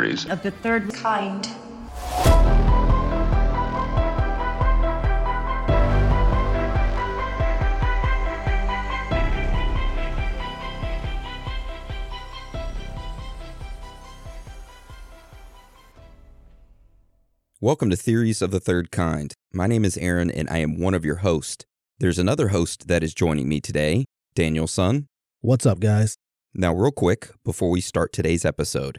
Welcome 0.00 0.16
Theories. 0.16 0.32
of 0.32 0.42
the 0.42 0.50
third 0.50 0.94
kind. 0.94 1.46
Welcome 17.60 17.90
to 17.90 17.96
Theories 17.96 18.40
of 18.40 18.52
the 18.52 18.58
Third 18.58 18.90
Kind. 18.90 19.34
My 19.52 19.66
name 19.66 19.84
is 19.84 19.98
Aaron 19.98 20.30
and 20.30 20.48
I 20.48 20.58
am 20.58 20.80
one 20.80 20.94
of 20.94 21.04
your 21.04 21.16
hosts. 21.16 21.66
There's 21.98 22.18
another 22.18 22.48
host 22.48 22.88
that 22.88 23.02
is 23.02 23.12
joining 23.12 23.50
me 23.50 23.60
today, 23.60 24.06
Daniel 24.34 24.66
Sun. 24.66 25.08
What's 25.42 25.66
up, 25.66 25.78
guys? 25.78 26.16
Now, 26.54 26.72
real 26.72 26.90
quick, 26.90 27.28
before 27.44 27.68
we 27.68 27.82
start 27.82 28.14
today's 28.14 28.46
episode, 28.46 28.98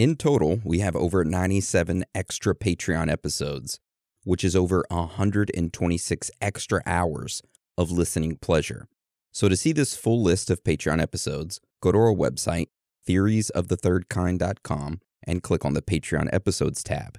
In 0.00 0.16
total, 0.16 0.60
we 0.64 0.78
have 0.78 0.96
over 0.96 1.26
97 1.26 2.06
extra 2.14 2.54
Patreon 2.54 3.12
episodes, 3.12 3.80
which 4.24 4.42
is 4.42 4.56
over 4.56 4.82
126 4.88 6.30
extra 6.40 6.80
hours 6.86 7.42
of 7.76 7.90
listening 7.90 8.38
pleasure. 8.38 8.88
So, 9.30 9.46
to 9.50 9.56
see 9.58 9.72
this 9.72 9.94
full 9.94 10.22
list 10.22 10.48
of 10.48 10.64
Patreon 10.64 11.02
episodes, 11.02 11.60
go 11.82 11.92
to 11.92 11.98
our 11.98 12.14
website, 12.14 12.68
theoriesofthethirdkind.com, 13.06 15.00
and 15.26 15.42
click 15.42 15.66
on 15.66 15.74
the 15.74 15.82
Patreon 15.82 16.30
episodes 16.32 16.82
tab. 16.82 17.18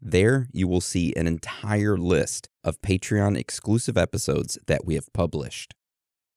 There, 0.00 0.48
you 0.52 0.66
will 0.66 0.80
see 0.80 1.12
an 1.14 1.26
entire 1.26 1.98
list 1.98 2.48
of 2.64 2.80
Patreon 2.80 3.36
exclusive 3.36 3.98
episodes 3.98 4.56
that 4.68 4.86
we 4.86 4.94
have 4.94 5.12
published. 5.12 5.74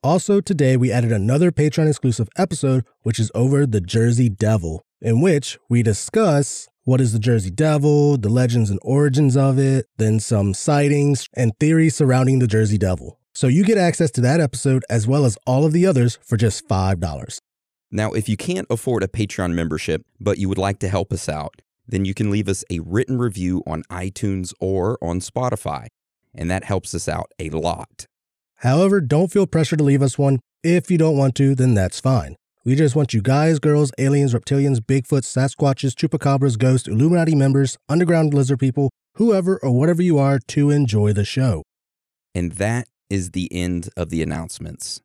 Also, 0.04 0.42
today 0.42 0.76
we 0.76 0.92
added 0.92 1.14
another 1.14 1.54
Patreon 1.54 1.88
exclusive 1.88 2.28
episode, 2.38 2.84
which 3.04 3.18
is 3.18 3.32
over 3.34 3.66
the 3.66 3.80
Jersey 3.80 4.28
Devil, 4.28 4.85
in 5.02 5.22
which 5.22 5.58
we 5.70 5.84
discuss 5.84 6.68
what 6.84 7.02
is 7.02 7.14
the 7.14 7.20
Jersey 7.20 7.50
Devil, 7.50 8.18
the 8.18 8.30
legends 8.30 8.70
and 8.70 8.80
origins 8.84 9.36
of 9.36 9.58
it, 9.58 9.88
then 9.98 10.20
some 10.20 10.54
sightings 10.54 11.28
and 11.36 11.52
theories 11.60 11.96
surrounding 11.96 12.40
the 12.40 12.48
Jersey 12.48 12.78
Devil. 12.78 13.20
So 13.34 13.48
you 13.48 13.64
get 13.64 13.78
access 13.78 14.12
to 14.12 14.22
that 14.22 14.40
episode 14.40 14.86
as 14.90 15.08
well 15.08 15.26
as 15.26 15.38
all 15.46 15.66
of 15.66 15.74
the 15.74 15.86
others 15.86 16.20
for 16.24 16.38
just 16.38 16.68
$5. 16.68 17.40
Now, 17.92 18.12
if 18.12 18.30
you 18.30 18.38
can't 18.38 18.68
afford 18.70 19.04
a 19.04 19.08
Patreon 19.08 19.54
membership, 19.54 20.04
but 20.20 20.38
you 20.38 20.48
would 20.48 20.58
like 20.58 20.80
to 20.80 20.88
help 20.88 21.12
us 21.12 21.28
out, 21.28 21.62
then 21.88 22.06
you 22.06 22.14
can 22.14 22.32
leave 22.32 22.48
us 22.48 22.64
a 22.70 22.80
written 22.80 23.18
review 23.18 23.64
on 23.68 23.84
iTunes 23.92 24.54
or 24.60 24.98
on 25.02 25.20
Spotify, 25.20 25.88
and 26.34 26.50
that 26.50 26.64
helps 26.64 26.96
us 26.96 27.08
out 27.08 27.32
a 27.40 27.50
lot. 27.50 28.06
However, 28.60 29.02
don't 29.02 29.32
feel 29.32 29.48
pressure 29.48 29.76
to 29.76 29.84
leave 29.84 30.02
us 30.02 30.18
one. 30.18 30.40
If 30.64 30.90
you 30.90 30.98
don't 30.98 31.18
want 31.18 31.36
to, 31.36 31.56
then 31.56 31.74
that's 31.74 32.00
fine. 32.00 32.36
We 32.66 32.74
just 32.74 32.96
want 32.96 33.14
you 33.14 33.22
guys, 33.22 33.60
girls, 33.60 33.92
aliens, 34.00 34.34
reptilians, 34.34 34.80
Bigfoot, 34.80 35.22
Sasquatches, 35.22 35.94
Chupacabras, 35.94 36.58
ghosts, 36.58 36.88
Illuminati 36.88 37.36
members, 37.36 37.78
underground 37.88 38.34
lizard 38.34 38.60
people, 38.60 38.90
whoever 39.18 39.60
or 39.62 39.70
whatever 39.70 40.02
you 40.02 40.18
are, 40.18 40.40
to 40.48 40.72
enjoy 40.72 41.14
the 41.14 41.24
show. 41.24 41.62
And 42.34 42.54
that 42.54 42.88
is 43.08 43.32
the 43.32 43.54
end 43.54 43.90
of 43.96 44.10
the 44.10 44.24
announcements. 44.24 45.00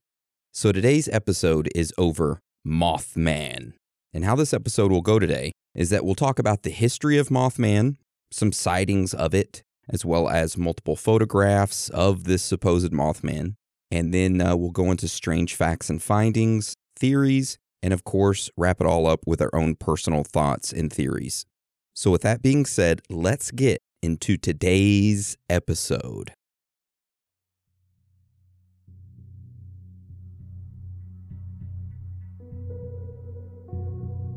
So 0.55 0.73
today's 0.73 1.07
episode 1.11 1.69
is 1.75 1.93
over 1.99 2.41
Mothman. 2.67 3.75
And 4.15 4.25
how 4.25 4.37
this 4.37 4.55
episode 4.55 4.91
will 4.91 5.03
go 5.03 5.19
today 5.19 5.53
is 5.75 5.91
that 5.91 6.03
we'll 6.03 6.15
talk 6.15 6.39
about 6.39 6.63
the 6.63 6.71
history 6.71 7.19
of 7.19 7.29
Mothman, 7.29 7.97
some 8.33 8.53
sightings 8.53 9.13
of 9.13 9.35
it, 9.35 9.63
as 9.87 10.03
well 10.03 10.31
as 10.31 10.57
multiple 10.57 10.97
photographs 10.97 11.91
of 11.91 12.25
this 12.25 12.43
supposed 12.43 12.91
Mothman. 12.91 13.53
And 13.91 14.15
then 14.15 14.41
uh, 14.41 14.57
we'll 14.57 14.71
go 14.71 14.91
into 14.91 15.09
strange 15.09 15.55
facts 15.55 15.91
and 15.91 16.03
findings, 16.03 16.75
theories, 17.01 17.59
and 17.83 17.93
of 17.93 18.05
course, 18.05 18.51
wrap 18.57 18.81
it 18.81 18.87
all 18.87 19.07
up 19.07 19.21
with 19.27 19.41
our 19.41 19.51
own 19.55 19.75
personal 19.75 20.23
thoughts 20.23 20.73
and 20.73 20.93
theories. 20.93 21.47
So, 21.95 22.11
with 22.11 22.23
that 22.23 22.43
being 22.43 22.67
said, 22.67 23.01
let's 23.09 23.51
get 23.51 23.83
into 24.03 24.37
today's 24.37 25.37
episode. 25.49 26.33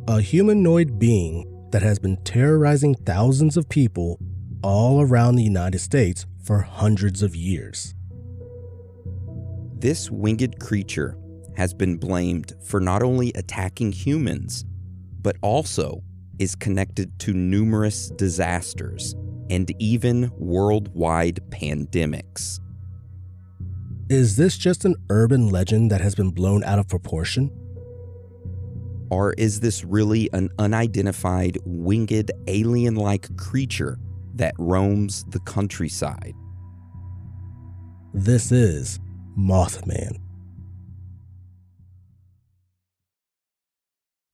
A 0.07 0.19
humanoid 0.19 0.99
being 0.99 1.49
that 1.71 1.81
has 1.81 1.97
been 1.97 2.17
terrorizing 2.23 2.93
thousands 2.93 3.55
of 3.55 3.69
people 3.69 4.19
all 4.61 5.01
around 5.01 5.35
the 5.35 5.43
United 5.43 5.79
States 5.79 6.25
for 6.43 6.59
hundreds 6.59 7.23
of 7.23 7.35
years. 7.35 7.95
This 9.79 10.11
winged 10.11 10.59
creature 10.59 11.17
has 11.55 11.73
been 11.73 11.97
blamed 11.97 12.53
for 12.63 12.79
not 12.79 13.03
only 13.03 13.31
attacking 13.35 13.91
humans, 13.91 14.65
but 15.21 15.35
also 15.41 16.03
is 16.39 16.55
connected 16.55 17.17
to 17.19 17.33
numerous 17.33 18.09
disasters 18.09 19.15
and 19.49 19.73
even 19.79 20.31
worldwide 20.37 21.39
pandemics. 21.49 22.59
Is 24.09 24.35
this 24.35 24.57
just 24.57 24.85
an 24.85 24.95
urban 25.09 25.49
legend 25.49 25.91
that 25.91 26.01
has 26.01 26.15
been 26.15 26.31
blown 26.31 26.63
out 26.63 26.79
of 26.79 26.87
proportion? 26.87 27.51
Or 29.09 29.33
is 29.33 29.59
this 29.59 29.83
really 29.83 30.29
an 30.33 30.49
unidentified 30.59 31.57
winged 31.65 32.31
alien 32.47 32.95
like 32.95 33.35
creature 33.37 33.99
that 34.35 34.55
roams 34.57 35.23
the 35.29 35.39
countryside? 35.41 36.33
This 38.13 38.51
is 38.51 38.99
Mothman. 39.37 40.22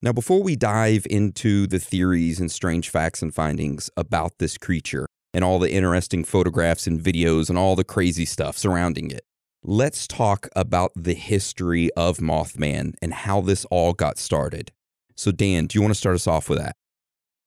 Now, 0.01 0.13
before 0.13 0.41
we 0.41 0.55
dive 0.55 1.05
into 1.09 1.67
the 1.67 1.77
theories 1.77 2.39
and 2.39 2.49
strange 2.49 2.89
facts 2.89 3.21
and 3.21 3.35
findings 3.35 3.89
about 3.97 4.37
this 4.37 4.57
creature 4.57 5.07
and 5.33 5.43
all 5.43 5.59
the 5.59 5.73
interesting 5.73 6.23
photographs 6.23 6.87
and 6.87 7.01
videos 7.01 7.49
and 7.49 7.57
all 7.57 7.75
the 7.75 7.83
crazy 7.83 8.23
stuff 8.23 8.57
surrounding 8.57 9.11
it, 9.11 9.25
let's 9.61 10.07
talk 10.07 10.47
about 10.55 10.93
the 10.95 11.15
history 11.15 11.91
of 11.97 12.19
Mothman 12.19 12.93
and 13.01 13.13
how 13.13 13.41
this 13.41 13.65
all 13.65 13.91
got 13.91 14.17
started. 14.17 14.71
So, 15.17 15.33
Dan, 15.33 15.67
do 15.67 15.77
you 15.77 15.81
want 15.81 15.93
to 15.93 15.99
start 15.99 16.15
us 16.15 16.27
off 16.27 16.47
with 16.47 16.59
that? 16.59 16.77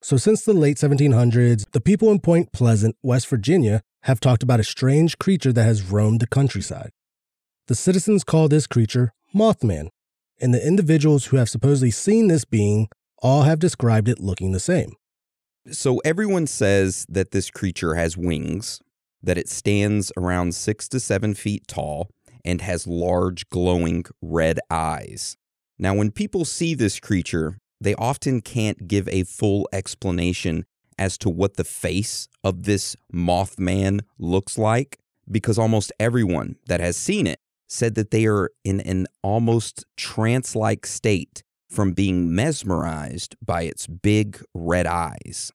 So, 0.02 0.18
since 0.18 0.44
the 0.44 0.52
late 0.52 0.76
1700s, 0.76 1.64
the 1.72 1.80
people 1.80 2.10
in 2.10 2.20
Point 2.20 2.52
Pleasant, 2.52 2.96
West 3.02 3.28
Virginia, 3.28 3.80
have 4.02 4.20
talked 4.20 4.42
about 4.42 4.60
a 4.60 4.64
strange 4.64 5.16
creature 5.16 5.54
that 5.54 5.64
has 5.64 5.90
roamed 5.90 6.20
the 6.20 6.26
countryside. 6.26 6.90
The 7.68 7.74
citizens 7.74 8.24
call 8.24 8.48
this 8.48 8.66
creature 8.66 9.14
Mothman, 9.34 9.88
and 10.42 10.52
the 10.52 10.66
individuals 10.66 11.26
who 11.26 11.36
have 11.36 11.48
supposedly 11.48 11.92
seen 11.92 12.26
this 12.26 12.44
being 12.44 12.88
all 13.22 13.44
have 13.44 13.60
described 13.60 14.08
it 14.08 14.18
looking 14.18 14.50
the 14.50 14.60
same. 14.60 14.92
So, 15.70 15.98
everyone 16.04 16.48
says 16.48 17.06
that 17.08 17.30
this 17.30 17.48
creature 17.48 17.94
has 17.94 18.16
wings, 18.16 18.80
that 19.22 19.38
it 19.38 19.48
stands 19.48 20.10
around 20.16 20.56
six 20.56 20.88
to 20.88 20.98
seven 20.98 21.34
feet 21.34 21.68
tall, 21.68 22.10
and 22.44 22.60
has 22.60 22.88
large 22.88 23.48
glowing 23.48 24.04
red 24.20 24.58
eyes. 24.68 25.36
Now, 25.78 25.94
when 25.94 26.10
people 26.10 26.44
see 26.44 26.74
this 26.74 26.98
creature, 26.98 27.58
they 27.80 27.94
often 27.94 28.40
can't 28.40 28.88
give 28.88 29.08
a 29.08 29.22
full 29.22 29.68
explanation 29.72 30.64
as 30.98 31.16
to 31.18 31.30
what 31.30 31.56
the 31.56 31.64
face 31.64 32.28
of 32.42 32.64
this 32.64 32.96
Mothman 33.14 34.00
looks 34.18 34.58
like 34.58 34.98
because 35.30 35.58
almost 35.58 35.92
everyone 36.00 36.56
that 36.66 36.80
has 36.80 36.96
seen 36.96 37.26
it 37.28 37.38
said 37.72 37.94
that 37.94 38.10
they 38.10 38.26
are 38.26 38.50
in 38.64 38.80
an 38.80 39.06
almost 39.22 39.84
trance 39.96 40.54
like 40.54 40.84
state 40.84 41.42
from 41.70 41.92
being 41.92 42.34
mesmerized 42.34 43.34
by 43.40 43.62
its 43.62 43.86
big 43.86 44.42
red 44.54 44.86
eyes. 44.86 45.50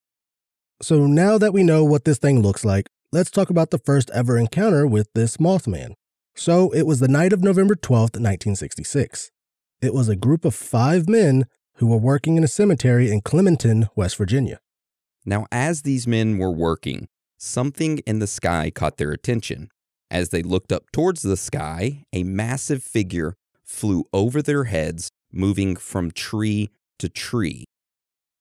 So, 0.82 1.06
now 1.06 1.38
that 1.38 1.54
we 1.54 1.64
know 1.64 1.84
what 1.84 2.06
this 2.06 2.18
thing 2.18 2.42
looks 2.42 2.66
like, 2.66 2.88
let's 3.12 3.32
talk 3.32 3.50
about 3.50 3.70
the 3.70 3.78
first 3.80 4.10
ever 4.12 4.38
encounter 4.38 4.86
with 4.88 5.10
this 5.14 5.38
Mothman. 5.38 5.94
So, 6.36 6.72
it 6.72 6.84
was 6.84 7.00
the 7.00 7.08
night 7.08 7.34
of 7.34 7.44
November 7.44 7.76
12th, 7.76 8.18
1966. 8.18 9.32
It 9.82 9.94
was 9.94 10.10
a 10.10 10.16
group 10.16 10.44
of 10.44 10.56
five 10.56 11.08
men 11.08 11.46
who 11.76 11.88
were 11.88 11.98
working 11.98 12.36
in 12.36 12.44
a 12.44 12.48
cemetery 12.48 13.12
in 13.12 13.22
Clendenin, 13.22 13.90
West 13.96 14.18
Virginia. 14.18 14.60
Now, 15.26 15.46
as 15.52 15.84
these 15.84 16.08
men 16.08 16.40
were 16.40 16.52
working, 16.52 17.08
something 17.38 18.00
in 18.00 18.20
the 18.20 18.28
sky 18.28 18.72
caught 18.74 18.98
their 18.98 19.12
attention. 19.12 19.70
As 20.10 20.30
they 20.30 20.42
looked 20.42 20.72
up 20.72 20.92
towards 20.92 21.22
the 21.22 21.38
sky, 21.38 22.06
a 22.14 22.24
massive 22.24 22.82
figure 22.82 23.36
flew 23.64 24.06
over 24.14 24.42
their 24.42 24.66
heads, 24.66 25.10
moving 25.32 25.76
from 25.76 26.12
tree 26.12 26.70
to 27.00 27.10
tree. 27.10 27.66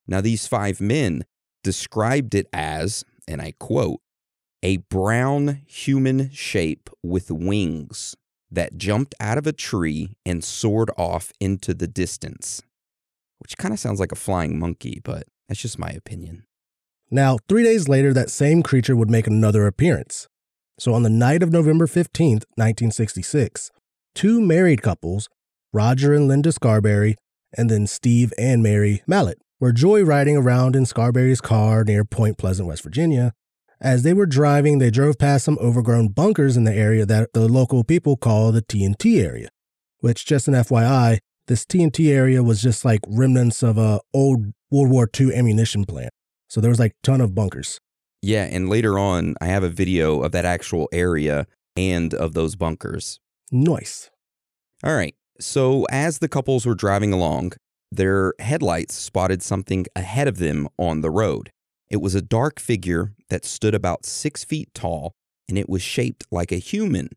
Now, 0.07 0.21
these 0.21 0.47
five 0.47 0.81
men 0.81 1.25
described 1.65 2.35
it 2.35 2.47
as, 2.53 3.05
and 3.27 3.43
I 3.43 3.53
quote, 3.59 4.01
a 4.63 4.79
brown 4.79 5.63
human 5.67 6.31
shape 6.31 6.89
with 7.03 7.31
wings 7.31 8.17
that 8.51 8.79
jumped 8.79 9.15
out 9.21 9.37
of 9.37 9.47
a 9.47 9.53
tree 9.53 10.17
and 10.25 10.45
soared 10.45 10.91
off 10.97 11.33
into 11.41 11.75
the 11.75 11.89
distance. 11.89 12.63
Which 13.39 13.59
kind 13.59 13.75
of 13.75 13.81
sounds 13.81 14.01
like 14.01 14.13
a 14.13 14.17
flying 14.17 14.59
monkey, 14.59 15.01
but 15.03 15.25
that's 15.49 15.61
just 15.61 15.79
my 15.79 15.91
opinion. 15.91 16.45
Now, 17.11 17.39
three 17.49 17.65
days 17.65 17.89
later, 17.89 18.13
that 18.13 18.31
same 18.31 18.63
creature 18.63 18.97
would 18.97 19.11
make 19.11 19.27
another 19.27 19.67
appearance. 19.67 20.29
So, 20.79 20.93
on 20.93 21.03
the 21.03 21.11
night 21.11 21.43
of 21.43 21.51
November 21.51 21.87
15th, 21.87 22.45
1966, 22.57 23.71
two 24.15 24.41
married 24.41 24.83
couples, 24.83 25.29
Roger 25.73 26.13
and 26.13 26.29
Linda 26.29 26.53
Scarberry, 26.53 27.17
and 27.57 27.71
then 27.71 27.87
Steve 27.87 28.33
and 28.39 28.63
Mary 28.63 29.03
Mallett, 29.07 29.41
were 29.59 29.73
joyriding 29.73 30.39
around 30.39 30.77
in 30.77 30.85
Scarberry's 30.85 31.41
car 31.41 31.83
near 31.83 32.05
Point 32.05 32.37
Pleasant, 32.37 32.69
West 32.69 32.83
Virginia. 32.83 33.33
As 33.81 34.03
they 34.03 34.13
were 34.13 34.27
driving, 34.27 34.79
they 34.79 34.91
drove 34.91 35.19
past 35.19 35.45
some 35.45 35.59
overgrown 35.61 36.09
bunkers 36.09 36.57
in 36.57 36.65
the 36.65 36.75
area 36.75 37.07
that 37.07 37.33
the 37.33 37.49
local 37.49 37.83
people 37.83 38.17
call 38.17 38.53
the 38.53 38.63
TNT 38.63 39.25
area, 39.25 39.49
which, 40.01 40.27
just 40.27 40.49
an 40.49 40.55
FYI, 40.55 41.19
this 41.47 41.65
TNT 41.65 42.11
area 42.13 42.43
was 42.43 42.61
just 42.61 42.85
like 42.85 43.01
remnants 43.07 43.63
of 43.63 43.79
a 43.79 44.01
old 44.13 44.53
World 44.71 44.91
War 44.91 45.09
II 45.19 45.35
ammunition 45.35 45.85
plant. 45.85 46.11
So 46.49 46.61
there 46.61 46.71
was 46.71 46.79
like 46.79 46.93
ton 47.03 47.21
of 47.21 47.35
bunkers. 47.35 47.81
Yeah, 48.23 48.45
and 48.45 48.69
later 48.69 48.99
on, 48.99 49.35
I 49.41 49.47
have 49.47 49.63
a 49.63 49.69
video 49.69 50.23
of 50.23 50.33
that 50.33 50.45
actual 50.45 50.89
area 50.93 51.47
and 51.77 52.13
of 52.15 52.35
those 52.35 52.57
bunkers. 52.57 53.21
Nice. 53.53 54.11
All 54.83 54.95
right. 54.95 55.15
So, 55.39 55.85
as 55.91 56.19
the 56.19 56.29
couples 56.29 56.65
were 56.67 56.75
driving 56.75 57.13
along, 57.13 57.53
their 57.93 58.35
headlights 58.41 58.95
spotted 58.95 59.43
something 59.43 59.87
ahead 59.95 60.29
of 60.29 60.39
them 60.39 60.69
on 60.79 61.03
the 61.03 61.11
road. 61.11 61.51
It 61.89 61.99
was 61.99 62.15
a 62.15 62.23
dark 62.23 62.59
figure 62.59 63.13
that 63.29 63.45
stood 63.45 63.75
about 63.75 64.07
six 64.07 64.45
feet 64.45 64.71
tall 64.75 65.13
and 65.49 65.57
it 65.57 65.69
was 65.69 65.83
shaped 65.83 66.27
like 66.31 66.51
a 66.51 66.57
human. 66.57 67.11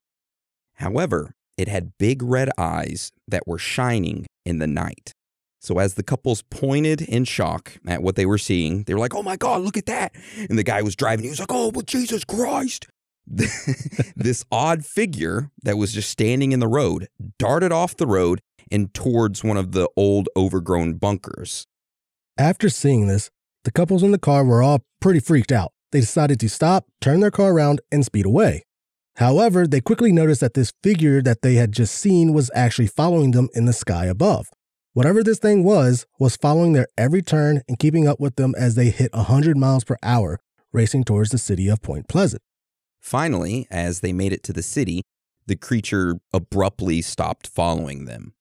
However, 0.75 1.33
it 1.57 1.67
had 1.67 1.97
big 1.97 2.21
red 2.21 2.49
eyes 2.57 3.11
that 3.27 3.47
were 3.47 3.57
shining 3.57 4.27
in 4.45 4.59
the 4.59 4.67
night. 4.67 5.13
So, 5.61 5.77
as 5.77 5.95
the 5.95 6.03
couples 6.03 6.41
pointed 6.43 7.01
in 7.01 7.25
shock 7.25 7.73
at 7.85 8.01
what 8.01 8.15
they 8.15 8.25
were 8.25 8.37
seeing, 8.37 8.83
they 8.83 8.93
were 8.93 8.99
like, 8.99 9.13
Oh 9.13 9.23
my 9.23 9.35
God, 9.35 9.61
look 9.61 9.77
at 9.77 9.87
that. 9.87 10.15
And 10.49 10.57
the 10.57 10.63
guy 10.63 10.81
was 10.81 10.95
driving, 10.95 11.23
he 11.23 11.29
was 11.29 11.39
like, 11.39 11.51
Oh, 11.51 11.71
but 11.71 11.85
Jesus 11.85 12.23
Christ. 12.23 12.87
this 13.27 14.43
odd 14.51 14.85
figure 14.85 15.51
that 15.61 15.77
was 15.77 15.93
just 15.93 16.09
standing 16.09 16.51
in 16.51 16.59
the 16.59 16.67
road 16.67 17.07
darted 17.37 17.71
off 17.71 17.95
the 17.95 18.07
road 18.07 18.41
and 18.71 18.93
towards 18.93 19.43
one 19.43 19.57
of 19.57 19.71
the 19.71 19.87
old 19.95 20.29
overgrown 20.35 20.93
bunkers. 20.93 21.67
After 22.37 22.69
seeing 22.69 23.07
this, 23.07 23.29
the 23.65 23.71
couples 23.71 24.01
in 24.01 24.11
the 24.11 24.17
car 24.17 24.43
were 24.43 24.63
all 24.63 24.81
pretty 24.99 25.19
freaked 25.19 25.51
out. 25.51 25.73
They 25.91 25.99
decided 25.99 26.39
to 26.39 26.49
stop, 26.49 26.85
turn 27.01 27.19
their 27.19 27.31
car 27.31 27.51
around, 27.51 27.81
and 27.91 28.05
speed 28.05 28.25
away. 28.25 28.63
However, 29.17 29.67
they 29.67 29.81
quickly 29.81 30.11
noticed 30.11 30.39
that 30.41 30.53
this 30.53 30.71
figure 30.81 31.21
that 31.21 31.41
they 31.41 31.55
had 31.55 31.71
just 31.71 31.93
seen 31.95 32.33
was 32.33 32.49
actually 32.55 32.87
following 32.87 33.31
them 33.31 33.49
in 33.53 33.65
the 33.65 33.73
sky 33.73 34.05
above. 34.05 34.49
Whatever 34.93 35.23
this 35.23 35.37
thing 35.37 35.63
was, 35.63 36.07
was 36.17 36.35
following 36.35 36.73
their 36.73 36.87
every 36.97 37.21
turn 37.21 37.61
and 37.67 37.77
keeping 37.77 38.07
up 38.07 38.19
with 38.19 38.37
them 38.37 38.55
as 38.57 38.73
they 38.73 38.89
hit 38.89 39.13
100 39.13 39.55
miles 39.55 39.83
per 39.83 39.97
hour, 40.01 40.39
racing 40.73 41.03
towards 41.03 41.29
the 41.29 41.37
city 41.37 41.67
of 41.67 41.81
Point 41.83 42.07
Pleasant. 42.07 42.41
Finally, 42.99 43.67
as 43.69 43.99
they 43.99 44.11
made 44.11 44.33
it 44.33 44.41
to 44.43 44.51
the 44.51 44.63
city, 44.63 45.03
the 45.45 45.55
creature 45.55 46.19
abruptly 46.33 47.03
stopped 47.03 47.45
following 47.45 48.05
them. 48.05 48.33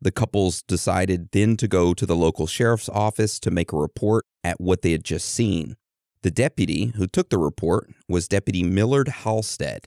The 0.00 0.12
couples 0.12 0.62
decided 0.62 1.30
then 1.32 1.56
to 1.56 1.66
go 1.66 1.92
to 1.94 2.06
the 2.06 2.14
local 2.14 2.46
sheriff's 2.46 2.88
office 2.88 3.40
to 3.40 3.50
make 3.50 3.72
a 3.72 3.76
report 3.76 4.24
at 4.44 4.60
what 4.60 4.82
they 4.82 4.92
had 4.92 5.04
just 5.04 5.28
seen. 5.28 5.76
The 6.22 6.30
deputy 6.30 6.92
who 6.96 7.08
took 7.08 7.30
the 7.30 7.38
report 7.38 7.90
was 8.08 8.28
Deputy 8.28 8.62
Millard 8.62 9.08
Halstead. 9.08 9.86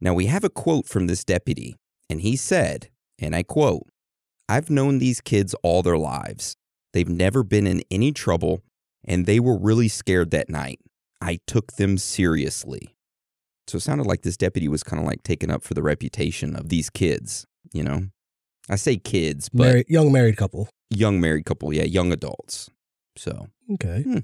Now, 0.00 0.14
we 0.14 0.26
have 0.26 0.44
a 0.44 0.50
quote 0.50 0.86
from 0.86 1.08
this 1.08 1.24
deputy, 1.24 1.74
and 2.08 2.20
he 2.20 2.36
said, 2.36 2.90
and 3.18 3.34
I 3.34 3.42
quote, 3.42 3.88
I've 4.48 4.70
known 4.70 4.98
these 4.98 5.20
kids 5.20 5.54
all 5.62 5.82
their 5.82 5.98
lives. 5.98 6.56
They've 6.92 7.08
never 7.08 7.42
been 7.42 7.66
in 7.66 7.82
any 7.90 8.12
trouble, 8.12 8.62
and 9.04 9.26
they 9.26 9.40
were 9.40 9.58
really 9.58 9.88
scared 9.88 10.30
that 10.30 10.48
night. 10.48 10.80
I 11.20 11.38
took 11.46 11.74
them 11.74 11.98
seriously. 11.98 12.96
So 13.66 13.76
it 13.76 13.80
sounded 13.80 14.06
like 14.06 14.22
this 14.22 14.36
deputy 14.38 14.68
was 14.68 14.82
kind 14.82 14.98
of 15.00 15.06
like 15.06 15.22
taking 15.22 15.50
up 15.50 15.62
for 15.62 15.74
the 15.74 15.82
reputation 15.82 16.56
of 16.56 16.70
these 16.70 16.88
kids, 16.88 17.46
you 17.72 17.82
know? 17.82 18.04
I 18.70 18.76
say 18.76 18.96
kids, 18.96 19.48
but 19.50 19.64
Married, 19.64 19.86
young 19.88 20.12
married 20.12 20.36
couple. 20.36 20.68
young 20.90 21.20
married 21.20 21.44
couple, 21.44 21.72
yeah, 21.72 21.84
young 21.84 22.12
adults. 22.12 22.70
So, 23.16 23.48
Okay. 23.74 24.02
Hmm. 24.02 24.18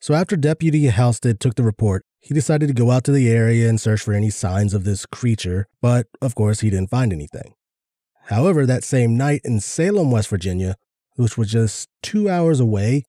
So 0.00 0.14
after 0.14 0.34
Deputy 0.36 0.86
Halstead 0.86 1.40
took 1.40 1.56
the 1.56 1.62
report, 1.62 2.02
he 2.20 2.32
decided 2.32 2.68
to 2.68 2.74
go 2.74 2.90
out 2.90 3.04
to 3.04 3.12
the 3.12 3.28
area 3.30 3.68
and 3.68 3.78
search 3.78 4.00
for 4.00 4.14
any 4.14 4.30
signs 4.30 4.72
of 4.72 4.84
this 4.84 5.04
creature, 5.04 5.66
but 5.82 6.06
of 6.22 6.34
course 6.34 6.60
he 6.60 6.70
didn't 6.70 6.88
find 6.88 7.12
anything. 7.12 7.52
However, 8.30 8.64
that 8.64 8.84
same 8.84 9.16
night 9.16 9.40
in 9.44 9.58
Salem, 9.58 10.12
West 10.12 10.28
Virginia, 10.28 10.76
which 11.16 11.36
was 11.36 11.50
just 11.50 11.88
two 12.00 12.30
hours 12.30 12.60
away, 12.60 13.02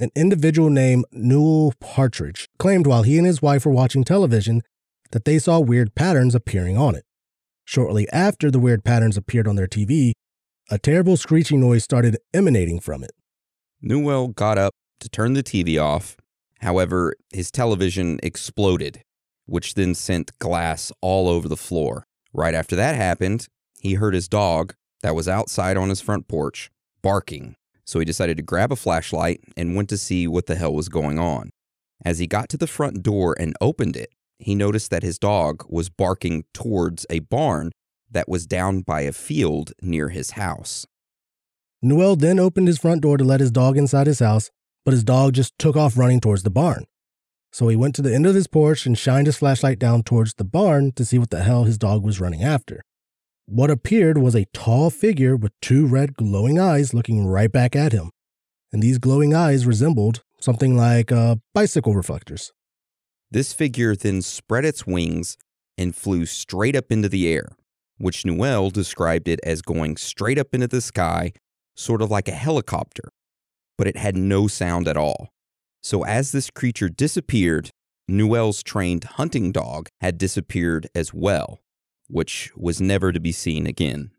an 0.00 0.10
individual 0.16 0.70
named 0.70 1.04
Newell 1.12 1.74
Partridge 1.80 2.48
claimed 2.58 2.86
while 2.86 3.02
he 3.02 3.18
and 3.18 3.26
his 3.26 3.42
wife 3.42 3.66
were 3.66 3.72
watching 3.72 4.04
television 4.04 4.62
that 5.12 5.26
they 5.26 5.38
saw 5.38 5.60
weird 5.60 5.94
patterns 5.94 6.34
appearing 6.34 6.78
on 6.78 6.94
it. 6.94 7.04
Shortly 7.66 8.08
after 8.10 8.50
the 8.50 8.58
weird 8.58 8.84
patterns 8.84 9.18
appeared 9.18 9.46
on 9.46 9.56
their 9.56 9.68
TV, 9.68 10.12
a 10.70 10.78
terrible 10.78 11.18
screeching 11.18 11.60
noise 11.60 11.84
started 11.84 12.16
emanating 12.32 12.80
from 12.80 13.04
it. 13.04 13.12
Newell 13.82 14.28
got 14.28 14.56
up 14.56 14.72
to 15.00 15.10
turn 15.10 15.34
the 15.34 15.42
TV 15.42 15.80
off. 15.80 16.16
However, 16.60 17.14
his 17.34 17.50
television 17.50 18.18
exploded, 18.22 19.02
which 19.44 19.74
then 19.74 19.94
sent 19.94 20.38
glass 20.38 20.90
all 21.02 21.28
over 21.28 21.48
the 21.48 21.56
floor. 21.56 22.06
Right 22.32 22.54
after 22.54 22.74
that 22.76 22.96
happened, 22.96 23.46
he 23.84 23.94
heard 23.94 24.14
his 24.14 24.28
dog 24.28 24.74
that 25.02 25.14
was 25.14 25.28
outside 25.28 25.76
on 25.76 25.90
his 25.90 26.00
front 26.00 26.26
porch 26.26 26.70
barking. 27.02 27.54
So 27.84 27.98
he 27.98 28.06
decided 28.06 28.38
to 28.38 28.42
grab 28.42 28.72
a 28.72 28.76
flashlight 28.76 29.42
and 29.58 29.76
went 29.76 29.90
to 29.90 29.98
see 29.98 30.26
what 30.26 30.46
the 30.46 30.56
hell 30.56 30.72
was 30.72 30.88
going 30.88 31.18
on. 31.18 31.50
As 32.02 32.18
he 32.18 32.26
got 32.26 32.48
to 32.48 32.56
the 32.56 32.66
front 32.66 33.02
door 33.02 33.36
and 33.38 33.54
opened 33.60 33.94
it, 33.94 34.08
he 34.38 34.54
noticed 34.54 34.90
that 34.90 35.02
his 35.02 35.18
dog 35.18 35.64
was 35.68 35.90
barking 35.90 36.44
towards 36.54 37.04
a 37.10 37.18
barn 37.18 37.72
that 38.10 38.26
was 38.28 38.46
down 38.46 38.80
by 38.80 39.02
a 39.02 39.12
field 39.12 39.72
near 39.82 40.08
his 40.08 40.32
house. 40.32 40.86
Noel 41.82 42.16
then 42.16 42.38
opened 42.38 42.68
his 42.68 42.78
front 42.78 43.02
door 43.02 43.18
to 43.18 43.24
let 43.24 43.40
his 43.40 43.50
dog 43.50 43.76
inside 43.76 44.06
his 44.06 44.20
house, 44.20 44.50
but 44.86 44.92
his 44.92 45.04
dog 45.04 45.34
just 45.34 45.58
took 45.58 45.76
off 45.76 45.98
running 45.98 46.20
towards 46.20 46.42
the 46.42 46.50
barn. 46.50 46.86
So 47.52 47.68
he 47.68 47.76
went 47.76 47.94
to 47.96 48.02
the 48.02 48.14
end 48.14 48.24
of 48.24 48.34
his 48.34 48.46
porch 48.46 48.86
and 48.86 48.96
shined 48.96 49.26
his 49.26 49.36
flashlight 49.36 49.78
down 49.78 50.04
towards 50.04 50.34
the 50.34 50.44
barn 50.44 50.92
to 50.92 51.04
see 51.04 51.18
what 51.18 51.28
the 51.28 51.42
hell 51.42 51.64
his 51.64 51.76
dog 51.76 52.02
was 52.02 52.18
running 52.18 52.42
after. 52.42 52.82
What 53.46 53.70
appeared 53.70 54.16
was 54.16 54.34
a 54.34 54.46
tall 54.54 54.88
figure 54.88 55.36
with 55.36 55.52
two 55.60 55.86
red 55.86 56.14
glowing 56.14 56.58
eyes 56.58 56.94
looking 56.94 57.26
right 57.26 57.52
back 57.52 57.76
at 57.76 57.92
him. 57.92 58.10
And 58.72 58.82
these 58.82 58.98
glowing 58.98 59.34
eyes 59.34 59.66
resembled 59.66 60.22
something 60.40 60.76
like 60.76 61.12
uh, 61.12 61.36
bicycle 61.52 61.94
reflectors. 61.94 62.52
This 63.30 63.52
figure 63.52 63.94
then 63.94 64.22
spread 64.22 64.64
its 64.64 64.86
wings 64.86 65.36
and 65.76 65.94
flew 65.94 66.24
straight 66.24 66.74
up 66.74 66.90
into 66.90 67.08
the 67.08 67.28
air, 67.28 67.48
which 67.98 68.24
Noel 68.24 68.70
described 68.70 69.28
it 69.28 69.40
as 69.44 69.60
going 69.60 69.98
straight 69.98 70.38
up 70.38 70.54
into 70.54 70.66
the 70.66 70.80
sky, 70.80 71.32
sort 71.76 72.00
of 72.00 72.10
like 72.10 72.28
a 72.28 72.32
helicopter, 72.32 73.10
but 73.76 73.86
it 73.86 73.98
had 73.98 74.16
no 74.16 74.46
sound 74.46 74.88
at 74.88 74.96
all. 74.96 75.28
So 75.82 76.02
as 76.04 76.32
this 76.32 76.48
creature 76.50 76.88
disappeared, 76.88 77.70
Noel's 78.08 78.62
trained 78.62 79.04
hunting 79.04 79.52
dog 79.52 79.88
had 80.00 80.16
disappeared 80.16 80.88
as 80.94 81.12
well, 81.12 81.60
which 82.08 82.52
was 82.56 82.80
never 82.80 83.12
to 83.12 83.20
be 83.20 83.32
seen 83.32 83.66
again. 83.66 84.10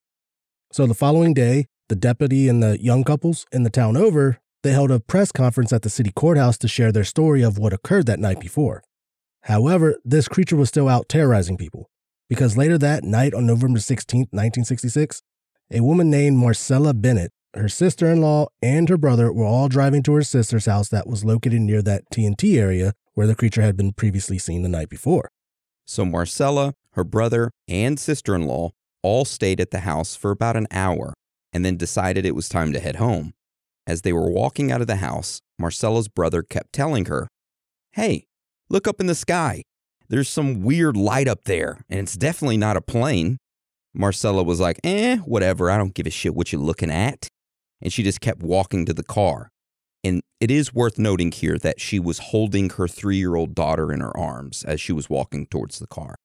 So 0.72 0.86
the 0.86 0.94
following 0.94 1.34
day, 1.34 1.68
the 1.88 1.96
deputy 1.96 2.50
and 2.50 2.62
the 2.62 2.82
young 2.82 3.04
couples 3.04 3.46
in 3.52 3.64
the 3.64 3.70
town 3.70 3.96
over, 3.96 4.40
they 4.64 4.72
held 4.72 4.92
a 4.92 5.00
press 5.00 5.32
conference 5.32 5.72
at 5.72 5.84
the 5.84 5.90
city 5.90 6.12
courthouse 6.12 6.58
to 6.60 6.68
share 6.68 6.92
their 6.92 7.04
story 7.04 7.44
of 7.44 7.58
what 7.58 7.74
occurred 7.74 8.08
that 8.08 8.20
night 8.20 8.40
before. 8.40 8.84
However, 9.44 9.98
this 10.04 10.28
creature 10.28 10.56
was 10.56 10.70
still 10.70 10.90
out 10.90 11.08
terrorizing 11.08 11.58
people 11.58 11.90
because 12.28 12.58
later 12.58 12.78
that 12.80 13.04
night 13.04 13.34
on 13.34 13.46
November 13.46 13.80
16, 13.80 14.22
1966, 14.32 15.22
a 15.72 15.82
woman 15.82 16.10
named 16.10 16.38
Marcella 16.38 16.94
Bennett, 16.94 17.32
her 17.54 17.70
sister 17.70 18.12
in 18.12 18.22
law, 18.22 18.48
and 18.62 18.90
her 18.90 18.98
brother 18.98 19.32
were 19.32 19.46
all 19.46 19.70
driving 19.70 20.04
to 20.04 20.14
her 20.14 20.24
sister's 20.24 20.66
house 20.66 20.90
that 20.90 21.08
was 21.08 21.24
located 21.24 21.62
near 21.62 21.82
that 21.82 22.10
TNT 22.12 22.60
area 22.60 22.94
where 23.14 23.28
the 23.28 23.36
creature 23.36 23.62
had 23.62 23.78
been 23.78 23.94
previously 23.94 24.38
seen 24.38 24.64
the 24.64 24.70
night 24.70 24.90
before. 24.90 25.30
So 25.86 26.06
Marcella, 26.06 26.74
her 26.96 27.04
brother, 27.04 27.52
and 27.68 28.00
sister 28.00 28.36
in 28.36 28.46
law 28.48 28.72
all 29.04 29.26
stayed 29.26 29.62
at 29.62 29.72
the 29.72 29.82
house 29.82 30.16
for 30.16 30.32
about 30.32 30.58
an 30.58 30.68
hour 30.72 31.14
and 31.54 31.64
then 31.64 31.78
decided 31.78 32.26
it 32.26 32.36
was 32.36 32.50
time 32.50 32.74
to 32.74 32.80
head 32.80 32.96
home. 32.96 33.34
As 33.88 34.02
they 34.02 34.12
were 34.12 34.30
walking 34.30 34.72
out 34.72 34.82
of 34.82 34.88
the 34.88 34.98
house, 34.98 35.40
Marcella's 35.60 36.08
brother 36.08 36.42
kept 36.42 36.74
telling 36.74 37.06
her, 37.06 37.28
Hey, 37.92 38.26
look 38.70 38.88
up 38.88 39.00
in 39.00 39.06
the 39.06 39.16
sky. 39.16 39.62
There's 40.10 40.28
some 40.28 40.64
weird 40.64 40.98
light 40.98 41.28
up 41.28 41.46
there, 41.46 41.80
and 41.90 42.00
it's 42.00 42.18
definitely 42.18 42.58
not 42.58 42.78
a 42.78 42.82
plane. 42.82 43.38
Marcella 43.94 44.44
was 44.44 44.60
like, 44.60 44.80
Eh, 44.84 45.18
whatever. 45.18 45.70
I 45.70 45.78
don't 45.78 45.94
give 45.94 46.08
a 46.08 46.12
shit 46.12 46.36
what 46.36 46.52
you're 46.52 46.62
looking 46.62 46.92
at. 46.92 47.28
And 47.82 47.94
she 47.94 48.04
just 48.04 48.22
kept 48.22 48.42
walking 48.42 48.86
to 48.86 48.94
the 48.94 49.04
car. 49.04 49.50
And 50.04 50.22
it 50.40 50.52
is 50.52 50.74
worth 50.74 51.00
noting 51.00 51.32
here 51.32 51.58
that 51.60 51.80
she 51.80 52.00
was 52.00 52.20
holding 52.20 52.70
her 52.72 52.88
three 52.88 53.18
year 53.18 53.36
old 53.36 53.56
daughter 53.56 53.94
in 53.94 54.02
her 54.02 54.16
arms 54.18 54.64
as 54.64 54.82
she 54.82 54.94
was 54.94 55.10
walking 55.10 55.46
towards 55.46 55.80
the 55.80 55.88
car. 55.88 56.16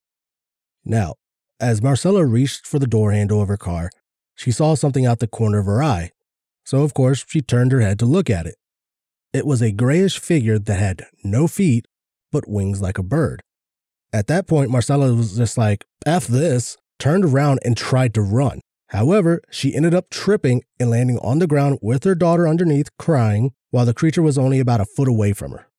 Now, 0.84 1.14
as 1.60 1.82
Marcella 1.82 2.24
reached 2.24 2.66
for 2.66 2.78
the 2.78 2.86
door 2.86 3.12
handle 3.12 3.42
of 3.42 3.48
her 3.48 3.56
car, 3.56 3.90
she 4.34 4.50
saw 4.50 4.74
something 4.74 5.04
out 5.04 5.18
the 5.18 5.26
corner 5.26 5.58
of 5.58 5.66
her 5.66 5.82
eye. 5.82 6.10
So, 6.64 6.82
of 6.82 6.94
course, 6.94 7.24
she 7.28 7.42
turned 7.42 7.72
her 7.72 7.80
head 7.80 7.98
to 7.98 8.06
look 8.06 8.30
at 8.30 8.46
it. 8.46 8.56
It 9.32 9.46
was 9.46 9.60
a 9.60 9.72
grayish 9.72 10.18
figure 10.18 10.58
that 10.58 10.78
had 10.78 11.04
no 11.22 11.46
feet, 11.46 11.86
but 12.32 12.48
wings 12.48 12.80
like 12.80 12.98
a 12.98 13.02
bird. 13.02 13.42
At 14.12 14.26
that 14.26 14.48
point, 14.48 14.70
Marcella 14.70 15.12
was 15.14 15.36
just 15.36 15.58
like, 15.58 15.84
F 16.06 16.26
this, 16.26 16.76
turned 16.98 17.24
around 17.24 17.60
and 17.64 17.76
tried 17.76 18.14
to 18.14 18.22
run. 18.22 18.60
However, 18.88 19.40
she 19.50 19.74
ended 19.74 19.94
up 19.94 20.10
tripping 20.10 20.62
and 20.80 20.90
landing 20.90 21.18
on 21.18 21.38
the 21.38 21.46
ground 21.46 21.78
with 21.80 22.02
her 22.04 22.16
daughter 22.16 22.48
underneath, 22.48 22.88
crying, 22.98 23.52
while 23.70 23.84
the 23.84 23.94
creature 23.94 24.22
was 24.22 24.36
only 24.36 24.58
about 24.58 24.80
a 24.80 24.84
foot 24.84 25.06
away 25.06 25.32
from 25.32 25.52
her. 25.52 25.69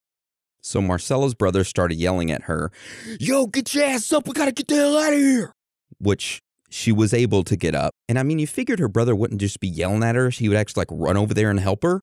So 0.61 0.81
Marcella's 0.81 1.33
brother 1.33 1.63
started 1.63 1.95
yelling 1.95 2.31
at 2.31 2.43
her, 2.43 2.71
Yo, 3.19 3.47
get 3.47 3.73
your 3.73 3.83
ass 3.83 4.11
up. 4.13 4.27
We 4.27 4.33
got 4.33 4.45
to 4.45 4.51
get 4.51 4.67
the 4.67 4.75
hell 4.75 4.97
out 4.97 5.13
of 5.13 5.19
here. 5.19 5.53
Which 5.99 6.41
she 6.69 6.91
was 6.91 7.13
able 7.13 7.43
to 7.43 7.55
get 7.55 7.75
up. 7.75 7.93
And 8.07 8.17
I 8.17 8.23
mean, 8.23 8.39
you 8.39 8.47
figured 8.47 8.79
her 8.79 8.87
brother 8.87 9.15
wouldn't 9.15 9.41
just 9.41 9.59
be 9.59 9.67
yelling 9.67 10.03
at 10.03 10.15
her. 10.15 10.29
He 10.29 10.47
would 10.47 10.57
actually 10.57 10.81
like 10.81 10.87
run 10.91 11.17
over 11.17 11.33
there 11.33 11.49
and 11.49 11.59
help 11.59 11.83
her. 11.83 12.01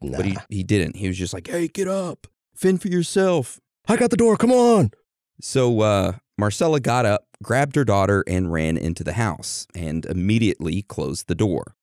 Nah. 0.00 0.18
But 0.18 0.26
he, 0.26 0.36
he 0.50 0.62
didn't. 0.62 0.96
He 0.96 1.08
was 1.08 1.18
just 1.18 1.34
like, 1.34 1.48
Hey, 1.48 1.68
get 1.68 1.88
up. 1.88 2.26
Fend 2.54 2.80
for 2.82 2.88
yourself. 2.88 3.58
I 3.88 3.96
got 3.96 4.10
the 4.10 4.16
door, 4.16 4.36
come 4.36 4.52
on. 4.52 4.92
So 5.40 5.80
uh, 5.80 6.12
Marcella 6.38 6.80
got 6.80 7.04
up, 7.06 7.26
grabbed 7.42 7.74
her 7.76 7.84
daughter, 7.84 8.22
and 8.26 8.52
ran 8.52 8.76
into 8.76 9.02
the 9.02 9.14
house 9.14 9.66
and 9.74 10.06
immediately 10.06 10.82
closed 10.82 11.26
the 11.26 11.34
door. 11.34 11.74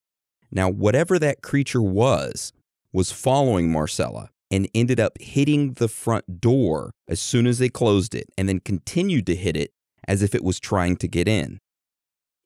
Now, 0.52 0.70
whatever 0.70 1.20
that 1.20 1.42
creature 1.42 1.82
was, 1.82 2.54
was 2.92 3.12
following 3.12 3.72
Marcella 3.72 4.30
and 4.52 4.68
ended 4.76 5.00
up 5.00 5.14
hitting 5.20 5.74
the 5.74 5.88
front 5.88 6.42
door 6.42 6.92
as 7.08 7.22
soon 7.22 7.48
as 7.48 7.58
they 7.58 7.70
closed 7.70 8.14
it 8.14 8.28
and 8.38 8.50
then 8.50 8.60
continued 8.60 9.26
to 9.26 9.36
hit 9.36 9.56
it 9.56 9.72
as 10.08 10.22
if 10.22 10.36
it 10.36 10.44
was 10.44 10.60
trying 10.60 10.98
to 10.98 11.08
get 11.08 11.28
in. 11.28 11.58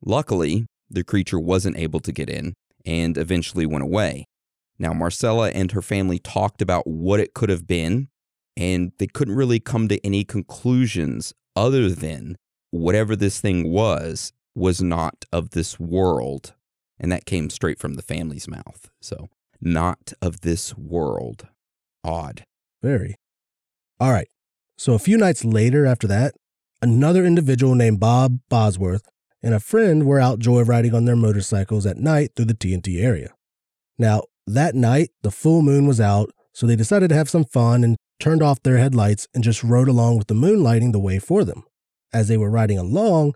Luckily, 0.04 0.68
the 0.90 1.04
creature 1.04 1.40
wasn't 1.40 1.78
able 1.78 2.00
to 2.02 2.12
get 2.12 2.30
in 2.30 2.54
and 2.86 3.18
eventually 3.18 3.66
went 3.66 3.84
away. 3.84 4.26
Now, 4.78 4.94
Marcella 4.94 5.50
and 5.50 5.72
her 5.72 5.82
family 5.82 6.20
talked 6.20 6.62
about 6.62 6.86
what 6.86 7.20
it 7.20 7.34
could 7.34 7.50
have 7.50 7.66
been, 7.66 8.10
and 8.56 8.92
they 9.00 9.08
couldn't 9.08 9.36
really 9.36 9.60
come 9.60 9.88
to 9.88 10.06
any 10.06 10.24
conclusions 10.24 11.34
other 11.56 11.90
than 11.90 12.36
whatever 12.72 13.16
this 13.16 13.40
thing 13.40 13.72
was, 13.72 14.34
was 14.54 14.82
not 14.82 15.26
of 15.32 15.52
this 15.52 15.80
world. 15.80 16.54
And 17.00 17.12
that 17.12 17.26
came 17.26 17.50
straight 17.50 17.80
from 17.80 17.96
the 17.96 18.02
family's 18.02 18.48
mouth. 18.48 18.90
So, 19.02 19.30
not 19.62 20.14
of 20.22 20.42
this 20.42 20.78
world. 20.78 21.48
Odd. 22.06 22.44
Very. 22.82 23.16
All 24.00 24.12
right. 24.12 24.28
So 24.78 24.94
a 24.94 25.00
few 25.00 25.18
nights 25.18 25.44
later 25.44 25.86
after 25.86 26.08
that, 26.08 26.36
another 26.82 27.26
individual 27.26 27.76
named 27.76 28.00
Bob 28.00 28.40
Bosworth 28.50 29.08
and 29.42 29.54
a 29.54 29.60
friend 29.60 30.06
were 30.06 30.20
out 30.20 30.40
joyriding 30.40 30.94
on 30.94 31.06
their 31.06 31.16
motorcycles 31.16 31.86
at 31.86 31.98
night 31.98 32.32
through 32.36 32.46
the 32.46 32.54
TNT 32.54 33.02
area. 33.02 33.34
Now, 33.98 34.24
that 34.48 34.76
night, 34.76 35.10
the 35.24 35.32
full 35.32 35.62
moon 35.62 35.88
was 35.88 36.00
out, 36.00 36.32
so 36.54 36.68
they 36.68 36.76
decided 36.76 37.10
to 37.10 37.16
have 37.16 37.30
some 37.30 37.46
fun 37.46 37.84
and 37.84 37.96
turned 38.20 38.44
off 38.44 38.62
their 38.62 38.78
headlights 38.78 39.28
and 39.34 39.44
just 39.44 39.64
rode 39.64 39.88
along 39.88 40.18
with 40.18 40.28
the 40.28 40.34
moon 40.34 40.62
lighting 40.62 40.92
the 40.92 41.00
way 41.00 41.20
for 41.20 41.44
them. 41.44 41.64
As 42.14 42.28
they 42.28 42.38
were 42.38 42.50
riding 42.50 42.78
along, 42.78 43.34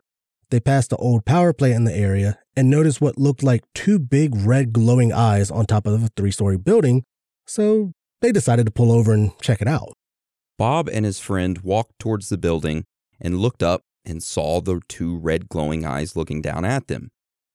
they 0.51 0.59
passed 0.59 0.89
the 0.89 0.97
old 0.97 1.25
power 1.25 1.53
plant 1.53 1.75
in 1.75 1.83
the 1.83 1.95
area 1.95 2.37
and 2.55 2.69
noticed 2.69 3.01
what 3.01 3.17
looked 3.17 3.43
like 3.43 3.63
two 3.73 3.99
big 3.99 4.35
red 4.35 4.73
glowing 4.73 5.13
eyes 5.13 5.51
on 5.51 5.65
top 5.65 5.85
of 5.85 6.03
a 6.03 6.09
three 6.15 6.31
story 6.31 6.57
building, 6.57 7.03
so 7.45 7.93
they 8.21 8.31
decided 8.31 8.65
to 8.65 8.71
pull 8.71 8.91
over 8.91 9.13
and 9.13 9.31
check 9.41 9.61
it 9.61 9.67
out. 9.67 9.93
Bob 10.57 10.89
and 10.89 11.05
his 11.05 11.19
friend 11.19 11.59
walked 11.59 11.97
towards 11.99 12.29
the 12.29 12.37
building 12.37 12.83
and 13.19 13.37
looked 13.39 13.63
up 13.63 13.81
and 14.05 14.21
saw 14.21 14.59
the 14.59 14.81
two 14.87 15.17
red 15.17 15.49
glowing 15.49 15.85
eyes 15.85 16.15
looking 16.15 16.41
down 16.41 16.65
at 16.65 16.87
them. 16.87 17.09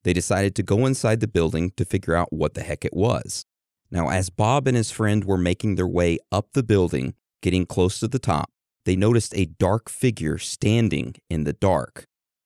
They 0.05 0.13
decided 0.13 0.55
to 0.57 0.63
go 0.63 0.87
inside 0.87 1.21
the 1.21 1.29
building 1.29 1.73
to 1.77 1.85
figure 1.85 2.15
out 2.15 2.33
what 2.33 2.55
the 2.55 2.63
heck 2.63 2.85
it 2.85 2.95
was. 2.95 3.45
Now, 3.91 4.11
as 4.11 4.31
Bob 4.31 4.67
and 4.67 4.77
his 4.77 4.91
friend 4.91 5.25
were 5.25 5.39
making 5.39 5.75
their 5.75 5.87
way 5.87 6.19
up 6.33 6.49
the 6.53 6.63
building, 6.63 7.15
getting 7.43 7.67
close 7.67 8.01
to 8.01 8.09
the 8.09 8.19
top, 8.19 8.51
they 8.85 8.97
noticed 8.97 9.35
a 9.35 9.47
dark 9.47 9.89
figure 9.89 10.39
standing 10.39 11.15
in 11.31 11.45
the 11.45 11.53
dark. 11.53 12.05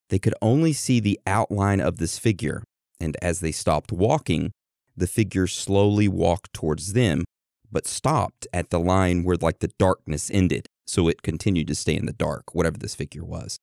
They 0.09 0.19
could 0.19 0.35
only 0.41 0.73
see 0.73 1.01
the 1.01 1.19
outline 1.27 1.81
of 1.81 1.99
this 1.99 2.19
figure, 2.19 2.63
and 3.01 3.17
as 3.21 3.41
they 3.41 3.53
stopped 3.53 3.93
walking, 3.93 4.53
the 4.97 5.07
figure 5.07 5.47
slowly 5.47 6.09
walked 6.09 6.53
towards 6.53 6.93
them, 6.93 7.25
but 7.71 7.87
stopped 7.87 8.47
at 8.53 8.71
the 8.71 8.81
line 8.81 9.25
where 9.25 9.37
like 9.41 9.61
the 9.61 9.73
darkness 9.79 10.31
ended. 10.31 10.69
So 10.87 11.09
it 11.09 11.23
continued 11.23 11.69
to 11.69 11.75
stay 11.75 11.95
in 11.97 12.07
the 12.07 12.13
dark, 12.13 12.55
whatever 12.55 12.79
this 12.79 12.95
figure 12.95 13.25
was. 13.25 13.61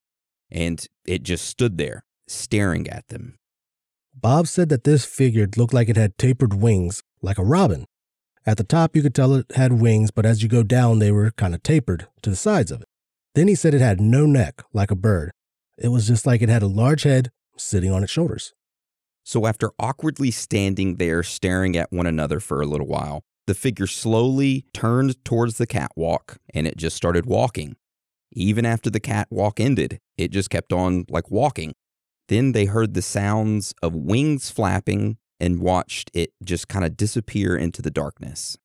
And 0.51 0.85
it 1.05 1.23
just 1.23 1.45
stood 1.47 1.77
there, 1.77 2.05
staring 2.27 2.87
at 2.87 3.07
them. 3.07 3.37
Bob 4.13 4.47
said 4.47 4.69
that 4.69 4.83
this 4.83 5.05
figure 5.05 5.47
looked 5.57 5.73
like 5.73 5.89
it 5.89 5.97
had 5.97 6.17
tapered 6.17 6.53
wings, 6.53 7.03
like 7.21 7.37
a 7.37 7.43
robin. 7.43 7.85
At 8.45 8.57
the 8.57 8.63
top, 8.63 8.95
you 8.95 9.01
could 9.01 9.15
tell 9.15 9.33
it 9.33 9.47
had 9.55 9.81
wings, 9.81 10.11
but 10.11 10.25
as 10.25 10.43
you 10.43 10.49
go 10.49 10.61
down, 10.61 10.99
they 10.99 11.11
were 11.11 11.31
kind 11.31 11.55
of 11.55 11.63
tapered 11.63 12.07
to 12.21 12.29
the 12.29 12.35
sides 12.35 12.71
of 12.71 12.81
it. 12.81 12.87
Then 13.33 13.47
he 13.47 13.55
said 13.55 13.73
it 13.73 13.81
had 13.81 13.99
no 13.99 14.25
neck, 14.25 14.61
like 14.71 14.91
a 14.91 14.95
bird. 14.95 15.31
It 15.77 15.89
was 15.89 16.07
just 16.07 16.25
like 16.25 16.41
it 16.41 16.49
had 16.49 16.63
a 16.63 16.67
large 16.67 17.03
head 17.03 17.31
sitting 17.57 17.91
on 17.91 18.03
its 18.03 18.11
shoulders. 18.11 18.53
So 19.23 19.47
after 19.47 19.71
awkwardly 19.79 20.29
standing 20.29 20.97
there 20.97 21.23
staring 21.23 21.75
at 21.75 21.91
one 21.91 22.05
another 22.05 22.39
for 22.39 22.61
a 22.61 22.67
little 22.67 22.87
while, 22.87 23.23
the 23.47 23.53
figure 23.53 23.87
slowly 23.87 24.65
turned 24.73 25.23
towards 25.23 25.57
the 25.57 25.67
catwalk 25.67 26.37
and 26.53 26.67
it 26.67 26.77
just 26.77 26.95
started 26.95 27.25
walking. 27.25 27.75
Even 28.31 28.65
after 28.65 28.89
the 28.89 28.99
catwalk 28.99 29.59
ended, 29.59 29.99
it 30.17 30.31
just 30.31 30.49
kept 30.49 30.73
on 30.73 31.05
like 31.09 31.29
walking. 31.31 31.73
Then 32.27 32.53
they 32.53 32.65
heard 32.65 32.93
the 32.93 33.01
sounds 33.01 33.73
of 33.81 33.95
wings 33.95 34.49
flapping 34.49 35.17
and 35.39 35.59
watched 35.59 36.09
it 36.13 36.31
just 36.43 36.67
kind 36.67 36.85
of 36.85 36.97
disappear 36.97 37.55
into 37.55 37.81
the 37.81 37.91
darkness. 37.91 38.57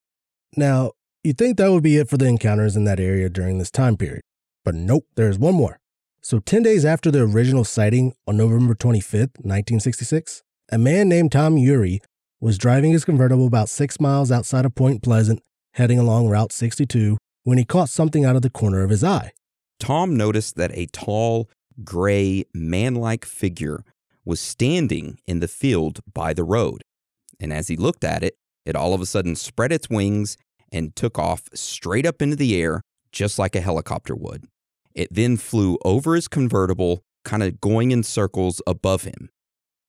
Now, 0.56 0.92
you'd 1.22 1.38
think 1.38 1.58
that 1.58 1.70
would 1.70 1.82
be 1.82 1.98
it 1.98 2.08
for 2.08 2.16
the 2.16 2.26
encounters 2.26 2.76
in 2.76 2.84
that 2.84 3.00
area 3.00 3.28
during 3.28 3.58
this 3.58 3.70
time 3.70 3.96
period. 3.96 4.22
But 4.64 4.74
nope, 4.74 5.06
there's 5.16 5.38
one 5.38 5.54
more. 5.54 5.78
So, 6.22 6.38
10 6.38 6.62
days 6.62 6.84
after 6.84 7.10
the 7.10 7.22
original 7.22 7.64
sighting 7.64 8.14
on 8.26 8.36
November 8.36 8.74
25th, 8.74 9.38
1966, 9.40 10.42
a 10.70 10.78
man 10.78 11.08
named 11.08 11.32
Tom 11.32 11.56
Ury 11.56 12.00
was 12.40 12.56
driving 12.58 12.92
his 12.92 13.04
convertible 13.04 13.46
about 13.46 13.68
six 13.68 14.00
miles 14.00 14.32
outside 14.32 14.64
of 14.64 14.74
Point 14.74 15.02
Pleasant, 15.02 15.42
heading 15.74 15.98
along 15.98 16.28
Route 16.28 16.52
62, 16.52 17.18
when 17.44 17.58
he 17.58 17.64
caught 17.64 17.88
something 17.90 18.24
out 18.24 18.36
of 18.36 18.42
the 18.42 18.50
corner 18.50 18.82
of 18.82 18.90
his 18.90 19.04
eye. 19.04 19.32
Tom 19.78 20.16
noticed 20.16 20.56
that 20.56 20.70
a 20.74 20.86
tall, 20.86 21.50
gray, 21.84 22.44
man 22.54 22.94
like 22.94 23.24
figure 23.24 23.84
was 24.24 24.40
standing 24.40 25.18
in 25.26 25.40
the 25.40 25.48
field 25.48 26.00
by 26.12 26.32
the 26.32 26.44
road. 26.44 26.82
And 27.38 27.52
as 27.52 27.68
he 27.68 27.76
looked 27.76 28.04
at 28.04 28.22
it, 28.22 28.36
it 28.66 28.76
all 28.76 28.94
of 28.94 29.00
a 29.00 29.06
sudden 29.06 29.36
spread 29.36 29.72
its 29.72 29.88
wings 29.88 30.36
and 30.70 30.94
took 30.94 31.18
off 31.18 31.48
straight 31.54 32.06
up 32.06 32.22
into 32.22 32.36
the 32.36 32.60
air, 32.60 32.82
just 33.12 33.38
like 33.38 33.56
a 33.56 33.60
helicopter 33.60 34.14
would. 34.14 34.44
It 34.94 35.08
then 35.10 35.36
flew 35.36 35.78
over 35.84 36.14
his 36.14 36.28
convertible, 36.28 37.02
kind 37.24 37.42
of 37.42 37.60
going 37.60 37.90
in 37.90 38.02
circles 38.02 38.60
above 38.66 39.04
him. 39.04 39.30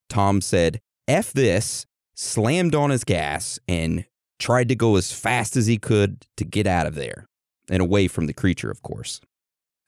Tom 0.10 0.42
said, 0.42 0.80
F 1.08 1.34
this, 1.34 1.86
slammed 2.22 2.76
on 2.76 2.92
his 2.92 3.04
gas, 3.04 3.60
and 3.68 4.06
tried 4.40 4.70
to 4.70 4.76
go 4.76 4.96
as 4.96 5.12
fast 5.12 5.58
as 5.58 5.66
he 5.66 5.78
could 5.78 6.26
to 6.38 6.46
get 6.46 6.68
out 6.68 6.86
of 6.86 6.96
there 6.96 7.26
and 7.70 7.82
away 7.82 8.08
from 8.08 8.28
the 8.28 8.34
creature, 8.34 8.70
of 8.70 8.82
course. 8.82 9.20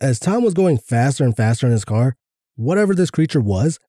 As 0.02 0.20
Tom 0.20 0.44
was 0.44 0.54
going 0.54 0.78
faster 0.78 1.24
and 1.24 1.36
faster 1.36 1.68
in 1.68 1.72
his 1.72 1.86
car, 1.86 2.16
whatever 2.56 2.96
this 2.96 3.12
creature 3.12 3.40
was 3.40 3.80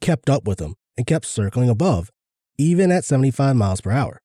kept 0.00 0.28
up 0.28 0.46
with 0.46 0.60
him 0.60 0.74
and 0.96 1.06
kept 1.06 1.24
circling 1.24 1.70
above, 1.70 2.10
even 2.58 2.92
at 2.92 3.04
75 3.04 3.56
miles 3.56 3.80
per 3.80 3.90
hour. 3.90 4.20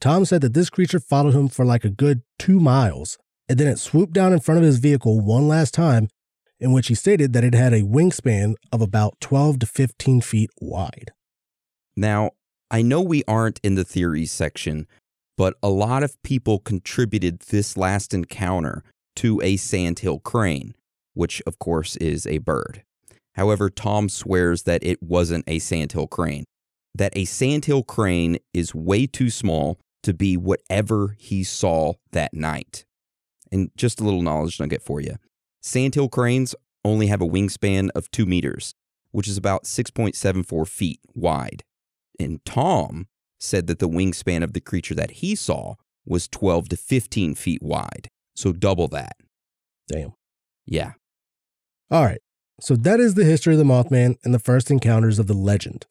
Tom 0.00 0.24
said 0.24 0.42
that 0.42 0.54
this 0.54 0.70
creature 0.70 1.00
followed 1.00 1.34
him 1.34 1.48
for 1.48 1.64
like 1.64 1.84
a 1.84 1.90
good 1.90 2.22
two 2.38 2.60
miles, 2.60 3.18
and 3.48 3.58
then 3.58 3.66
it 3.66 3.78
swooped 3.78 4.12
down 4.12 4.32
in 4.32 4.40
front 4.40 4.58
of 4.58 4.64
his 4.64 4.78
vehicle 4.78 5.20
one 5.20 5.48
last 5.48 5.72
time, 5.72 6.08
in 6.60 6.72
which 6.72 6.88
he 6.88 6.94
stated 6.94 7.32
that 7.32 7.44
it 7.44 7.54
had 7.54 7.72
a 7.72 7.82
wingspan 7.82 8.54
of 8.70 8.82
about 8.82 9.20
12 9.20 9.60
to 9.60 9.66
15 9.66 10.20
feet 10.20 10.50
wide. 10.60 11.12
Now, 11.96 12.32
I 12.72 12.80
know 12.80 13.02
we 13.02 13.22
aren't 13.28 13.60
in 13.62 13.74
the 13.74 13.84
theories 13.84 14.32
section, 14.32 14.86
but 15.36 15.56
a 15.62 15.68
lot 15.68 16.02
of 16.02 16.20
people 16.22 16.58
contributed 16.58 17.40
this 17.40 17.76
last 17.76 18.14
encounter 18.14 18.82
to 19.16 19.42
a 19.42 19.58
sandhill 19.58 20.20
crane, 20.20 20.74
which 21.12 21.42
of 21.46 21.58
course 21.58 21.96
is 21.96 22.26
a 22.26 22.38
bird. 22.38 22.82
However, 23.34 23.68
Tom 23.68 24.08
swears 24.08 24.62
that 24.62 24.82
it 24.82 25.02
wasn't 25.02 25.44
a 25.46 25.58
sandhill 25.58 26.06
crane, 26.06 26.44
that 26.94 27.12
a 27.14 27.26
sandhill 27.26 27.82
crane 27.82 28.38
is 28.54 28.74
way 28.74 29.06
too 29.06 29.28
small 29.28 29.78
to 30.02 30.14
be 30.14 30.38
whatever 30.38 31.14
he 31.18 31.44
saw 31.44 31.92
that 32.12 32.32
night. 32.32 32.86
And 33.52 33.70
just 33.76 34.00
a 34.00 34.04
little 34.04 34.22
knowledge 34.22 34.58
nugget 34.58 34.82
for 34.82 34.98
you 34.98 35.16
sandhill 35.60 36.08
cranes 36.08 36.54
only 36.86 37.08
have 37.08 37.20
a 37.20 37.28
wingspan 37.28 37.90
of 37.94 38.10
two 38.10 38.24
meters, 38.24 38.74
which 39.10 39.28
is 39.28 39.36
about 39.36 39.64
6.74 39.64 40.66
feet 40.66 41.00
wide. 41.14 41.64
And 42.18 42.44
Tom 42.44 43.06
said 43.40 43.66
that 43.66 43.78
the 43.78 43.88
wingspan 43.88 44.42
of 44.42 44.52
the 44.52 44.60
creature 44.60 44.94
that 44.94 45.12
he 45.12 45.34
saw 45.34 45.74
was 46.06 46.28
12 46.28 46.70
to 46.70 46.76
15 46.76 47.34
feet 47.34 47.62
wide. 47.62 48.08
So 48.34 48.52
double 48.52 48.88
that. 48.88 49.16
Damn. 49.88 50.14
Yeah. 50.66 50.92
All 51.90 52.04
right. 52.04 52.20
So 52.60 52.76
that 52.76 53.00
is 53.00 53.14
the 53.14 53.24
history 53.24 53.54
of 53.54 53.58
the 53.58 53.64
Mothman 53.64 54.16
and 54.24 54.32
the 54.32 54.38
first 54.38 54.70
encounters 54.70 55.18
of 55.18 55.26
the 55.26 55.34
legend. 55.34 55.86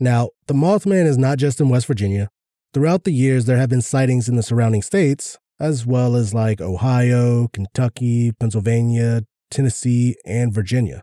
Now, 0.00 0.30
the 0.46 0.54
Mothman 0.54 1.06
is 1.06 1.18
not 1.18 1.38
just 1.38 1.60
in 1.60 1.68
West 1.68 1.86
Virginia. 1.86 2.28
Throughout 2.72 3.04
the 3.04 3.12
years, 3.12 3.44
there 3.44 3.56
have 3.56 3.68
been 3.68 3.82
sightings 3.82 4.28
in 4.28 4.36
the 4.36 4.42
surrounding 4.42 4.82
states, 4.82 5.38
as 5.58 5.84
well 5.84 6.14
as 6.14 6.34
like 6.34 6.60
Ohio, 6.60 7.48
Kentucky, 7.48 8.32
Pennsylvania, 8.32 9.22
Tennessee, 9.50 10.16
and 10.24 10.52
Virginia. 10.52 11.02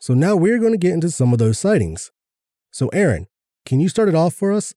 So 0.00 0.14
now 0.14 0.36
we're 0.36 0.58
going 0.58 0.72
to 0.72 0.78
get 0.78 0.92
into 0.92 1.10
some 1.10 1.32
of 1.32 1.38
those 1.38 1.58
sightings. 1.58 2.10
So, 2.70 2.88
Aaron, 2.88 3.26
can 3.68 3.80
you 3.80 3.88
start 3.90 4.08
it 4.08 4.14
off 4.14 4.32
for 4.32 4.50
us? 4.50 4.72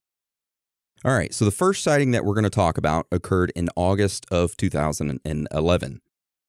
All 1.06 1.14
right. 1.14 1.34
So 1.34 1.46
the 1.46 1.52
first 1.52 1.82
sighting 1.82 2.12
that 2.12 2.26
we're 2.26 2.34
going 2.34 2.44
to 2.44 2.50
talk 2.50 2.78
about 2.78 3.08
occurred 3.10 3.54
in 3.56 3.70
August 3.78 4.26
of 4.30 4.58
2011. 4.58 6.02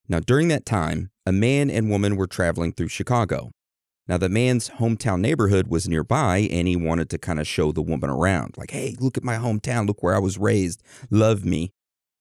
Now, 0.09 0.19
during 0.19 0.49
that 0.49 0.67
time, 0.67 1.11
a 1.25 1.31
man 1.31 1.71
and 1.71 1.89
woman 1.89 2.17
were 2.17 2.27
traveling 2.27 2.73
through 2.73 2.89
Chicago. 2.89 3.53
Now, 4.09 4.19
the 4.19 4.29
man's 4.29 4.71
hometown 4.71 5.21
neighborhood 5.21 5.69
was 5.69 5.89
nearby, 5.89 6.49
and 6.51 6.67
he 6.67 6.75
wanted 6.75 7.09
to 7.11 7.19
kind 7.19 7.39
of 7.39 7.47
show 7.47 7.71
the 7.71 7.81
woman 7.81 8.11
around. 8.11 8.57
Like, 8.59 8.73
hey, 8.73 8.97
look 8.99 9.17
at 9.17 9.23
my 9.23 9.37
hometown. 9.37 9.87
Look 9.87 10.03
where 10.03 10.17
I 10.17 10.19
was 10.19 10.37
raised. 10.37 10.83
Love 11.11 11.45
me. 11.45 11.71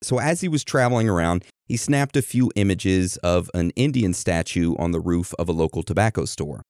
So, 0.03 0.19
as 0.19 0.41
he 0.41 0.47
was 0.47 0.63
traveling 0.63 1.09
around, 1.09 1.43
he 1.65 1.77
snapped 1.77 2.15
a 2.15 2.21
few 2.21 2.51
images 2.55 3.17
of 3.17 3.49
an 3.55 3.71
Indian 3.71 4.13
statue 4.13 4.75
on 4.77 4.91
the 4.91 5.01
roof 5.01 5.33
of 5.39 5.49
a 5.49 5.53
local 5.53 5.81
tobacco 5.81 6.25
store. 6.25 6.61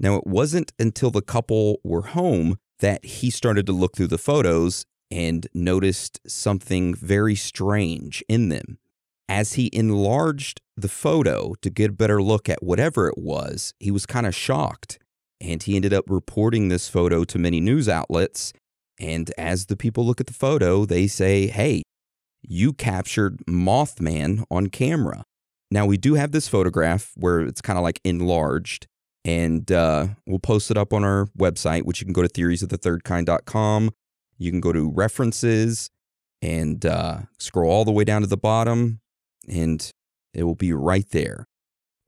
Now, 0.00 0.16
it 0.16 0.26
wasn't 0.26 0.72
until 0.80 1.12
the 1.12 1.22
couple 1.22 1.78
were 1.84 2.02
home 2.02 2.58
that 2.80 3.04
he 3.04 3.30
started 3.30 3.66
to 3.66 3.72
look 3.72 3.96
through 3.96 4.08
the 4.08 4.18
photos 4.18 4.84
and 5.10 5.46
noticed 5.54 6.20
something 6.26 6.94
very 6.94 7.34
strange 7.34 8.24
in 8.28 8.48
them. 8.48 8.78
As 9.28 9.54
he 9.54 9.70
enlarged 9.72 10.60
the 10.76 10.88
photo 10.88 11.54
to 11.62 11.70
get 11.70 11.90
a 11.90 11.94
better 11.94 12.22
look 12.22 12.48
at 12.48 12.62
whatever 12.62 13.08
it 13.08 13.18
was, 13.18 13.72
he 13.80 13.90
was 13.90 14.06
kind 14.06 14.26
of 14.26 14.34
shocked. 14.34 14.98
And 15.40 15.62
he 15.62 15.76
ended 15.76 15.92
up 15.92 16.04
reporting 16.08 16.68
this 16.68 16.88
photo 16.88 17.24
to 17.24 17.38
many 17.38 17.60
news 17.60 17.88
outlets. 17.88 18.52
And 18.98 19.30
as 19.36 19.66
the 19.66 19.76
people 19.76 20.06
look 20.06 20.20
at 20.20 20.26
the 20.26 20.32
photo, 20.32 20.86
they 20.86 21.06
say, 21.06 21.48
hey, 21.48 21.82
you 22.42 22.72
captured 22.72 23.38
Mothman 23.46 24.44
on 24.50 24.68
camera. 24.68 25.24
Now, 25.70 25.84
we 25.84 25.96
do 25.96 26.14
have 26.14 26.30
this 26.30 26.48
photograph 26.48 27.12
where 27.16 27.40
it's 27.40 27.60
kind 27.60 27.76
of 27.78 27.82
like 27.82 28.00
enlarged, 28.04 28.86
and 29.26 29.72
uh, 29.72 30.06
we'll 30.24 30.38
post 30.38 30.70
it 30.70 30.78
up 30.78 30.92
on 30.92 31.02
our 31.02 31.26
website, 31.36 31.82
which 31.82 32.00
you 32.00 32.04
can 32.06 32.12
go 32.12 32.22
to 32.22 32.28
theoriesofthethirdkind.com. 32.28 33.90
You 34.38 34.50
can 34.52 34.60
go 34.60 34.72
to 34.72 34.88
references 34.88 35.90
and 36.40 36.86
uh, 36.86 37.22
scroll 37.38 37.70
all 37.70 37.84
the 37.84 37.90
way 37.90 38.04
down 38.04 38.20
to 38.20 38.28
the 38.28 38.36
bottom, 38.36 39.00
and 39.48 39.90
it 40.32 40.44
will 40.44 40.54
be 40.54 40.72
right 40.72 41.08
there. 41.10 41.48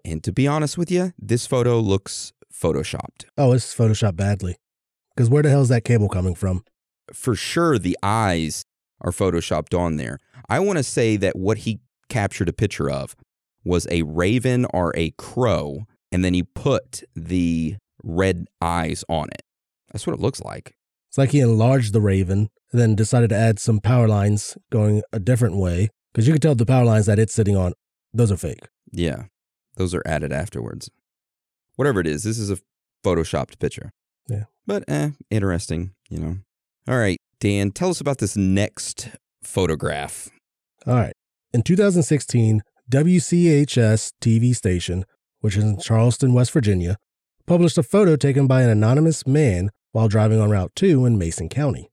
And 0.05 0.23
to 0.23 0.33
be 0.33 0.47
honest 0.47 0.79
with 0.79 0.93
you, 0.93 1.13
this 1.19 1.45
photo 1.45 1.81
looks 1.81 2.33
photoshopped. 2.55 3.25
Oh, 3.37 3.53
it's 3.53 3.75
photoshopped 3.75 4.17
badly. 4.17 4.57
Because 5.17 5.29
where 5.29 5.43
the 5.43 5.51
hell 5.51 5.63
is 5.63 5.69
that 5.71 5.85
cable 5.85 6.09
coming 6.09 6.37
from? 6.37 6.65
For 7.13 7.35
sure, 7.35 7.81
the 7.81 7.99
eyes 8.01 8.65
are 9.01 9.11
photoshopped 9.11 9.77
on 9.77 9.97
there. 9.97 10.21
I 10.49 10.61
want 10.61 10.79
to 10.79 10.85
say 10.85 11.17
that 11.17 11.37
what 11.37 11.59
he 11.59 11.81
captured 12.09 12.49
a 12.49 12.53
picture 12.53 12.89
of 12.89 13.17
was 13.65 13.89
a 13.91 14.03
raven 14.03 14.67
or 14.73 14.93
a 14.97 15.11
crow, 15.13 15.87
and 16.13 16.25
then 16.25 16.35
he 16.35 16.43
put 16.43 17.03
the 17.15 17.77
red 18.03 18.47
eyes 18.61 19.05
on 19.09 19.29
it. 19.31 19.43
That's 19.93 20.07
what 20.07 20.15
it 20.15 20.21
looks 20.21 20.41
like. 20.41 20.75
It's 21.09 21.19
like 21.19 21.31
he 21.31 21.41
enlarged 21.41 21.93
the 21.93 22.01
Raven 22.01 22.51
then 22.73 22.95
decided 22.95 23.31
to 23.31 23.37
add 23.37 23.59
some 23.59 23.81
power 23.81 24.09
lines 24.09 24.59
going 24.71 25.03
a 25.13 25.19
different 25.19 25.57
way. 25.57 25.89
Because 26.13 26.27
you 26.27 26.35
can 26.35 26.41
tell 26.41 26.55
the 26.55 26.67
power 26.67 26.85
lines 26.85 27.07
that 27.07 27.19
it's 27.19 27.35
sitting 27.35 27.57
on, 27.57 27.73
those 28.13 28.33
are 28.33 28.37
fake. 28.37 28.69
Yeah, 28.93 29.25
those 29.77 29.95
are 29.95 30.03
added 30.07 30.33
afterwards. 30.33 30.91
Whatever 31.77 32.01
it 32.01 32.07
is, 32.07 32.25
this 32.25 32.39
is 32.39 32.51
a 32.51 32.59
photoshopped 33.05 33.59
picture. 33.59 33.91
Yeah. 34.29 34.45
But 34.67 34.85
eh, 34.89 35.11
interesting, 35.31 35.93
you 36.09 36.19
know. 36.19 36.39
All 36.89 36.99
right, 36.99 37.19
Dan, 37.41 37.71
tell 37.71 37.91
us 37.91 38.01
about 38.01 38.19
this 38.19 38.37
next 38.37 39.11
photograph. 39.43 40.31
All 40.87 40.95
right. 40.95 41.13
In 41.53 41.63
2016, 41.63 42.63
WCHS 42.91 44.13
TV 44.21 44.55
station, 44.55 45.05
which 45.41 45.57
is 45.57 45.65
in 45.65 45.79
Charleston, 45.79 46.33
West 46.33 46.53
Virginia, 46.53 46.97
published 47.47 47.79
a 47.79 47.83
photo 47.83 48.17
taken 48.17 48.47
by 48.47 48.63
an 48.63 48.71
anonymous 48.71 49.27
man 49.27 49.71
while 49.93 50.09
driving 50.09 50.41
on 50.41 50.51
Route 50.51 50.73
2 50.75 51.07
in 51.07 51.19
Mason 51.19 51.49
County. 51.49 51.91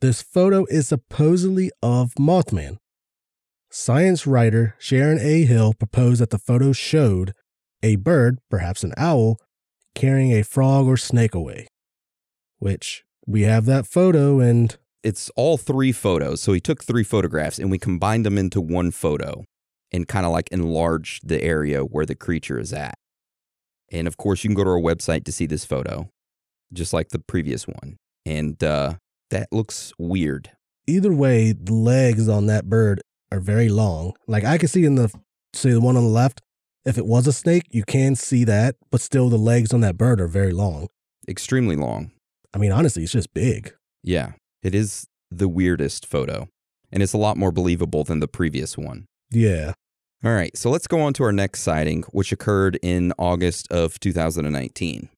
This 0.00 0.22
photo 0.22 0.64
is 0.66 0.88
supposedly 0.88 1.70
of 1.82 2.14
Mothman. 2.14 2.78
Science 3.70 4.26
writer 4.26 4.74
Sharon 4.78 5.18
A. 5.20 5.44
Hill 5.44 5.74
proposed 5.74 6.20
that 6.20 6.30
the 6.30 6.38
photo 6.38 6.72
showed 6.72 7.32
a 7.82 7.96
bird, 7.96 8.38
perhaps 8.50 8.84
an 8.84 8.92
owl, 8.96 9.38
carrying 9.94 10.32
a 10.32 10.42
frog 10.42 10.86
or 10.86 10.96
snake 10.96 11.34
away. 11.34 11.68
Which 12.58 13.04
we 13.26 13.42
have 13.42 13.64
that 13.66 13.86
photo 13.86 14.40
and 14.40 14.76
It's 15.02 15.30
all 15.36 15.56
three 15.56 15.92
photos. 15.92 16.40
So 16.40 16.52
he 16.52 16.60
took 16.60 16.82
three 16.82 17.04
photographs 17.04 17.58
and 17.58 17.70
we 17.70 17.78
combined 17.78 18.24
them 18.26 18.38
into 18.38 18.60
one 18.60 18.90
photo 18.90 19.44
and 19.92 20.08
kind 20.08 20.24
of 20.26 20.32
like 20.32 20.48
enlarge 20.50 21.20
the 21.22 21.42
area 21.42 21.80
where 21.82 22.06
the 22.06 22.14
creature 22.14 22.58
is 22.58 22.72
at. 22.72 22.94
And 23.90 24.06
of 24.06 24.16
course, 24.16 24.42
you 24.42 24.48
can 24.48 24.54
go 24.54 24.64
to 24.64 24.70
our 24.70 24.80
website 24.80 25.24
to 25.24 25.32
see 25.32 25.46
this 25.46 25.64
photo, 25.64 26.08
just 26.72 26.92
like 26.92 27.10
the 27.10 27.18
previous 27.18 27.66
one. 27.68 27.96
And 28.24 28.62
uh, 28.64 28.94
that 29.30 29.48
looks 29.52 29.92
weird. 29.98 30.50
either 30.86 31.12
way, 31.12 31.52
the 31.52 31.74
legs 31.74 32.28
on 32.28 32.46
that 32.46 32.66
bird 32.68 33.00
are 33.30 33.40
very 33.40 33.68
long. 33.68 34.14
Like 34.26 34.44
I 34.44 34.58
can 34.58 34.68
see 34.68 34.84
in 34.84 34.94
the 34.94 35.12
say 35.54 35.70
the 35.70 35.80
one 35.80 35.96
on 35.96 36.04
the 36.04 36.08
left, 36.08 36.40
if 36.84 36.96
it 36.98 37.06
was 37.06 37.26
a 37.26 37.32
snake, 37.32 37.64
you 37.70 37.84
can 37.84 38.14
see 38.14 38.44
that, 38.44 38.76
but 38.90 39.00
still 39.00 39.28
the 39.28 39.36
legs 39.36 39.72
on 39.72 39.80
that 39.82 39.96
bird 39.98 40.20
are 40.20 40.26
very 40.28 40.52
long. 40.52 40.88
Extremely 41.28 41.76
long. 41.76 42.10
I 42.54 42.58
mean, 42.58 42.72
honestly, 42.72 43.02
it's 43.02 43.12
just 43.12 43.32
big. 43.34 43.74
Yeah, 44.02 44.32
it 44.62 44.74
is 44.74 45.06
the 45.30 45.48
weirdest 45.48 46.06
photo. 46.06 46.48
And 46.90 47.02
it's 47.02 47.12
a 47.12 47.18
lot 47.18 47.36
more 47.36 47.52
believable 47.52 48.04
than 48.04 48.20
the 48.20 48.28
previous 48.28 48.76
one. 48.76 49.06
Yeah. 49.30 49.72
All 50.24 50.32
right, 50.32 50.56
so 50.56 50.70
let's 50.70 50.86
go 50.86 51.00
on 51.00 51.14
to 51.14 51.24
our 51.24 51.32
next 51.32 51.62
sighting, 51.62 52.04
which 52.12 52.30
occurred 52.30 52.78
in 52.80 53.12
August 53.18 53.66
of 53.72 53.98
2019. 53.98 55.08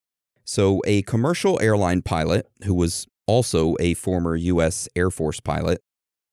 So, 0.47 0.81
a 0.87 1.03
commercial 1.03 1.61
airline 1.61 2.01
pilot 2.01 2.49
who 2.65 2.73
was 2.73 3.07
also 3.27 3.77
a 3.81 3.93
former 3.93 4.35
U.S. 4.35 4.89
Air 4.97 5.11
Force 5.11 5.41
pilot, 5.41 5.83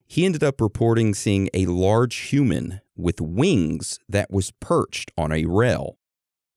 he 0.08 0.26
ended 0.26 0.42
up 0.42 0.62
reporting 0.62 1.14
seeing 1.14 1.50
a 1.54 1.66
large 1.66 2.16
human 2.16 2.80
with 2.96 3.20
wings 3.20 4.00
that 4.08 4.32
was 4.32 4.54
perched 4.62 5.12
on 5.18 5.34
a 5.34 5.44
rail. 5.44 5.98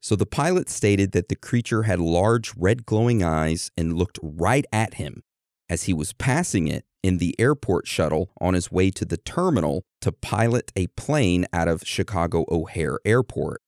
So, 0.01 0.15
the 0.15 0.25
pilot 0.25 0.69
stated 0.69 1.11
that 1.13 1.29
the 1.29 1.37
creature 1.37 1.83
had 1.83 1.99
large 1.99 2.53
red 2.57 2.87
glowing 2.87 3.25
eyes 3.25 3.73
and 3.77 3.99
looked 3.99 4.21
right 4.23 4.67
at 4.73 4.95
him 4.95 5.25
as 5.69 5.85
he 5.85 5.93
was 5.93 6.13
passing 6.13 6.69
it 6.69 6.85
in 7.03 7.19
the 7.19 7.35
airport 7.41 7.89
shuttle 7.89 8.31
on 8.41 8.55
his 8.55 8.71
way 8.71 8.93
to 8.93 9.05
the 9.05 9.17
terminal 9.17 9.85
to 10.05 10.13
pilot 10.13 10.71
a 10.77 10.87
plane 10.89 11.47
out 11.51 11.67
of 11.67 11.83
Chicago 11.87 12.45
O'Hare 12.51 12.99
Airport. 13.07 13.63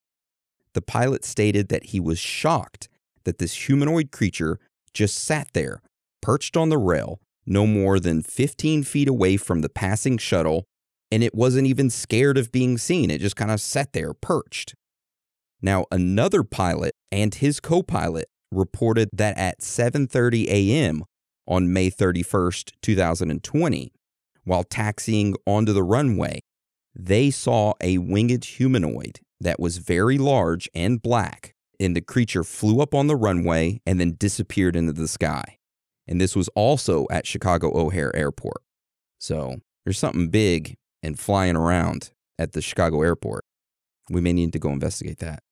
The 0.74 0.82
pilot 0.82 1.24
stated 1.24 1.70
that 1.70 1.86
he 1.86 1.98
was 1.98 2.18
shocked 2.18 2.90
that 3.24 3.38
this 3.38 3.66
humanoid 3.66 4.12
creature 4.12 4.58
just 4.92 5.16
sat 5.16 5.48
there, 5.54 5.80
perched 6.20 6.54
on 6.54 6.68
the 6.68 6.76
rail, 6.76 7.22
no 7.46 7.66
more 7.66 7.98
than 7.98 8.22
15 8.22 8.82
feet 8.82 9.08
away 9.08 9.38
from 9.38 9.62
the 9.62 9.70
passing 9.70 10.18
shuttle, 10.18 10.66
and 11.10 11.22
it 11.22 11.34
wasn't 11.34 11.68
even 11.68 11.88
scared 11.88 12.36
of 12.36 12.52
being 12.52 12.76
seen. 12.76 13.10
It 13.10 13.22
just 13.22 13.36
kind 13.36 13.50
of 13.50 13.58
sat 13.58 13.94
there, 13.94 14.12
perched. 14.12 14.74
Now, 15.62 15.86
another 15.90 16.42
pilot 16.42 16.94
and 17.10 17.34
his 17.34 17.60
co-pilot 17.60 18.26
reported 18.52 19.08
that 19.14 19.38
at 19.38 19.62
7:30 19.62 20.48
a.m 20.48 21.04
on 21.46 21.72
May 21.72 21.90
31st, 21.90 22.72
2020, 22.82 23.92
while 24.46 24.64
taxiing 24.64 25.34
onto 25.44 25.72
the 25.72 25.82
runway, 25.82 26.40
they 26.94 27.30
saw 27.30 27.74
a 27.82 27.98
winged 27.98 28.44
humanoid 28.44 29.20
that 29.40 29.60
was 29.60 29.78
very 29.78 30.16
large 30.16 30.70
and 30.74 31.02
black, 31.02 31.52
and 31.78 31.94
the 31.94 32.00
creature 32.00 32.44
flew 32.44 32.80
up 32.80 32.94
on 32.94 33.06
the 33.06 33.16
runway 33.16 33.80
and 33.84 34.00
then 34.00 34.16
disappeared 34.18 34.76
into 34.76 34.92
the 34.92 35.08
sky. 35.08 35.58
And 36.08 36.20
this 36.20 36.34
was 36.34 36.48
also 36.54 37.06
at 37.10 37.26
Chicago 37.26 37.76
O'Hare 37.76 38.14
Airport. 38.14 38.62
So 39.18 39.56
there's 39.84 39.98
something 39.98 40.28
big 40.28 40.76
and 41.02 41.18
flying 41.18 41.56
around 41.56 42.12
at 42.38 42.52
the 42.52 42.62
Chicago 42.62 43.02
airport. 43.02 43.44
We 44.08 44.20
may 44.20 44.32
need 44.32 44.52
to 44.52 44.58
go 44.58 44.70
investigate 44.70 45.18
that. 45.18 45.42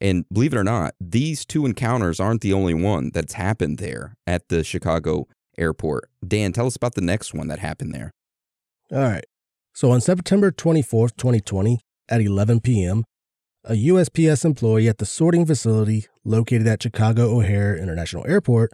And 0.00 0.24
believe 0.32 0.54
it 0.54 0.58
or 0.58 0.64
not, 0.64 0.94
these 0.98 1.44
two 1.44 1.66
encounters 1.66 2.18
aren't 2.18 2.40
the 2.40 2.54
only 2.54 2.72
one 2.72 3.10
that's 3.12 3.34
happened 3.34 3.78
there 3.78 4.14
at 4.26 4.48
the 4.48 4.64
Chicago 4.64 5.28
airport. 5.58 6.08
Dan, 6.26 6.52
tell 6.52 6.66
us 6.66 6.76
about 6.76 6.94
the 6.94 7.02
next 7.02 7.34
one 7.34 7.48
that 7.48 7.58
happened 7.58 7.94
there. 7.94 8.10
All 8.92 8.98
right. 8.98 9.24
So 9.72 9.92
on 9.92 10.00
September 10.00 10.50
24th, 10.50 11.16
2020, 11.16 11.78
at 12.08 12.20
11 12.20 12.60
p.m., 12.60 13.04
a 13.64 13.74
USPS 13.74 14.44
employee 14.44 14.88
at 14.88 14.98
the 14.98 15.06
sorting 15.06 15.46
facility 15.46 16.06
located 16.24 16.66
at 16.66 16.82
Chicago 16.82 17.36
O'Hare 17.36 17.76
International 17.76 18.26
Airport 18.26 18.72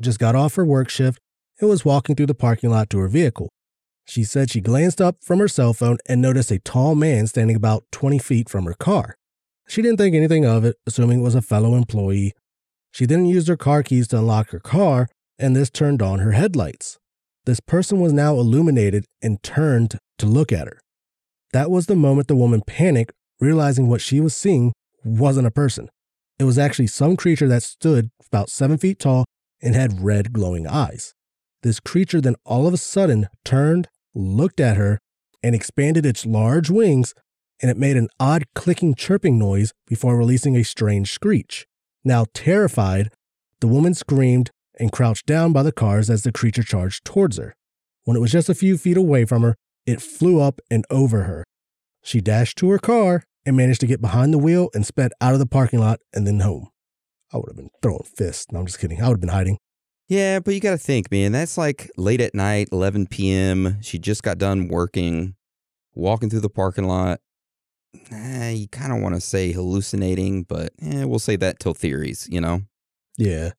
just 0.00 0.18
got 0.18 0.34
off 0.34 0.56
her 0.56 0.64
work 0.64 0.88
shift 0.88 1.20
and 1.60 1.68
was 1.68 1.84
walking 1.84 2.16
through 2.16 2.26
the 2.26 2.34
parking 2.34 2.70
lot 2.70 2.90
to 2.90 2.98
her 2.98 3.08
vehicle. 3.08 3.48
She 4.06 4.24
said 4.24 4.50
she 4.50 4.60
glanced 4.60 5.00
up 5.00 5.16
from 5.22 5.38
her 5.38 5.48
cell 5.48 5.72
phone 5.72 5.98
and 6.08 6.20
noticed 6.20 6.50
a 6.50 6.58
tall 6.58 6.94
man 6.94 7.26
standing 7.26 7.54
about 7.54 7.84
20 7.92 8.18
feet 8.18 8.48
from 8.48 8.64
her 8.64 8.74
car. 8.74 9.14
She 9.68 9.82
didn't 9.82 9.98
think 9.98 10.16
anything 10.16 10.44
of 10.44 10.64
it, 10.64 10.76
assuming 10.86 11.20
it 11.20 11.22
was 11.22 11.34
a 11.34 11.42
fellow 11.42 11.74
employee. 11.74 12.32
She 12.92 13.06
then 13.06 13.24
used 13.24 13.48
her 13.48 13.56
car 13.56 13.82
keys 13.82 14.08
to 14.08 14.18
unlock 14.18 14.50
her 14.50 14.60
car, 14.60 15.08
and 15.38 15.54
this 15.54 15.70
turned 15.70 16.02
on 16.02 16.18
her 16.18 16.32
headlights. 16.32 16.98
This 17.46 17.60
person 17.60 18.00
was 18.00 18.12
now 18.12 18.34
illuminated 18.34 19.04
and 19.22 19.42
turned 19.42 19.98
to 20.18 20.26
look 20.26 20.52
at 20.52 20.66
her. 20.66 20.80
That 21.52 21.70
was 21.70 21.86
the 21.86 21.96
moment 21.96 22.28
the 22.28 22.36
woman 22.36 22.62
panicked, 22.66 23.12
realizing 23.38 23.88
what 23.88 24.00
she 24.00 24.20
was 24.20 24.34
seeing 24.34 24.72
wasn't 25.04 25.46
a 25.46 25.50
person. 25.52 25.88
It 26.38 26.44
was 26.44 26.58
actually 26.58 26.88
some 26.88 27.16
creature 27.16 27.48
that 27.48 27.62
stood 27.62 28.10
about 28.26 28.48
seven 28.48 28.78
feet 28.78 28.98
tall 28.98 29.24
and 29.62 29.74
had 29.74 30.02
red 30.02 30.32
glowing 30.32 30.66
eyes. 30.66 31.14
This 31.62 31.80
creature 31.80 32.20
then 32.20 32.36
all 32.44 32.66
of 32.66 32.74
a 32.74 32.78
sudden 32.78 33.28
turned, 33.44 33.88
looked 34.14 34.60
at 34.60 34.76
her, 34.76 34.98
and 35.42 35.54
expanded 35.54 36.04
its 36.06 36.26
large 36.26 36.70
wings, 36.70 37.14
and 37.60 37.70
it 37.70 37.76
made 37.76 37.96
an 37.96 38.08
odd 38.18 38.44
clicking 38.54 38.94
chirping 38.94 39.38
noise 39.38 39.72
before 39.86 40.16
releasing 40.16 40.56
a 40.56 40.64
strange 40.64 41.12
screech. 41.12 41.66
Now 42.04 42.26
terrified, 42.34 43.10
the 43.60 43.68
woman 43.68 43.94
screamed 43.94 44.50
and 44.78 44.92
crouched 44.92 45.26
down 45.26 45.52
by 45.52 45.62
the 45.62 45.72
cars 45.72 46.10
as 46.10 46.22
the 46.22 46.32
creature 46.32 46.62
charged 46.62 47.04
towards 47.04 47.36
her. 47.36 47.54
When 48.04 48.16
it 48.16 48.20
was 48.20 48.32
just 48.32 48.48
a 48.48 48.54
few 48.54 48.76
feet 48.76 48.96
away 48.96 49.24
from 49.24 49.42
her, 49.42 49.56
it 49.86 50.02
flew 50.02 50.40
up 50.40 50.60
and 50.70 50.84
over 50.90 51.22
her. 51.22 51.44
She 52.02 52.20
dashed 52.20 52.58
to 52.58 52.70
her 52.70 52.78
car 52.78 53.24
and 53.46 53.56
managed 53.56 53.80
to 53.80 53.86
get 53.86 54.00
behind 54.00 54.32
the 54.32 54.38
wheel 54.38 54.70
and 54.74 54.86
sped 54.86 55.12
out 55.20 55.32
of 55.32 55.38
the 55.38 55.46
parking 55.46 55.80
lot 55.80 56.00
and 56.12 56.26
then 56.26 56.40
home. 56.40 56.68
I 57.32 57.38
would 57.38 57.48
have 57.48 57.56
been 57.56 57.70
throwing 57.82 58.04
fists. 58.04 58.52
No, 58.52 58.60
I'm 58.60 58.66
just 58.66 58.78
kidding. 58.78 59.00
I 59.02 59.08
would 59.08 59.14
have 59.14 59.20
been 59.20 59.28
hiding. 59.30 59.58
Yeah, 60.08 60.38
but 60.40 60.54
you 60.54 60.60
got 60.60 60.72
to 60.72 60.78
think, 60.78 61.10
man, 61.10 61.32
that's 61.32 61.56
like 61.56 61.90
late 61.96 62.20
at 62.20 62.34
night, 62.34 62.68
11 62.72 63.06
p.m. 63.06 63.78
She 63.80 63.98
just 63.98 64.22
got 64.22 64.38
done 64.38 64.68
working, 64.68 65.34
walking 65.94 66.28
through 66.28 66.40
the 66.40 66.50
parking 66.50 66.84
lot. 66.84 67.20
Eh, 68.10 68.50
you 68.50 68.68
kind 68.68 68.92
of 68.92 69.00
want 69.00 69.14
to 69.14 69.20
say 69.20 69.52
hallucinating, 69.52 70.42
but 70.42 70.72
eh, 70.82 71.04
we'll 71.04 71.18
say 71.18 71.36
that 71.36 71.58
till 71.58 71.74
theories, 71.74 72.28
you 72.30 72.40
know? 72.40 72.62
Yeah. 73.16 73.52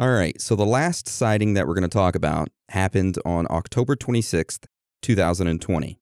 All 0.00 0.10
right, 0.10 0.40
so 0.40 0.54
the 0.54 0.64
last 0.64 1.08
sighting 1.08 1.54
that 1.54 1.66
we're 1.66 1.74
going 1.74 1.82
to 1.82 1.88
talk 1.88 2.14
about 2.14 2.50
happened 2.68 3.18
on 3.24 3.48
October 3.50 3.96
26th, 3.96 4.66
2020. 5.02 5.98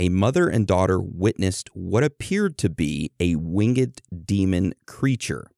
A 0.00 0.08
mother 0.08 0.48
and 0.48 0.66
daughter 0.66 0.98
witnessed 1.00 1.68
what 1.72 2.02
appeared 2.02 2.58
to 2.58 2.68
be 2.68 3.12
a 3.20 3.36
winged 3.36 4.02
demon 4.24 4.74
creature. 4.88 5.48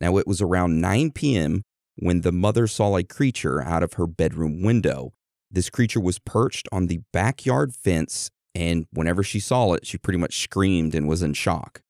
Now, 0.00 0.16
it 0.16 0.26
was 0.26 0.40
around 0.40 0.80
9 0.80 1.10
p.m. 1.10 1.64
when 1.96 2.22
the 2.22 2.32
mother 2.32 2.66
saw 2.66 2.96
a 2.96 3.04
creature 3.04 3.60
out 3.60 3.82
of 3.82 3.92
her 3.94 4.06
bedroom 4.06 4.62
window. 4.62 5.12
This 5.50 5.68
creature 5.68 6.00
was 6.00 6.18
perched 6.18 6.66
on 6.72 6.86
the 6.86 7.00
backyard 7.12 7.74
fence, 7.74 8.30
and 8.54 8.86
whenever 8.90 9.22
she 9.22 9.38
saw 9.38 9.74
it, 9.74 9.84
she 9.86 9.98
pretty 9.98 10.18
much 10.18 10.40
screamed 10.40 10.94
and 10.94 11.06
was 11.06 11.22
in 11.22 11.34
shock. 11.34 11.82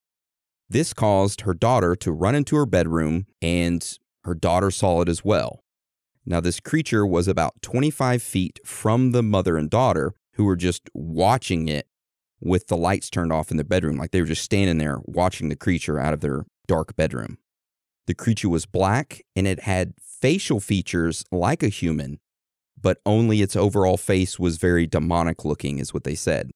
This 0.68 0.92
caused 0.92 1.42
her 1.42 1.54
daughter 1.54 1.94
to 1.96 2.10
run 2.10 2.34
into 2.34 2.56
her 2.56 2.66
bedroom, 2.66 3.26
and 3.40 3.98
her 4.24 4.34
daughter 4.34 4.70
saw 4.70 5.00
it 5.00 5.08
as 5.08 5.24
well. 5.24 5.62
Now, 6.24 6.40
this 6.40 6.60
creature 6.60 7.06
was 7.06 7.26
about 7.26 7.60
25 7.62 8.22
feet 8.22 8.60
from 8.64 9.10
the 9.10 9.22
mother 9.22 9.56
and 9.56 9.68
daughter 9.68 10.14
who 10.34 10.44
were 10.44 10.56
just 10.56 10.88
watching 10.94 11.68
it 11.68 11.88
with 12.40 12.68
the 12.68 12.76
lights 12.76 13.10
turned 13.10 13.32
off 13.32 13.50
in 13.50 13.56
the 13.56 13.64
bedroom. 13.64 13.96
Like 13.96 14.10
they 14.10 14.20
were 14.20 14.26
just 14.26 14.44
standing 14.44 14.78
there 14.78 15.00
watching 15.04 15.48
the 15.48 15.56
creature 15.56 15.98
out 15.98 16.14
of 16.14 16.20
their 16.20 16.44
dark 16.66 16.96
bedroom. 16.96 17.38
The 18.06 18.14
creature 18.14 18.48
was 18.48 18.66
black 18.66 19.22
and 19.36 19.46
it 19.46 19.60
had 19.60 19.94
facial 20.00 20.60
features 20.60 21.24
like 21.30 21.62
a 21.62 21.68
human, 21.68 22.18
but 22.80 22.98
only 23.06 23.42
its 23.42 23.56
overall 23.56 23.96
face 23.96 24.38
was 24.38 24.58
very 24.58 24.86
demonic 24.86 25.44
looking, 25.44 25.78
is 25.78 25.94
what 25.94 26.04
they 26.04 26.14
said. 26.14 26.50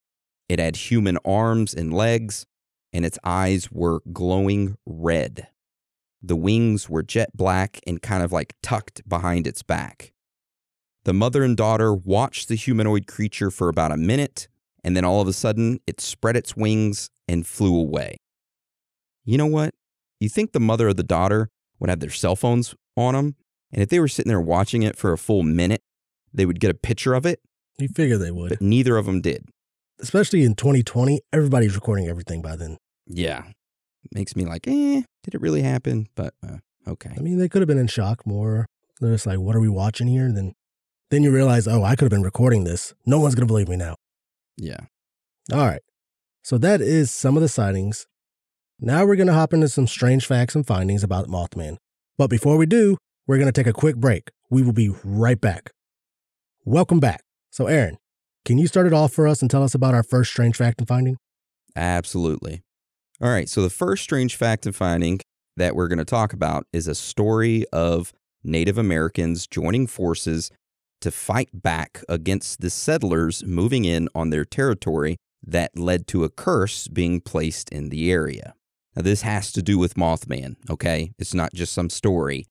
It 0.48 0.58
had 0.58 0.76
human 0.76 1.18
arms 1.24 1.74
and 1.74 1.92
legs, 1.92 2.46
and 2.92 3.04
its 3.04 3.18
eyes 3.24 3.70
were 3.70 4.00
glowing 4.12 4.76
red. 4.86 5.48
The 6.26 6.36
wings 6.36 6.88
were 6.90 7.02
jet 7.04 7.30
black 7.36 7.78
and 7.86 8.02
kind 8.02 8.22
of 8.22 8.32
like 8.32 8.54
tucked 8.62 9.08
behind 9.08 9.46
its 9.46 9.62
back. 9.62 10.12
The 11.04 11.12
mother 11.12 11.44
and 11.44 11.56
daughter 11.56 11.94
watched 11.94 12.48
the 12.48 12.56
humanoid 12.56 13.06
creature 13.06 13.50
for 13.52 13.68
about 13.68 13.92
a 13.92 13.96
minute, 13.96 14.48
and 14.82 14.96
then 14.96 15.04
all 15.04 15.20
of 15.20 15.28
a 15.28 15.32
sudden 15.32 15.78
it 15.86 16.00
spread 16.00 16.36
its 16.36 16.56
wings 16.56 17.10
and 17.28 17.46
flew 17.46 17.78
away. 17.78 18.16
You 19.24 19.38
know 19.38 19.46
what? 19.46 19.72
You 20.18 20.28
think 20.28 20.50
the 20.52 20.58
mother 20.60 20.88
or 20.88 20.94
the 20.94 21.04
daughter 21.04 21.48
would 21.78 21.90
have 21.90 22.00
their 22.00 22.10
cell 22.10 22.34
phones 22.34 22.74
on 22.96 23.14
them, 23.14 23.36
and 23.72 23.82
if 23.82 23.88
they 23.88 24.00
were 24.00 24.08
sitting 24.08 24.30
there 24.30 24.40
watching 24.40 24.82
it 24.82 24.96
for 24.96 25.12
a 25.12 25.18
full 25.18 25.44
minute, 25.44 25.82
they 26.34 26.44
would 26.46 26.58
get 26.58 26.70
a 26.72 26.74
picture 26.74 27.14
of 27.14 27.24
it, 27.24 27.40
You 27.78 27.88
figure 27.88 28.18
they 28.18 28.32
would. 28.32 28.48
but 28.48 28.60
neither 28.60 28.96
of 28.96 29.06
them 29.06 29.20
did. 29.20 29.44
Especially 30.00 30.42
in 30.42 30.54
2020, 30.56 31.20
everybody's 31.32 31.74
recording 31.76 32.08
everything 32.08 32.42
by 32.42 32.56
then. 32.56 32.78
Yeah. 33.06 33.44
Makes 34.12 34.36
me 34.36 34.44
like, 34.44 34.66
eh, 34.66 35.02
did 35.22 35.34
it 35.34 35.40
really 35.40 35.62
happen? 35.62 36.08
But 36.14 36.34
uh, 36.46 36.58
okay. 36.86 37.12
I 37.16 37.20
mean, 37.20 37.38
they 37.38 37.48
could 37.48 37.62
have 37.62 37.68
been 37.68 37.78
in 37.78 37.86
shock 37.86 38.26
more. 38.26 38.66
They're 39.00 39.12
just 39.12 39.26
like, 39.26 39.38
what 39.38 39.54
are 39.54 39.60
we 39.60 39.68
watching 39.68 40.06
here? 40.06 40.30
Then, 40.32 40.54
then 41.10 41.22
you 41.22 41.30
realize, 41.30 41.68
oh, 41.68 41.82
I 41.82 41.90
could 41.96 42.04
have 42.04 42.10
been 42.10 42.22
recording 42.22 42.64
this. 42.64 42.94
No 43.04 43.18
one's 43.18 43.34
going 43.34 43.46
to 43.46 43.52
believe 43.52 43.68
me 43.68 43.76
now. 43.76 43.96
Yeah. 44.56 44.80
All 45.52 45.66
right. 45.66 45.82
So 46.42 46.58
that 46.58 46.80
is 46.80 47.10
some 47.10 47.36
of 47.36 47.42
the 47.42 47.48
sightings. 47.48 48.06
Now 48.78 49.04
we're 49.04 49.16
going 49.16 49.26
to 49.26 49.32
hop 49.32 49.52
into 49.52 49.68
some 49.68 49.86
strange 49.86 50.26
facts 50.26 50.54
and 50.54 50.66
findings 50.66 51.02
about 51.02 51.28
Mothman. 51.28 51.76
But 52.18 52.28
before 52.28 52.56
we 52.56 52.66
do, 52.66 52.96
we're 53.26 53.38
going 53.38 53.52
to 53.52 53.52
take 53.52 53.66
a 53.66 53.72
quick 53.72 53.96
break. 53.96 54.30
We 54.50 54.62
will 54.62 54.72
be 54.72 54.90
right 55.02 55.40
back. 55.40 55.70
Welcome 56.64 57.00
back. 57.00 57.22
So, 57.50 57.66
Aaron, 57.66 57.98
can 58.44 58.58
you 58.58 58.66
start 58.66 58.86
it 58.86 58.92
off 58.92 59.12
for 59.12 59.26
us 59.26 59.42
and 59.42 59.50
tell 59.50 59.62
us 59.62 59.74
about 59.74 59.94
our 59.94 60.02
first 60.02 60.30
strange 60.30 60.56
fact 60.56 60.80
and 60.80 60.86
finding? 60.86 61.16
Absolutely. 61.74 62.62
All 63.20 63.30
right. 63.30 63.48
So, 63.48 63.62
the 63.62 63.70
first 63.70 64.02
strange 64.02 64.36
fact 64.36 64.66
and 64.66 64.76
finding 64.76 65.20
that 65.56 65.74
we're 65.74 65.88
going 65.88 65.98
to 65.98 66.04
talk 66.04 66.32
about 66.32 66.66
is 66.72 66.86
a 66.86 66.94
story 66.94 67.64
of 67.72 68.12
Native 68.44 68.76
Americans 68.76 69.46
joining 69.46 69.86
forces 69.86 70.50
to 71.00 71.10
fight 71.10 71.48
back 71.52 72.02
against 72.08 72.60
the 72.60 72.70
settlers 72.70 73.44
moving 73.44 73.84
in 73.84 74.08
on 74.14 74.30
their 74.30 74.44
territory 74.44 75.16
that 75.46 75.78
led 75.78 76.06
to 76.08 76.24
a 76.24 76.28
curse 76.28 76.88
being 76.88 77.20
placed 77.20 77.70
in 77.70 77.88
the 77.88 78.10
area. 78.10 78.54
Now, 78.94 79.02
this 79.02 79.22
has 79.22 79.50
to 79.52 79.62
do 79.62 79.78
with 79.78 79.94
Mothman, 79.94 80.56
okay? 80.70 81.12
It's 81.18 81.34
not 81.34 81.54
just 81.54 81.72
some 81.72 81.90
story. 81.90 82.46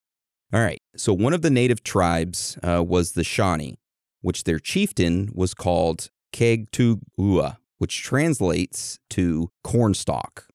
All 0.53 0.61
right. 0.61 0.79
So, 0.95 1.13
one 1.13 1.33
of 1.33 1.43
the 1.43 1.49
native 1.51 1.83
tribes 1.83 2.57
uh, 2.63 2.83
was 2.83 3.11
the 3.11 3.23
Shawnee, 3.23 3.77
which 4.21 4.45
their 4.45 4.59
chieftain 4.59 5.29
was 5.33 5.53
called 5.53 6.09
Kegtugua, 6.33 7.57
which 7.77 8.01
translates 8.01 8.97
to 9.11 9.51
cornstalk. 9.63 10.47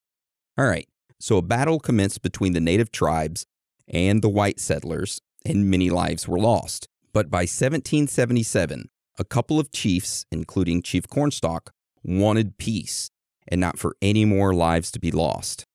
All 0.58 0.66
right, 0.66 0.88
so 1.18 1.36
a 1.36 1.42
battle 1.42 1.78
commenced 1.78 2.22
between 2.22 2.52
the 2.52 2.60
native 2.60 2.90
tribes 2.90 3.46
and 3.88 4.22
the 4.22 4.28
white 4.28 4.60
settlers, 4.60 5.20
and 5.44 5.70
many 5.70 5.90
lives 5.90 6.28
were 6.28 6.38
lost. 6.38 6.88
But 7.12 7.30
by 7.30 7.40
1777, 7.40 8.88
a 9.18 9.24
couple 9.24 9.58
of 9.58 9.72
chiefs, 9.72 10.24
including 10.30 10.82
Chief 10.82 11.08
Cornstalk, 11.08 11.72
wanted 12.02 12.56
peace 12.58 13.10
and 13.48 13.60
not 13.60 13.78
for 13.78 13.96
any 14.00 14.24
more 14.24 14.54
lives 14.54 14.90
to 14.92 15.00
be 15.00 15.10
lost. 15.10 15.66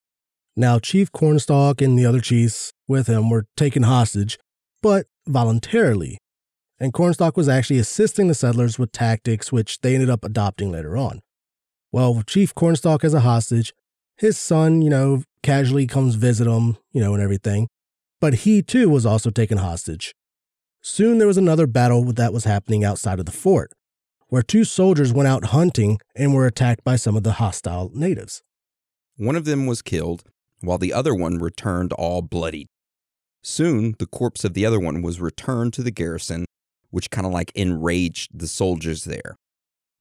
Now, 0.55 0.79
Chief 0.79 1.11
Cornstalk 1.11 1.81
and 1.81 1.99
the 1.99 2.05
other 2.05 2.21
chiefs 2.21 2.71
with 2.87 3.07
him 3.07 3.29
were 3.29 3.45
taken 3.57 3.83
hostage, 3.83 4.39
but 4.81 5.07
voluntarily. 5.27 6.17
And 6.79 6.93
Cornstalk 6.93 7.35
was 7.35 7.49
actually 7.49 7.79
assisting 7.79 8.27
the 8.27 8.33
settlers 8.33 8.79
with 8.79 8.91
tactics 8.91 9.51
which 9.51 9.81
they 9.81 9.93
ended 9.93 10.09
up 10.09 10.23
adopting 10.23 10.71
later 10.71 10.95
on. 10.95 11.19
Well, 11.91 12.23
Chief 12.25 12.55
Cornstalk 12.55 13.03
as 13.03 13.13
a 13.13 13.21
hostage, 13.21 13.73
his 14.17 14.37
son, 14.37 14.81
you 14.81 14.89
know, 14.89 15.23
casually 15.43 15.87
comes 15.87 16.15
visit 16.15 16.47
him, 16.47 16.77
you 16.91 17.01
know, 17.01 17.13
and 17.13 17.21
everything. 17.21 17.67
But 18.21 18.33
he 18.33 18.61
too 18.61 18.89
was 18.89 19.05
also 19.05 19.29
taken 19.29 19.57
hostage. 19.57 20.13
Soon 20.81 21.17
there 21.17 21.27
was 21.27 21.37
another 21.37 21.67
battle 21.67 22.03
that 22.13 22.33
was 22.33 22.45
happening 22.45 22.83
outside 22.83 23.19
of 23.19 23.25
the 23.25 23.31
fort, 23.31 23.71
where 24.29 24.41
two 24.41 24.63
soldiers 24.63 25.11
went 25.13 25.27
out 25.27 25.45
hunting 25.45 25.99
and 26.15 26.33
were 26.33 26.45
attacked 26.45 26.83
by 26.83 26.95
some 26.95 27.15
of 27.15 27.23
the 27.23 27.33
hostile 27.33 27.91
natives. 27.93 28.41
One 29.17 29.35
of 29.35 29.45
them 29.45 29.65
was 29.65 29.81
killed, 29.81 30.23
while 30.61 30.77
the 30.77 30.93
other 30.93 31.13
one 31.13 31.37
returned 31.37 31.93
all 31.93 32.21
bloodied. 32.21 32.67
Soon, 33.41 33.95
the 33.99 34.07
corpse 34.07 34.43
of 34.43 34.53
the 34.53 34.65
other 34.65 34.79
one 34.79 35.01
was 35.01 35.21
returned 35.21 35.73
to 35.73 35.83
the 35.83 35.91
garrison, 35.91 36.45
which 36.89 37.11
kind 37.11 37.27
of 37.27 37.33
like 37.33 37.51
enraged 37.55 38.37
the 38.37 38.47
soldiers 38.47 39.03
there. 39.03 39.35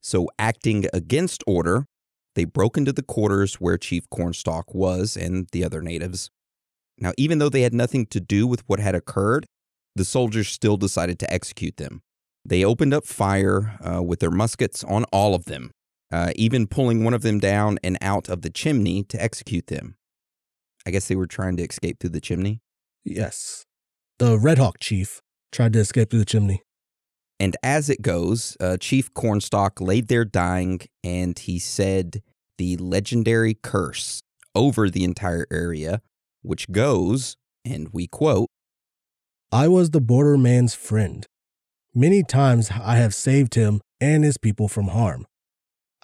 So, 0.00 0.28
acting 0.38 0.86
against 0.92 1.42
order, 1.46 1.86
they 2.34 2.44
broke 2.44 2.76
into 2.76 2.92
the 2.92 3.02
quarters 3.02 3.54
where 3.54 3.78
Chief 3.78 4.08
Cornstalk 4.10 4.74
was 4.74 5.16
and 5.16 5.48
the 5.52 5.64
other 5.64 5.80
natives. 5.80 6.30
Now, 6.98 7.12
even 7.16 7.38
though 7.38 7.48
they 7.48 7.62
had 7.62 7.74
nothing 7.74 8.06
to 8.06 8.20
do 8.20 8.46
with 8.46 8.62
what 8.68 8.80
had 8.80 8.94
occurred, 8.94 9.46
the 9.96 10.04
soldiers 10.04 10.48
still 10.48 10.76
decided 10.76 11.18
to 11.20 11.32
execute 11.32 11.76
them. 11.76 12.02
They 12.44 12.64
opened 12.64 12.92
up 12.92 13.06
fire 13.06 13.78
uh, 13.80 14.02
with 14.02 14.20
their 14.20 14.30
muskets 14.30 14.84
on 14.84 15.04
all 15.04 15.34
of 15.34 15.46
them, 15.46 15.70
uh, 16.12 16.32
even 16.36 16.66
pulling 16.66 17.02
one 17.02 17.14
of 17.14 17.22
them 17.22 17.38
down 17.38 17.78
and 17.82 17.96
out 18.00 18.28
of 18.28 18.42
the 18.42 18.50
chimney 18.50 19.02
to 19.04 19.22
execute 19.22 19.68
them. 19.68 19.96
I 20.86 20.90
guess 20.90 21.08
they 21.08 21.16
were 21.16 21.26
trying 21.26 21.56
to 21.56 21.62
escape 21.62 21.98
through 22.00 22.10
the 22.10 22.20
chimney. 22.20 22.60
Yes. 23.04 23.64
The 24.18 24.38
Red 24.38 24.58
Hawk 24.58 24.78
chief 24.78 25.22
tried 25.50 25.72
to 25.72 25.78
escape 25.78 26.10
through 26.10 26.18
the 26.20 26.24
chimney. 26.24 26.62
And 27.40 27.56
as 27.62 27.90
it 27.90 28.02
goes, 28.02 28.56
uh, 28.60 28.76
Chief 28.78 29.12
Cornstalk 29.12 29.80
laid 29.80 30.08
there 30.08 30.24
dying 30.24 30.80
and 31.02 31.38
he 31.38 31.58
said 31.58 32.22
the 32.58 32.76
legendary 32.76 33.54
curse 33.54 34.22
over 34.54 34.88
the 34.88 35.04
entire 35.04 35.46
area, 35.50 36.00
which 36.42 36.70
goes, 36.70 37.36
and 37.64 37.88
we 37.92 38.06
quote, 38.06 38.48
I 39.50 39.68
was 39.68 39.90
the 39.90 40.00
borderman's 40.00 40.74
friend. 40.74 41.26
Many 41.94 42.22
times 42.22 42.70
I 42.70 42.96
have 42.96 43.14
saved 43.14 43.54
him 43.54 43.80
and 44.00 44.24
his 44.24 44.36
people 44.36 44.68
from 44.68 44.88
harm. 44.88 45.26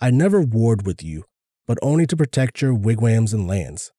I 0.01 0.11
never 0.11 0.41
warred 0.41 0.87
with 0.87 1.03
you, 1.03 1.25
but 1.67 1.79
only 1.83 2.07
to 2.07 2.17
protect 2.17 2.63
your 2.63 2.75
wigwams 2.75 3.33
and 3.33 3.47
lands. 3.47 3.93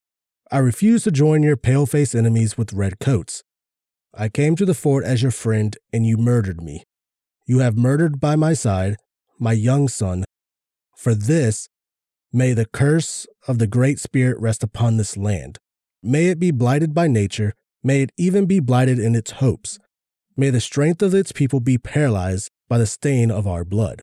I 0.50 0.58
refuse 0.58 1.04
to 1.04 1.10
join 1.10 1.42
your 1.42 1.56
pale 1.56 1.86
faced 1.86 2.14
enemies 2.14 2.58
with 2.58 2.72
red 2.72 2.98
coats. 2.98 3.42
I 4.14 4.28
came 4.28 4.56
to 4.56 4.66
the 4.66 4.74
fort 4.74 5.04
as 5.04 5.22
your 5.22 5.30
friend, 5.30 5.76
and 5.92 6.06
you 6.06 6.18
murdered 6.18 6.60
me. 6.60 6.84
You 7.46 7.58
have 7.58 7.76
murdered 7.76 8.20
by 8.20 8.36
my 8.36 8.52
side 8.52 8.96
my 9.38 9.52
young 9.52 9.88
son. 9.88 10.24
For 10.96 11.14
this, 11.14 11.68
may 12.32 12.52
the 12.52 12.66
curse 12.66 13.26
of 13.48 13.58
the 13.58 13.66
Great 13.66 13.98
Spirit 13.98 14.38
rest 14.38 14.62
upon 14.62 14.96
this 14.96 15.16
land. 15.16 15.58
May 16.02 16.26
it 16.26 16.38
be 16.38 16.52
blighted 16.52 16.94
by 16.94 17.08
nature, 17.08 17.54
may 17.82 18.02
it 18.02 18.12
even 18.16 18.46
be 18.46 18.60
blighted 18.60 18.98
in 18.98 19.14
its 19.14 19.32
hopes. 19.32 19.78
May 20.36 20.50
the 20.50 20.60
strength 20.60 21.02
of 21.02 21.14
its 21.14 21.32
people 21.32 21.60
be 21.60 21.76
paralyzed 21.76 22.50
by 22.68 22.78
the 22.78 22.86
stain 22.86 23.30
of 23.30 23.46
our 23.46 23.64
blood. 23.64 24.00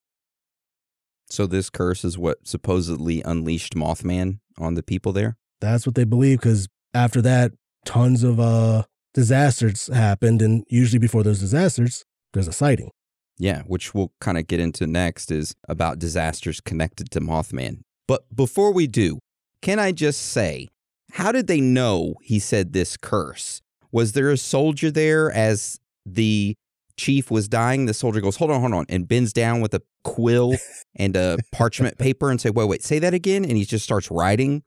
So 1.29 1.47
this 1.47 1.69
curse 1.69 2.03
is 2.03 2.17
what 2.17 2.47
supposedly 2.47 3.21
unleashed 3.23 3.75
Mothman 3.75 4.39
on 4.57 4.73
the 4.73 4.83
people 4.83 5.13
there? 5.13 5.37
That's 5.61 5.85
what 5.85 5.95
they 5.95 6.03
believe 6.03 6.39
because 6.39 6.67
after 6.93 7.21
that, 7.21 7.53
tons 7.85 8.23
of 8.23 8.39
uh, 8.39 8.83
disasters 9.13 9.87
happened. 9.87 10.41
And 10.41 10.65
usually 10.69 10.99
before 10.99 11.23
those 11.23 11.39
disasters, 11.39 12.03
there's 12.33 12.47
a 12.47 12.53
sighting. 12.53 12.91
Yeah, 13.39 13.61
which 13.63 13.93
we'll 13.93 14.11
kind 14.19 14.37
of 14.37 14.47
get 14.47 14.59
into 14.59 14.85
next 14.85 15.31
is 15.31 15.55
about 15.67 15.97
disasters 15.97 16.59
connected 16.59 17.09
to 17.11 17.21
Mothman. 17.21 17.79
But 18.07 18.23
before 18.35 18.73
we 18.73 18.85
do, 18.85 19.19
can 19.61 19.79
I 19.79 19.93
just 19.93 20.21
say, 20.21 20.67
how 21.13 21.31
did 21.31 21.47
they 21.47 21.61
know 21.61 22.15
he 22.21 22.39
said 22.39 22.73
this 22.73 22.97
curse? 22.97 23.61
Was 23.91 24.11
there 24.11 24.29
a 24.29 24.37
soldier 24.37 24.91
there 24.91 25.31
as 25.31 25.79
the 26.05 26.55
chief 26.97 27.31
was 27.31 27.47
dying? 27.47 27.85
The 27.85 27.93
soldier 27.93 28.21
goes, 28.21 28.35
Hold 28.35 28.51
on, 28.51 28.59
hold 28.61 28.73
on, 28.73 28.85
and 28.89 29.07
bends 29.07 29.33
down 29.33 29.61
with 29.61 29.73
a 29.73 29.81
quill 30.03 30.55
and 30.95 31.15
a 31.15 31.37
parchment 31.51 31.97
paper 31.97 32.29
and 32.29 32.39
say, 32.39 32.49
Wait, 32.49 32.67
wait, 32.67 32.83
say 32.83 32.99
that 32.99 33.13
again. 33.13 33.43
And 33.43 33.57
he 33.57 33.65
just 33.65 33.85
starts 33.85 34.11
writing. 34.11 34.63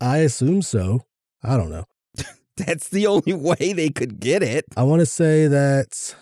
I 0.00 0.18
assume 0.18 0.62
so. 0.62 1.02
I 1.42 1.56
don't 1.56 1.70
know. 1.70 1.84
That's 2.56 2.88
the 2.88 3.06
only 3.06 3.32
way 3.32 3.72
they 3.72 3.90
could 3.90 4.18
get 4.18 4.42
it. 4.42 4.64
I 4.76 4.82
want 4.82 5.00
to 5.00 5.06
say 5.06 5.46
that 5.46 6.14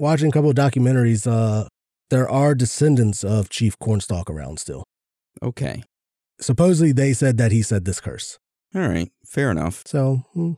watching 0.00 0.28
a 0.28 0.32
couple 0.32 0.50
of 0.50 0.56
documentaries, 0.56 1.30
uh, 1.30 1.68
there 2.08 2.28
are 2.28 2.54
descendants 2.54 3.22
of 3.22 3.48
Chief 3.48 3.78
Cornstalk 3.78 4.28
around 4.28 4.58
still. 4.58 4.84
Okay. 5.42 5.84
Supposedly, 6.40 6.92
they 6.92 7.12
said 7.12 7.36
that 7.36 7.52
he 7.52 7.62
said 7.62 7.84
this 7.84 8.00
curse. 8.00 8.38
All 8.74 8.88
right. 8.88 9.10
Fair 9.24 9.50
enough. 9.50 9.82
So, 9.86 10.22
hmm, 10.32 10.52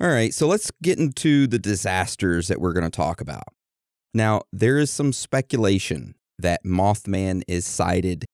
All 0.00 0.08
right. 0.08 0.32
So 0.32 0.46
let's 0.46 0.70
get 0.82 0.98
into 0.98 1.46
the 1.46 1.58
disasters 1.58 2.48
that 2.48 2.60
we're 2.60 2.72
going 2.72 2.84
to 2.84 2.96
talk 2.96 3.20
about. 3.20 3.48
Now, 4.14 4.42
there 4.52 4.78
is 4.78 4.90
some 4.90 5.12
speculation 5.12 6.14
that 6.38 6.64
Mothman 6.64 7.42
is 7.48 7.66
sighted 7.66 8.24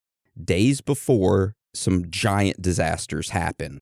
days 0.43 0.81
before 0.81 1.55
some 1.73 2.11
giant 2.11 2.61
disasters 2.61 3.31
happen. 3.31 3.81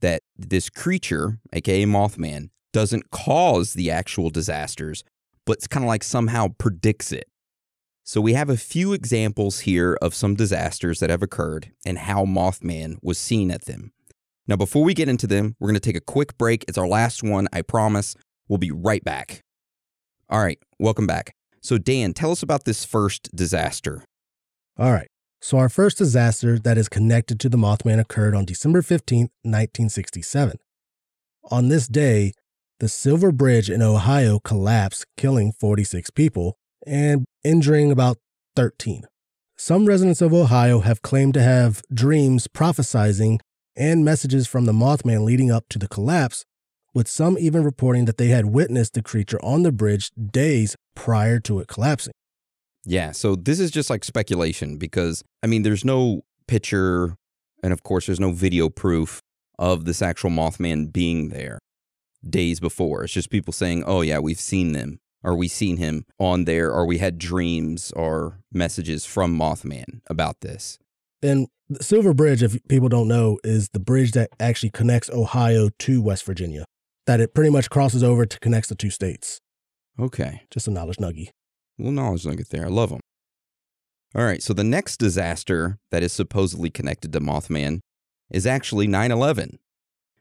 That 0.00 0.22
this 0.36 0.68
creature, 0.68 1.38
aka 1.52 1.84
Mothman, 1.84 2.50
doesn't 2.72 3.10
cause 3.10 3.72
the 3.72 3.90
actual 3.90 4.28
disasters, 4.28 5.04
but 5.46 5.58
it's 5.58 5.66
kind 5.66 5.84
of 5.84 5.88
like 5.88 6.04
somehow 6.04 6.48
predicts 6.58 7.12
it. 7.12 7.28
So 8.02 8.20
we 8.20 8.34
have 8.34 8.50
a 8.50 8.56
few 8.56 8.92
examples 8.92 9.60
here 9.60 9.96
of 10.02 10.14
some 10.14 10.34
disasters 10.34 11.00
that 11.00 11.08
have 11.08 11.22
occurred 11.22 11.72
and 11.86 11.98
how 11.98 12.26
Mothman 12.26 12.96
was 13.02 13.18
seen 13.18 13.50
at 13.50 13.64
them. 13.64 13.92
Now, 14.46 14.56
before 14.56 14.84
we 14.84 14.92
get 14.92 15.08
into 15.08 15.26
them, 15.26 15.56
we're 15.58 15.68
going 15.68 15.74
to 15.74 15.80
take 15.80 15.96
a 15.96 16.00
quick 16.00 16.36
break. 16.36 16.66
It's 16.68 16.76
our 16.76 16.86
last 16.86 17.22
one, 17.22 17.48
I 17.50 17.62
promise. 17.62 18.14
We'll 18.46 18.58
be 18.58 18.70
right 18.70 19.02
back. 19.02 19.40
All 20.28 20.42
right, 20.42 20.58
welcome 20.78 21.06
back. 21.06 21.34
So, 21.62 21.78
Dan, 21.78 22.12
tell 22.12 22.30
us 22.30 22.42
about 22.42 22.64
this 22.64 22.84
first 22.84 23.34
disaster. 23.34 24.04
all 24.78 24.92
right. 24.92 25.08
So, 25.40 25.58
our 25.58 25.68
first 25.68 25.98
disaster 25.98 26.58
that 26.58 26.78
is 26.78 26.88
connected 26.88 27.40
to 27.40 27.48
the 27.48 27.56
Mothman 27.56 28.00
occurred 28.00 28.34
on 28.34 28.44
December 28.44 28.82
15th, 28.82 29.30
1967. 29.42 30.58
On 31.50 31.68
this 31.68 31.86
day, 31.86 32.32
the 32.80 32.88
Silver 32.88 33.30
Bridge 33.30 33.70
in 33.70 33.82
Ohio 33.82 34.40
collapsed, 34.40 35.06
killing 35.16 35.52
46 35.52 36.10
people 36.10 36.56
and 36.86 37.24
injuring 37.44 37.92
about 37.92 38.18
13. 38.56 39.04
Some 39.56 39.86
residents 39.86 40.20
of 40.20 40.34
Ohio 40.34 40.80
have 40.80 41.00
claimed 41.00 41.34
to 41.34 41.42
have 41.42 41.82
dreams 41.92 42.48
prophesizing 42.48 43.38
and 43.76 44.04
messages 44.04 44.46
from 44.46 44.64
the 44.64 44.72
Mothman 44.72 45.24
leading 45.24 45.50
up 45.50 45.68
to 45.70 45.78
the 45.78 45.88
collapse, 45.88 46.44
with 46.92 47.08
some 47.08 47.38
even 47.38 47.64
reporting 47.64 48.04
that 48.04 48.18
they 48.18 48.28
had 48.28 48.46
witnessed 48.46 48.94
the 48.94 49.02
creature 49.02 49.42
on 49.42 49.62
the 49.62 49.72
bridge 49.72 50.10
days 50.10 50.76
prior 50.94 51.40
to 51.40 51.60
it 51.60 51.68
collapsing. 51.68 52.12
Yeah, 52.84 53.12
so 53.12 53.34
this 53.36 53.60
is 53.60 53.70
just 53.70 53.90
like 53.90 54.04
speculation 54.04 54.76
because, 54.76 55.22
I 55.42 55.46
mean, 55.46 55.62
there's 55.62 55.84
no 55.84 56.22
picture, 56.46 57.16
and 57.62 57.72
of 57.72 57.82
course, 57.82 58.06
there's 58.06 58.20
no 58.20 58.32
video 58.32 58.68
proof 58.68 59.20
of 59.58 59.84
this 59.84 60.02
actual 60.02 60.30
Mothman 60.30 60.92
being 60.92 61.28
there 61.28 61.58
days 62.28 62.60
before. 62.60 63.04
It's 63.04 63.12
just 63.12 63.30
people 63.30 63.52
saying, 63.52 63.84
oh, 63.86 64.00
yeah, 64.00 64.18
we've 64.18 64.40
seen 64.40 64.72
them, 64.72 65.00
or 65.22 65.34
we 65.34 65.48
seen 65.48 65.76
him 65.76 66.04
on 66.18 66.44
there, 66.44 66.72
or 66.72 66.86
we 66.86 66.98
had 66.98 67.18
dreams 67.18 67.92
or 67.96 68.40
messages 68.52 69.04
from 69.04 69.38
Mothman 69.38 70.00
about 70.08 70.40
this. 70.40 70.78
And 71.22 71.48
the 71.68 71.82
Silver 71.82 72.12
Bridge, 72.12 72.42
if 72.42 72.58
people 72.68 72.88
don't 72.88 73.08
know, 73.08 73.38
is 73.42 73.70
the 73.70 73.80
bridge 73.80 74.12
that 74.12 74.30
actually 74.38 74.70
connects 74.70 75.08
Ohio 75.10 75.70
to 75.80 76.02
West 76.02 76.24
Virginia. 76.24 76.64
That 77.06 77.20
it 77.20 77.34
pretty 77.34 77.50
much 77.50 77.70
crosses 77.70 78.02
over 78.02 78.26
to 78.26 78.40
connects 78.40 78.68
the 78.68 78.74
two 78.74 78.90
states. 78.90 79.40
Okay. 79.98 80.42
Just 80.50 80.68
a 80.68 80.70
knowledge 80.70 80.98
nugget. 81.00 81.30
little 81.78 81.92
knowledge 81.92 82.26
nugget 82.26 82.50
there. 82.50 82.64
I 82.64 82.68
love 82.68 82.90
them. 82.90 83.00
All 84.16 84.24
right, 84.24 84.42
so 84.42 84.52
the 84.54 84.62
next 84.62 84.98
disaster 84.98 85.78
that 85.90 86.04
is 86.04 86.12
supposedly 86.12 86.70
connected 86.70 87.12
to 87.12 87.20
Mothman 87.20 87.80
is 88.30 88.46
actually 88.46 88.86
9 88.86 89.10
11. 89.10 89.58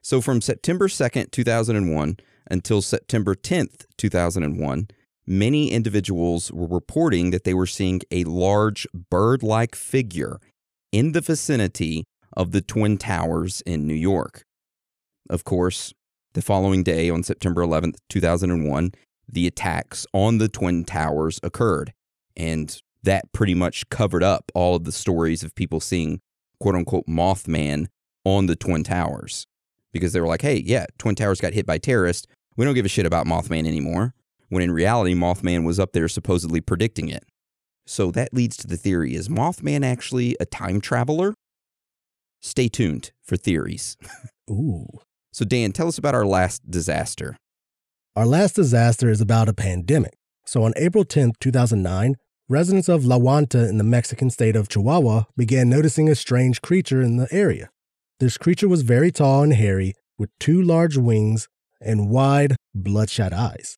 So 0.03 0.19
from 0.19 0.41
September 0.41 0.89
2nd, 0.89 1.31
2001 1.31 2.17
until 2.51 2.81
September 2.81 3.35
10th, 3.35 3.85
2001, 3.97 4.89
many 5.25 5.71
individuals 5.71 6.51
were 6.51 6.67
reporting 6.67 7.31
that 7.31 7.45
they 7.45 7.53
were 7.53 7.65
seeing 7.65 8.01
a 8.11 8.25
large 8.25 8.85
bird 9.09 9.41
like 9.43 9.75
figure 9.75 10.41
in 10.91 11.13
the 11.13 11.21
vicinity 11.21 12.03
of 12.35 12.51
the 12.51 12.59
Twin 12.59 12.97
Towers 12.97 13.61
in 13.61 13.87
New 13.87 13.93
York. 13.93 14.43
Of 15.29 15.45
course, 15.45 15.93
the 16.33 16.41
following 16.41 16.83
day, 16.83 17.09
on 17.09 17.23
September 17.23 17.61
11th, 17.61 17.95
2001, 18.09 18.91
the 19.29 19.47
attacks 19.47 20.05
on 20.11 20.37
the 20.37 20.49
Twin 20.49 20.83
Towers 20.83 21.39
occurred. 21.43 21.93
And 22.35 22.77
that 23.03 23.31
pretty 23.31 23.53
much 23.53 23.87
covered 23.87 24.23
up 24.23 24.51
all 24.53 24.75
of 24.75 24.83
the 24.83 24.91
stories 24.91 25.43
of 25.43 25.55
people 25.55 25.79
seeing 25.79 26.19
quote 26.59 26.75
unquote 26.75 27.07
Mothman 27.07 27.85
on 28.25 28.47
the 28.47 28.57
Twin 28.57 28.83
Towers. 28.83 29.47
Because 29.93 30.11
they 30.11 30.19
were 30.19 30.27
like, 30.27 30.41
hey, 30.41 30.61
yeah, 30.65 30.85
Twin 30.97 31.15
Towers 31.15 31.39
got 31.39 31.53
hit 31.53 31.65
by 31.65 31.77
terrorists. 31.77 32.27
We 32.57 32.65
don't 32.65 32.73
give 32.73 32.85
a 32.85 32.89
shit 32.89 33.05
about 33.05 33.25
Mothman 33.25 33.67
anymore. 33.67 34.13
When 34.49 34.63
in 34.63 34.71
reality, 34.71 35.15
Mothman 35.15 35.65
was 35.65 35.79
up 35.79 35.93
there 35.93 36.07
supposedly 36.07 36.59
predicting 36.59 37.09
it. 37.09 37.23
So 37.85 38.11
that 38.11 38.33
leads 38.33 38.57
to 38.57 38.67
the 38.67 38.77
theory 38.77 39.15
is 39.15 39.29
Mothman 39.29 39.85
actually 39.85 40.35
a 40.39 40.45
time 40.45 40.81
traveler? 40.81 41.33
Stay 42.41 42.67
tuned 42.67 43.11
for 43.23 43.37
theories. 43.37 43.95
Ooh. 44.49 44.87
So, 45.31 45.45
Dan, 45.45 45.71
tell 45.71 45.87
us 45.87 45.97
about 45.97 46.13
our 46.13 46.25
last 46.25 46.69
disaster. 46.69 47.37
Our 48.15 48.27
last 48.27 48.55
disaster 48.55 49.09
is 49.09 49.21
about 49.21 49.49
a 49.49 49.53
pandemic. 49.53 50.13
So 50.45 50.63
on 50.63 50.73
April 50.75 51.03
10th, 51.03 51.39
2009, 51.39 52.15
residents 52.47 52.89
of 52.89 53.05
La 53.05 53.17
Huanta 53.17 53.67
in 53.67 53.77
the 53.77 53.83
Mexican 53.83 54.29
state 54.29 54.55
of 54.55 54.67
Chihuahua 54.67 55.23
began 55.35 55.69
noticing 55.69 56.09
a 56.09 56.15
strange 56.15 56.61
creature 56.61 57.01
in 57.01 57.17
the 57.17 57.27
area. 57.31 57.69
This 58.23 58.37
creature 58.37 58.69
was 58.69 58.83
very 58.83 59.11
tall 59.11 59.43
and 59.43 59.53
hairy, 59.53 59.95
with 60.17 60.29
two 60.39 60.61
large 60.61 60.95
wings 60.95 61.49
and 61.81 62.09
wide, 62.09 62.55
bloodshot 62.73 63.33
eyes. 63.33 63.77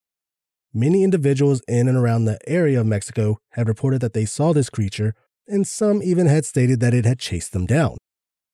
Many 0.71 1.03
individuals 1.03 1.63
in 1.67 1.87
and 1.87 1.97
around 1.97 2.25
the 2.25 2.37
area 2.47 2.79
of 2.79 2.85
Mexico 2.85 3.39
have 3.53 3.67
reported 3.67 4.01
that 4.01 4.13
they 4.13 4.25
saw 4.25 4.53
this 4.53 4.69
creature, 4.69 5.15
and 5.47 5.65
some 5.65 6.03
even 6.03 6.27
had 6.27 6.45
stated 6.45 6.79
that 6.79 6.93
it 6.93 7.05
had 7.05 7.17
chased 7.17 7.53
them 7.53 7.65
down. 7.65 7.97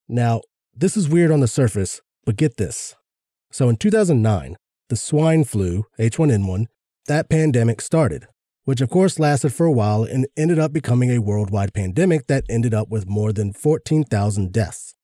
Now, 0.07 0.39
this 0.73 0.95
is 0.95 1.09
weird 1.09 1.29
on 1.29 1.41
the 1.41 1.45
surface, 1.49 1.99
but 2.25 2.37
get 2.37 2.55
this. 2.55 2.95
So 3.51 3.67
in 3.67 3.75
2009, 3.75 4.55
the 4.87 4.95
swine 4.95 5.43
flu, 5.43 5.83
H1N1, 5.99 6.67
that 7.07 7.29
pandemic 7.29 7.81
started, 7.81 8.29
which 8.63 8.79
of 8.79 8.89
course 8.89 9.19
lasted 9.19 9.51
for 9.51 9.65
a 9.65 9.73
while 9.73 10.05
and 10.05 10.25
ended 10.37 10.57
up 10.57 10.71
becoming 10.71 11.11
a 11.11 11.19
worldwide 11.19 11.73
pandemic 11.73 12.27
that 12.27 12.45
ended 12.49 12.73
up 12.73 12.87
with 12.87 13.09
more 13.09 13.33
than 13.33 13.51
14,000 13.51 14.53
deaths. 14.53 14.95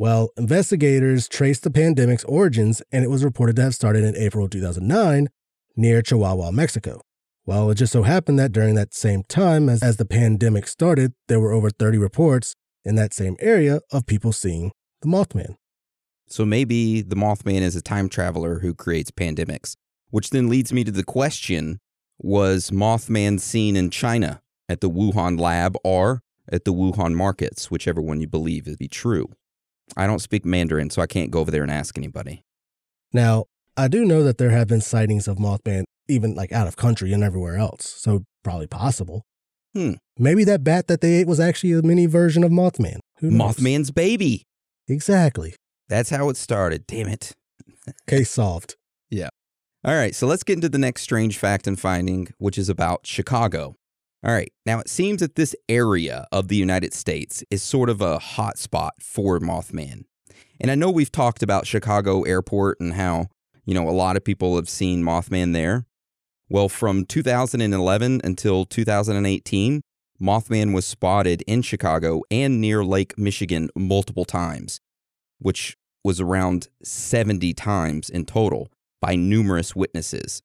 Well, 0.00 0.30
investigators 0.38 1.28
traced 1.28 1.62
the 1.62 1.70
pandemic's 1.70 2.24
origins 2.24 2.80
and 2.90 3.04
it 3.04 3.10
was 3.10 3.22
reported 3.22 3.56
to 3.56 3.62
have 3.64 3.74
started 3.74 4.02
in 4.02 4.16
April 4.16 4.48
2009 4.48 5.28
near 5.76 6.00
Chihuahua, 6.00 6.52
Mexico. 6.52 7.02
Well, 7.44 7.70
it 7.70 7.74
just 7.74 7.92
so 7.92 8.04
happened 8.04 8.38
that 8.38 8.50
during 8.50 8.76
that 8.76 8.94
same 8.94 9.24
time 9.24 9.68
as, 9.68 9.82
as 9.82 9.98
the 9.98 10.06
pandemic 10.06 10.68
started, 10.68 11.12
there 11.28 11.38
were 11.38 11.52
over 11.52 11.68
30 11.68 11.98
reports 11.98 12.54
in 12.82 12.94
that 12.94 13.12
same 13.12 13.36
area 13.40 13.80
of 13.92 14.06
people 14.06 14.32
seeing 14.32 14.72
the 15.02 15.08
Mothman. 15.08 15.56
So 16.28 16.46
maybe 16.46 17.02
the 17.02 17.14
Mothman 17.14 17.60
is 17.60 17.76
a 17.76 17.82
time 17.82 18.08
traveler 18.08 18.60
who 18.60 18.72
creates 18.72 19.10
pandemics, 19.10 19.76
which 20.08 20.30
then 20.30 20.48
leads 20.48 20.72
me 20.72 20.82
to 20.82 20.90
the 20.90 21.04
question 21.04 21.78
was 22.18 22.70
Mothman 22.70 23.38
seen 23.38 23.76
in 23.76 23.90
China 23.90 24.40
at 24.66 24.80
the 24.80 24.88
Wuhan 24.88 25.38
lab 25.38 25.76
or 25.84 26.22
at 26.50 26.64
the 26.64 26.72
Wuhan 26.72 27.12
markets, 27.12 27.70
whichever 27.70 28.00
one 28.00 28.22
you 28.22 28.26
believe 28.26 28.64
to 28.64 28.78
be 28.78 28.88
true? 28.88 29.34
I 29.96 30.06
don't 30.06 30.20
speak 30.20 30.44
Mandarin, 30.44 30.90
so 30.90 31.02
I 31.02 31.06
can't 31.06 31.30
go 31.30 31.40
over 31.40 31.50
there 31.50 31.62
and 31.62 31.70
ask 31.70 31.96
anybody. 31.98 32.42
Now, 33.12 33.44
I 33.76 33.88
do 33.88 34.04
know 34.04 34.22
that 34.22 34.38
there 34.38 34.50
have 34.50 34.68
been 34.68 34.80
sightings 34.80 35.26
of 35.26 35.38
Mothman 35.38 35.84
even 36.08 36.34
like 36.34 36.52
out 36.52 36.66
of 36.66 36.76
country 36.76 37.12
and 37.12 37.22
everywhere 37.22 37.56
else, 37.56 37.88
so 37.98 38.24
probably 38.42 38.66
possible. 38.66 39.22
Hmm. 39.74 39.92
Maybe 40.18 40.44
that 40.44 40.64
bat 40.64 40.88
that 40.88 41.00
they 41.00 41.14
ate 41.14 41.26
was 41.28 41.40
actually 41.40 41.72
a 41.72 41.82
mini 41.82 42.06
version 42.06 42.42
of 42.42 42.50
Mothman. 42.50 42.98
Who 43.18 43.30
knows? 43.30 43.56
Mothman's 43.56 43.90
baby. 43.90 44.42
Exactly. 44.88 45.54
That's 45.88 46.10
how 46.10 46.28
it 46.28 46.36
started. 46.36 46.86
Damn 46.86 47.08
it. 47.08 47.32
Case 48.08 48.30
solved. 48.30 48.76
Yeah. 49.08 49.28
All 49.84 49.94
right, 49.94 50.14
so 50.14 50.26
let's 50.26 50.42
get 50.42 50.54
into 50.54 50.68
the 50.68 50.78
next 50.78 51.02
strange 51.02 51.38
fact 51.38 51.66
and 51.66 51.78
finding, 51.80 52.28
which 52.38 52.58
is 52.58 52.68
about 52.68 53.06
Chicago. 53.06 53.76
All 54.22 54.32
right, 54.32 54.52
now 54.66 54.80
it 54.80 54.88
seems 54.88 55.20
that 55.20 55.36
this 55.36 55.56
area 55.66 56.26
of 56.30 56.48
the 56.48 56.56
United 56.56 56.92
States 56.92 57.42
is 57.50 57.62
sort 57.62 57.88
of 57.88 58.02
a 58.02 58.18
hot 58.18 58.58
spot 58.58 58.94
for 59.00 59.40
Mothman. 59.40 60.04
And 60.60 60.70
I 60.70 60.74
know 60.74 60.90
we've 60.90 61.10
talked 61.10 61.42
about 61.42 61.66
Chicago 61.66 62.22
Airport 62.22 62.78
and 62.80 62.92
how, 62.92 63.28
you 63.64 63.72
know, 63.72 63.88
a 63.88 63.90
lot 63.90 64.16
of 64.16 64.24
people 64.24 64.56
have 64.56 64.68
seen 64.68 65.02
Mothman 65.02 65.54
there. 65.54 65.86
Well, 66.50 66.68
from 66.68 67.06
2011 67.06 68.20
until 68.22 68.66
2018, 68.66 69.80
Mothman 70.20 70.74
was 70.74 70.86
spotted 70.86 71.42
in 71.46 71.62
Chicago 71.62 72.20
and 72.30 72.60
near 72.60 72.84
Lake 72.84 73.16
Michigan 73.16 73.70
multiple 73.74 74.26
times, 74.26 74.80
which 75.38 75.78
was 76.04 76.20
around 76.20 76.68
70 76.82 77.54
times 77.54 78.10
in 78.10 78.26
total 78.26 78.68
by 79.00 79.14
numerous 79.14 79.74
witnesses. 79.74 80.42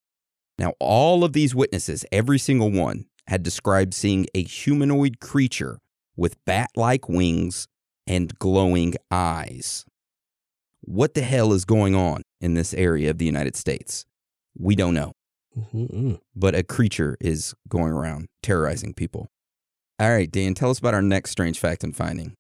Now, 0.58 0.74
all 0.80 1.26
of 1.26 1.34
these 1.34 1.54
witnesses, 1.54 2.06
every 2.14 2.40
single 2.40 2.72
one, 2.72 3.06
had 3.28 3.44
described 3.44 3.94
seeing 3.94 4.28
a 4.34 4.44
humanoid 4.44 5.20
creature 5.20 5.80
with 6.16 6.38
bat 6.46 6.70
like 6.76 7.10
wings 7.10 7.68
and 8.08 8.38
glowing 8.40 8.96
eyes. 9.12 9.86
What 10.82 11.14
the 11.16 11.22
hell 11.22 11.52
is 11.54 11.66
going 11.66 11.96
on 11.96 12.22
in 12.40 12.54
this 12.54 12.74
area 12.74 13.10
of 13.10 13.18
the 13.18 13.26
United 13.26 13.56
States? 13.56 14.06
We 14.58 14.76
don't 14.76 14.94
know, 14.94 15.14
Mm-mm. 15.58 16.20
but 16.36 16.56
a 16.56 16.64
creature 16.64 17.18
is 17.20 17.56
going 17.68 17.92
around 17.92 18.28
terrorizing 18.44 18.94
people. 18.94 19.28
All 20.00 20.12
right, 20.12 20.30
Dan, 20.30 20.54
tell 20.54 20.70
us 20.70 20.80
about 20.80 20.94
our 20.94 21.02
next 21.02 21.32
strange 21.32 21.60
fact 21.60 21.84
and 21.84 21.96
finding. 21.96 22.36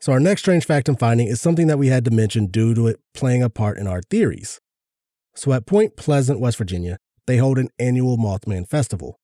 So, 0.00 0.12
our 0.12 0.20
next 0.20 0.42
strange 0.42 0.64
fact 0.64 0.88
and 0.88 0.98
finding 0.98 1.26
is 1.26 1.40
something 1.40 1.66
that 1.66 1.78
we 1.78 1.88
had 1.88 2.04
to 2.04 2.10
mention 2.10 2.46
due 2.46 2.74
to 2.74 2.86
it 2.86 3.00
playing 3.14 3.42
a 3.42 3.50
part 3.50 3.78
in 3.78 3.86
our 3.86 4.02
theories. 4.02 4.60
So, 5.34 5.52
at 5.52 5.66
Point 5.66 5.96
Pleasant, 5.96 6.40
West 6.40 6.58
Virginia, 6.58 6.98
they 7.26 7.38
hold 7.38 7.58
an 7.58 7.68
annual 7.78 8.16
Mothman 8.16 8.68
Festival. 8.68 9.18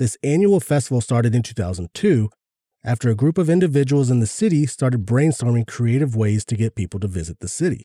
This 0.00 0.16
annual 0.22 0.60
festival 0.60 1.02
started 1.02 1.34
in 1.34 1.42
2002 1.42 2.30
after 2.82 3.10
a 3.10 3.14
group 3.14 3.36
of 3.36 3.50
individuals 3.50 4.10
in 4.10 4.20
the 4.20 4.26
city 4.26 4.64
started 4.64 5.04
brainstorming 5.04 5.66
creative 5.66 6.16
ways 6.16 6.42
to 6.46 6.56
get 6.56 6.74
people 6.74 6.98
to 7.00 7.06
visit 7.06 7.40
the 7.40 7.48
city. 7.48 7.82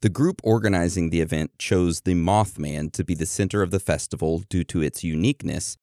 The 0.00 0.08
group 0.08 0.40
organizing 0.42 1.10
the 1.10 1.20
event 1.20 1.50
chose 1.58 2.00
the 2.00 2.14
Mothman 2.14 2.92
to 2.92 3.04
be 3.04 3.14
the 3.14 3.26
center 3.26 3.60
of 3.60 3.72
the 3.72 3.78
festival 3.78 4.42
due 4.48 4.64
to 4.64 4.80
its 4.80 5.04
uniqueness 5.04 5.76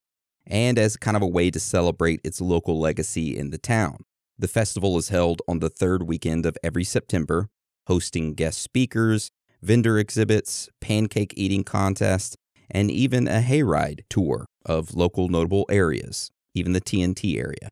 and 0.48 0.80
as 0.80 0.98
kind 0.98 1.16
of 1.16 1.22
a 1.22 1.28
way 1.28 1.52
to 1.52 1.60
celebrate 1.60 2.22
its 2.24 2.42
local 2.42 2.80
legacy 2.80 3.38
in 3.38 3.52
the 3.52 3.60
town. 3.60 3.98
The 4.40 4.48
festival 4.48 4.98
is 4.98 5.10
held 5.10 5.44
on 5.48 5.60
the 5.60 5.70
third 5.70 6.08
weekend 6.08 6.48
of 6.48 6.58
every 6.64 6.84
September, 6.84 7.50
hosting 7.86 8.34
guest 8.34 8.64
speakers, 8.64 9.30
vendor 9.62 10.00
exhibits, 10.00 10.70
pancake 10.80 11.36
eating 11.38 11.64
contest, 11.64 12.36
and 12.72 12.90
even 12.90 13.28
a 13.28 13.42
hayride 13.42 14.02
tour 14.10 14.46
of 14.66 14.96
local 14.96 15.28
notable 15.28 15.66
areas, 15.70 16.32
even 16.54 16.74
the 16.74 16.82
TNT 16.82 17.38
area. 17.38 17.70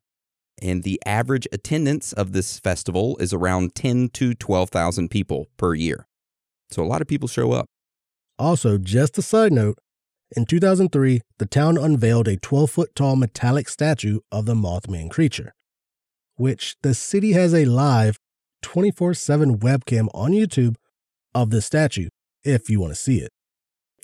And 0.62 0.84
the 0.84 1.02
average 1.06 1.48
attendance 1.52 2.12
of 2.14 2.34
this 2.34 2.60
festival 2.60 3.18
is 3.20 3.34
around 3.34 3.76
10 3.76 4.10
to 4.10 4.34
12,000 4.34 5.10
people 5.10 5.48
per 5.58 5.74
year. 5.74 6.06
So 6.70 6.84
a 6.84 6.86
lot 6.86 7.02
of 7.02 7.08
people 7.08 7.28
show 7.28 7.54
up. 7.54 7.66
Also, 8.38 8.78
just 8.78 9.18
a 9.18 9.22
side 9.22 9.52
note, 9.52 9.78
in 10.36 10.46
2003, 10.46 11.22
the 11.40 11.46
town 11.46 11.78
unveiled 11.78 12.28
a 12.28 12.38
12 12.38 12.70
foot 12.70 12.96
tall 12.96 13.16
metallic 13.16 13.68
statue 13.68 14.20
of 14.32 14.46
the 14.46 14.54
Mothman 14.54 15.10
creature, 15.10 15.54
which 16.36 16.76
the 16.84 16.94
city 16.94 17.32
has 17.32 17.54
a 17.54 17.66
live 17.66 18.18
24 18.62 19.14
7 19.14 19.58
webcam 19.58 20.08
on 20.14 20.32
YouTube 20.32 20.76
of 21.34 21.50
the 21.50 21.62
statue 21.62 22.10
if 22.44 22.70
you 22.70 22.80
want 22.80 22.94
to 22.94 23.00
see 23.00 23.18
it. 23.18 23.32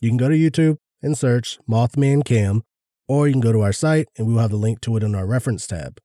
You 0.01 0.09
can 0.09 0.17
go 0.17 0.29
to 0.29 0.35
YouTube 0.35 0.77
and 1.05 1.17
search 1.17 1.59
Mothman 1.69 2.25
Cam, 2.25 2.63
or 3.07 3.27
you 3.27 3.33
can 3.33 3.41
go 3.41 3.53
to 3.53 3.61
our 3.61 3.71
site 3.71 4.07
and 4.17 4.27
we 4.27 4.33
will 4.33 4.41
have 4.41 4.49
the 4.49 4.57
link 4.57 4.81
to 4.81 4.97
it 4.97 5.03
in 5.03 5.13
our 5.13 5.25
reference 5.25 5.67
tab. 5.67 5.99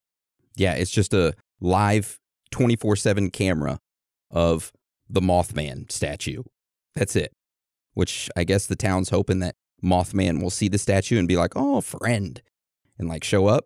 Yeah, 0.55 0.75
it's 0.75 0.91
just 0.91 1.13
a 1.13 1.33
live 1.59 2.19
24 2.51 2.95
7 2.95 3.31
camera 3.31 3.79
of 4.29 4.71
the 5.09 5.19
Mothman 5.19 5.91
statue. 5.91 6.43
That's 6.95 7.15
it. 7.15 7.33
Which 7.93 8.29
I 8.37 8.43
guess 8.43 8.67
the 8.67 8.75
town's 8.75 9.09
hoping 9.09 9.39
that 9.39 9.55
Mothman 9.83 10.41
will 10.41 10.51
see 10.51 10.67
the 10.67 10.77
statue 10.77 11.17
and 11.17 11.27
be 11.27 11.35
like, 11.35 11.53
oh, 11.55 11.81
friend, 11.81 12.41
and 12.99 13.09
like 13.09 13.23
show 13.23 13.47
up. 13.47 13.65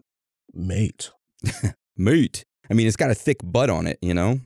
Mate. 0.54 1.12
Mate. 1.98 2.46
I 2.70 2.74
mean, 2.74 2.88
it's 2.88 2.96
got 2.96 3.12
a 3.12 3.16
thick 3.16 3.38
butt 3.44 3.70
on 3.70 3.86
it, 3.86 4.00
you 4.02 4.14
know? 4.14 4.40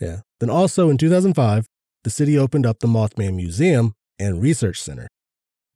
Yeah. 0.00 0.20
Then 0.40 0.50
also 0.50 0.88
in 0.88 0.96
2005, 0.96 1.66
the 2.02 2.10
city 2.10 2.38
opened 2.38 2.66
up 2.66 2.80
the 2.80 2.88
Mothman 2.88 3.34
Museum 3.34 3.94
and 4.18 4.40
Research 4.42 4.80
Center. 4.80 5.08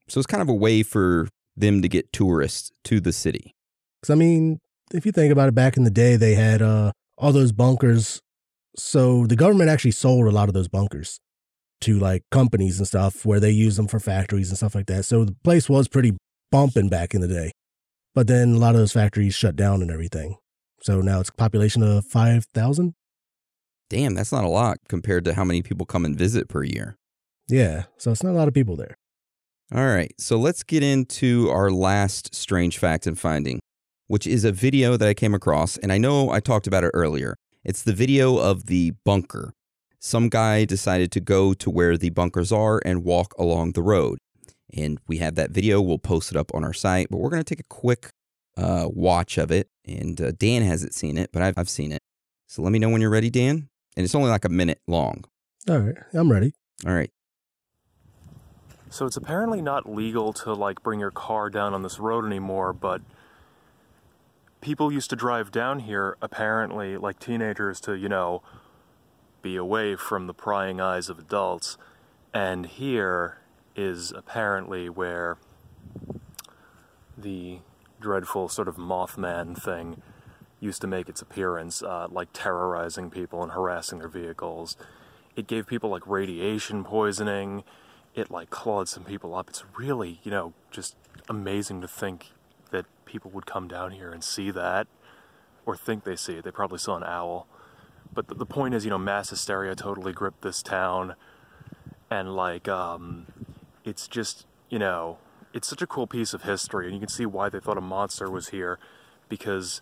So 0.09 0.19
it's 0.19 0.27
kind 0.27 0.43
of 0.43 0.49
a 0.49 0.55
way 0.55 0.83
for 0.83 1.29
them 1.57 1.83
to 1.83 1.89
get 1.89 2.13
tourists 2.13 2.71
to 2.85 3.01
the 3.01 3.13
city. 3.13 3.55
Because, 4.01 4.11
I 4.13 4.15
mean, 4.15 4.59
if 4.93 5.05
you 5.05 5.13
think 5.13 5.33
about 5.33 5.49
it, 5.49 5.55
back 5.55 5.77
in 5.77 5.85
the 5.85 5.91
day, 5.91 6.17
they 6.17 6.35
had 6.35 6.63
uh, 6.63 6.93
all 7.17 7.33
those 7.33 7.53
bunkers. 7.53 8.21
So 8.77 9.27
the 9.27 9.37
government 9.37 9.71
actually 9.71 9.91
sold 9.91 10.27
a 10.27 10.31
lot 10.31 10.49
of 10.49 10.55
those 10.55 10.69
bunkers 10.69 11.19
to 11.83 11.99
like 11.99 12.23
companies 12.31 12.79
and 12.79 12.87
stuff 12.87 13.25
where 13.25 13.41
they 13.41 13.51
use 13.51 13.77
them 13.77 13.89
for 13.89 14.01
factories 14.01 14.49
and 14.49 14.57
stuff 14.57 14.75
like 14.75 14.87
that. 14.87 15.05
So 15.05 15.25
the 15.25 15.37
place 15.45 15.69
was 15.69 15.89
pretty 15.89 16.17
bumping 16.51 16.89
back 16.89 17.15
in 17.15 17.21
the 17.21 17.29
day. 17.29 17.53
But 18.15 18.27
then 18.27 18.55
a 18.55 18.59
lot 18.59 18.75
of 18.75 18.81
those 18.81 18.93
factories 18.93 19.35
shut 19.35 19.57
down 19.57 19.83
and 19.83 19.91
everything. 19.91 20.37
So 20.83 21.01
now 21.01 21.21
it's 21.21 21.29
a 21.29 21.35
population 21.35 21.83
of 21.83 22.05
5,000. 22.07 22.95
Damn, 23.91 24.15
that's 24.15 24.33
not 24.33 24.45
a 24.45 24.49
lot 24.49 24.79
compared 24.89 25.25
to 25.25 25.35
how 25.35 25.45
many 25.45 25.63
people 25.63 25.87
come 25.87 26.05
and 26.05 26.17
visit 26.17 26.49
per 26.49 26.63
year. 26.63 26.97
Yeah. 27.49 27.85
So 27.97 28.11
it's 28.11 28.23
not 28.23 28.33
a 28.33 28.39
lot 28.39 28.49
of 28.49 28.55
people 28.55 28.77
there. 28.77 28.97
All 29.75 29.87
right, 29.87 30.15
so 30.19 30.39
let's 30.39 30.63
get 30.63 30.83
into 30.83 31.51
our 31.51 31.71
last 31.71 32.35
strange 32.35 32.79
fact 32.79 33.07
and 33.07 33.19
finding, 33.19 33.61
which 34.07 34.27
is 34.27 34.43
a 34.43 34.51
video 34.51 34.97
that 34.97 35.07
I 35.07 35.13
came 35.13 35.35
across. 35.35 35.77
And 35.77 35.93
I 35.93 35.99
know 35.99 36.31
I 36.31 36.41
talked 36.41 36.67
about 36.67 36.85
it 36.85 36.91
earlier. 36.95 37.37
It's 37.65 37.83
the 37.83 37.93
video 37.93 38.39
of 38.39 38.65
the 38.65 38.93
bunker. 39.05 39.53
Some 40.01 40.31
guy 40.31 40.65
decided 40.65 41.13
to 41.13 41.21
go 41.21 41.53
to 41.53 41.69
where 41.69 41.99
the 41.99 42.09
bunkers 42.09 42.51
are 42.51 42.81
and 42.83 43.05
walk 43.05 43.35
along 43.39 43.73
the 43.73 43.83
road. 43.83 44.19
And 44.75 44.99
we 45.07 45.19
have 45.19 45.35
that 45.35 45.51
video. 45.51 45.83
We'll 45.83 45.99
post 45.99 46.31
it 46.31 46.39
up 46.39 46.51
on 46.55 46.65
our 46.65 46.73
site, 46.73 47.09
but 47.11 47.19
we're 47.19 47.29
going 47.29 47.45
to 47.45 47.55
take 47.55 47.61
a 47.61 47.69
quick 47.69 48.09
uh, 48.57 48.89
watch 48.89 49.37
of 49.37 49.51
it. 49.51 49.69
And 49.87 50.19
uh, 50.19 50.33
Dan 50.39 50.63
hasn't 50.63 50.95
seen 50.95 51.19
it, 51.19 51.29
but 51.31 51.43
I've, 51.43 51.59
I've 51.59 51.69
seen 51.69 51.93
it. 51.93 52.01
So 52.47 52.63
let 52.63 52.73
me 52.73 52.79
know 52.79 52.89
when 52.89 53.03
you're 53.03 53.11
ready, 53.11 53.29
Dan. 53.29 53.69
And 53.99 54.05
it's 54.05 54.15
only 54.15 54.31
like 54.31 54.47
a 54.47 54.51
minute 54.51 54.81
long. 54.87 55.25
All 55.69 55.79
right. 55.79 55.97
I'm 56.15 56.33
ready. 56.33 56.55
All 56.87 56.95
right. 56.95 57.11
So 58.91 59.05
it's 59.07 59.17
apparently 59.17 59.61
not 59.61 59.89
legal 59.89 60.33
to 60.35 60.55
like 60.55 60.83
bring 60.83 61.01
your 61.01 61.11
car 61.11 61.51
down 61.51 61.75
on 61.75 61.83
this 61.83 61.99
road 61.99 62.25
anymore, 62.25 62.73
but 62.73 63.03
people 64.61 64.93
used 64.93 65.11
to 65.11 65.17
drive 65.17 65.51
down 65.51 65.81
here 65.81 66.17
apparently 66.23 66.97
like 66.97 67.19
teenagers 67.19 67.81
to, 67.83 67.95
you 67.95 68.09
know, 68.09 68.43
be 69.43 69.57
away 69.57 69.95
from 69.95 70.27
the 70.27 70.35
prying 70.35 70.81
eyes 70.81 71.09
of 71.09 71.19
adults. 71.19 71.77
And 72.33 72.67
here 72.67 73.39
is 73.77 74.11
apparently 74.13 74.89
where 74.89 75.37
the 77.17 77.59
dreadful 78.01 78.49
sort 78.49 78.69
of 78.69 78.77
Mothman 78.77 79.61
thing 79.61 80.03
used 80.61 80.81
to 80.81 80.87
make 80.87 81.09
its 81.09 81.23
appearance, 81.23 81.83
uh, 81.83 82.09
like 82.11 82.29
terrorizing 82.33 83.11
people 83.11 83.43
and 83.43 83.53
harassing 83.53 83.99
their 83.99 84.09
vehicles. 84.09 84.77
It 85.37 85.47
gave 85.47 85.67
people 85.67 85.91
like 85.91 86.07
radiation 86.07 86.85
poisoning. 86.85 87.65
It 88.19 88.33
like 88.33 88.51
clawed 88.51 88.89
some 88.89 89.05
people 89.05 89.33
up. 89.37 89.49
It's 89.49 89.65
really, 89.77 90.19
you 90.25 90.33
know, 90.33 90.53
just 90.73 90.97
amazing 91.29 91.81
to 91.83 91.89
think 91.89 92.33
that 92.73 92.85
people 93.05 93.31
would 93.31 93.47
come 93.47 93.69
down 93.69 93.93
here 93.93 94.11
and 94.11 94.25
see 94.25 94.51
that, 94.51 94.89
or 95.65 95.77
think 95.77 96.03
they 96.03 96.17
see 96.17 96.35
it. 96.35 96.45
They 96.45 96.51
probably 96.51 96.79
saw 96.79 96.97
an 96.97 97.05
owl. 97.05 97.47
But 98.13 98.27
the, 98.27 98.35
the 98.35 98.45
point 98.45 98.75
is, 98.75 98.85
you 98.85 98.91
know, 98.91 98.99
mass 98.99 99.31
hysteria 99.31 99.77
totally 99.77 100.13
gripped 100.13 100.43
this 100.43 100.65
town, 100.65 101.15
and 102.11 102.35
like, 102.35 102.67
um, 102.67 103.27
it's 103.85 104.09
just, 104.09 104.47
you 104.69 104.81
know, 104.81 105.19
it's 105.55 105.69
such 105.69 105.81
a 105.81 105.87
cool 105.87 106.09
piece 106.09 106.35
of 106.35 106.43
history, 106.43 106.87
and 106.87 106.95
you 106.95 107.01
can 107.01 107.09
see 107.09 107.25
why 107.25 107.49
they 107.49 107.61
thought 107.61 107.79
a 107.79 107.81
monster 107.81 108.29
was 108.29 108.49
here, 108.49 108.81
because 109.29 109.81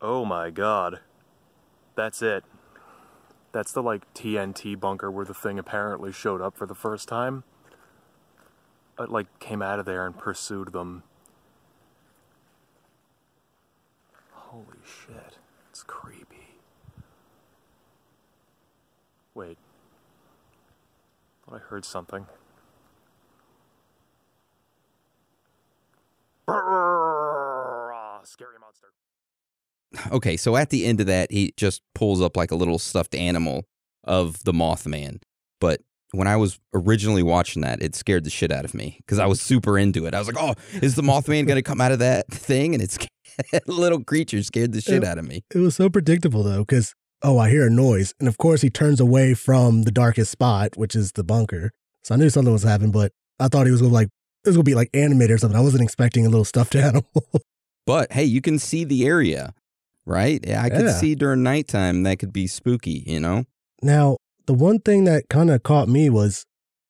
oh 0.00 0.24
my 0.24 0.50
god, 0.50 1.00
that's 1.96 2.22
it. 2.22 2.44
That's 3.56 3.72
the 3.72 3.82
like 3.82 4.12
TNT 4.12 4.78
bunker 4.78 5.10
where 5.10 5.24
the 5.24 5.32
thing 5.32 5.58
apparently 5.58 6.12
showed 6.12 6.42
up 6.42 6.58
for 6.58 6.66
the 6.66 6.74
first 6.74 7.08
time. 7.08 7.42
It 8.98 9.08
like 9.08 9.38
came 9.38 9.62
out 9.62 9.78
of 9.78 9.86
there 9.86 10.04
and 10.04 10.14
pursued 10.14 10.74
them. 10.74 11.04
Holy 14.30 14.66
shit, 14.84 15.38
it's 15.70 15.82
creepy. 15.82 16.58
Wait. 19.34 19.56
Thought 21.48 21.54
I 21.54 21.58
heard 21.58 21.86
something. 21.86 22.26
Scary 28.24 28.58
monster. 28.60 28.88
Okay, 30.12 30.36
so 30.36 30.56
at 30.56 30.70
the 30.70 30.84
end 30.86 31.00
of 31.00 31.06
that, 31.06 31.30
he 31.32 31.52
just 31.56 31.82
pulls 31.94 32.20
up 32.20 32.36
like 32.36 32.50
a 32.50 32.56
little 32.56 32.78
stuffed 32.78 33.14
animal 33.14 33.64
of 34.04 34.42
the 34.44 34.52
Mothman. 34.52 35.20
But 35.60 35.80
when 36.12 36.26
I 36.28 36.36
was 36.36 36.58
originally 36.74 37.22
watching 37.22 37.62
that, 37.62 37.82
it 37.82 37.94
scared 37.94 38.24
the 38.24 38.30
shit 38.30 38.52
out 38.52 38.64
of 38.64 38.74
me 38.74 38.96
because 39.00 39.18
I 39.18 39.26
was 39.26 39.40
super 39.40 39.78
into 39.78 40.06
it. 40.06 40.14
I 40.14 40.18
was 40.18 40.28
like, 40.28 40.36
"Oh, 40.38 40.54
is 40.80 40.94
the 40.94 41.02
Mothman 41.02 41.46
going 41.46 41.56
to 41.56 41.62
come 41.62 41.80
out 41.80 41.92
of 41.92 41.98
that 41.98 42.28
thing?" 42.28 42.74
And 42.74 42.82
it's 42.82 42.96
a 43.52 43.60
little 43.66 44.02
creature 44.04 44.42
scared 44.42 44.72
the 44.72 44.80
shit 44.80 45.02
It- 45.02 45.04
out 45.04 45.18
of 45.18 45.26
me. 45.26 45.44
It 45.54 45.58
was 45.58 45.74
so 45.76 45.88
predictable 45.90 46.42
though, 46.42 46.60
because 46.60 46.94
oh, 47.22 47.38
I 47.38 47.50
hear 47.50 47.66
a 47.66 47.70
noise, 47.70 48.14
and 48.20 48.28
of 48.28 48.38
course 48.38 48.60
he 48.62 48.70
turns 48.70 49.00
away 49.00 49.34
from 49.34 49.82
the 49.82 49.90
darkest 49.90 50.30
spot, 50.30 50.76
which 50.76 50.94
is 50.94 51.12
the 51.12 51.24
bunker. 51.24 51.72
So 52.04 52.14
I 52.14 52.18
knew 52.18 52.30
something 52.30 52.52
was 52.52 52.62
happening, 52.62 52.92
but 52.92 53.10
I 53.40 53.48
thought 53.48 53.66
he 53.66 53.72
was 53.72 53.82
gonna 53.82 53.92
like 53.94 54.08
it 54.44 54.48
was 54.48 54.56
gonna 54.56 54.62
be 54.64 54.74
like 54.76 54.90
animated 54.94 55.32
or 55.34 55.38
something. 55.38 55.58
I 55.58 55.62
wasn't 55.62 55.82
expecting 55.82 56.24
a 56.24 56.28
little 56.28 56.44
stuffed 56.44 56.74
animal. 56.76 57.10
But 57.84 58.12
hey, 58.12 58.24
you 58.24 58.40
can 58.40 58.58
see 58.58 58.84
the 58.84 59.06
area, 59.06 59.54
right? 60.06 60.40
Yeah, 60.46 60.62
I 60.62 60.70
could 60.70 60.86
Yeah. 60.86 60.92
see 60.92 61.14
during 61.14 61.42
nighttime 61.42 62.02
that 62.04 62.18
could 62.18 62.32
be 62.32 62.46
spooky, 62.46 63.04
you 63.06 63.20
know? 63.20 63.44
now, 63.82 64.16
the 64.46 64.54
one 64.54 64.78
thing 64.78 65.04
that 65.04 65.24
kind 65.28 65.50
of 65.50 65.62
caught 65.64 65.88
me 65.88 66.08
was 66.08 66.44